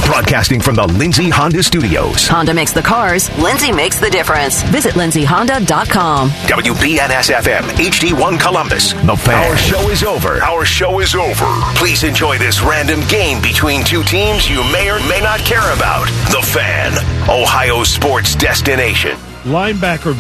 Broadcasting 0.06 0.60
from 0.60 0.76
the 0.76 0.86
Lindsay 0.88 1.30
Honda 1.30 1.64
Studios. 1.64 2.28
Honda 2.28 2.54
makes 2.54 2.74
the 2.74 2.82
cars, 2.82 3.30
Lindsay 3.38 3.72
makes 3.72 3.98
the 4.02 4.10
difference. 4.10 4.62
Visit 4.64 4.96
lindsayhonda.com. 4.96 6.30
WBNS 6.32 7.32
FM, 7.40 7.62
HD1 7.80 8.42
Columbus. 8.42 8.92
The 8.92 9.16
Fan. 9.16 9.50
Our 9.50 9.56
show 9.56 9.90
is 9.90 10.04
over. 10.04 10.44
Our 10.44 10.66
show 10.66 11.00
is 11.00 11.16
over. 11.16 11.48
Please 11.76 12.04
enjoy 12.04 12.38
this 12.38 12.62
random 12.62 13.00
game 13.08 13.42
between 13.42 13.86
two 13.86 14.04
teams 14.04 14.50
you 14.50 14.64
may 14.74 14.90
or 14.92 15.00
may 15.08 15.22
not 15.22 15.40
care 15.40 15.74
about. 15.74 16.08
The 16.30 16.42
Fan, 16.44 16.92
Ohio 17.30 17.84
sports 17.86 18.36
destination. 18.36 19.18
Linebacker 19.46 20.08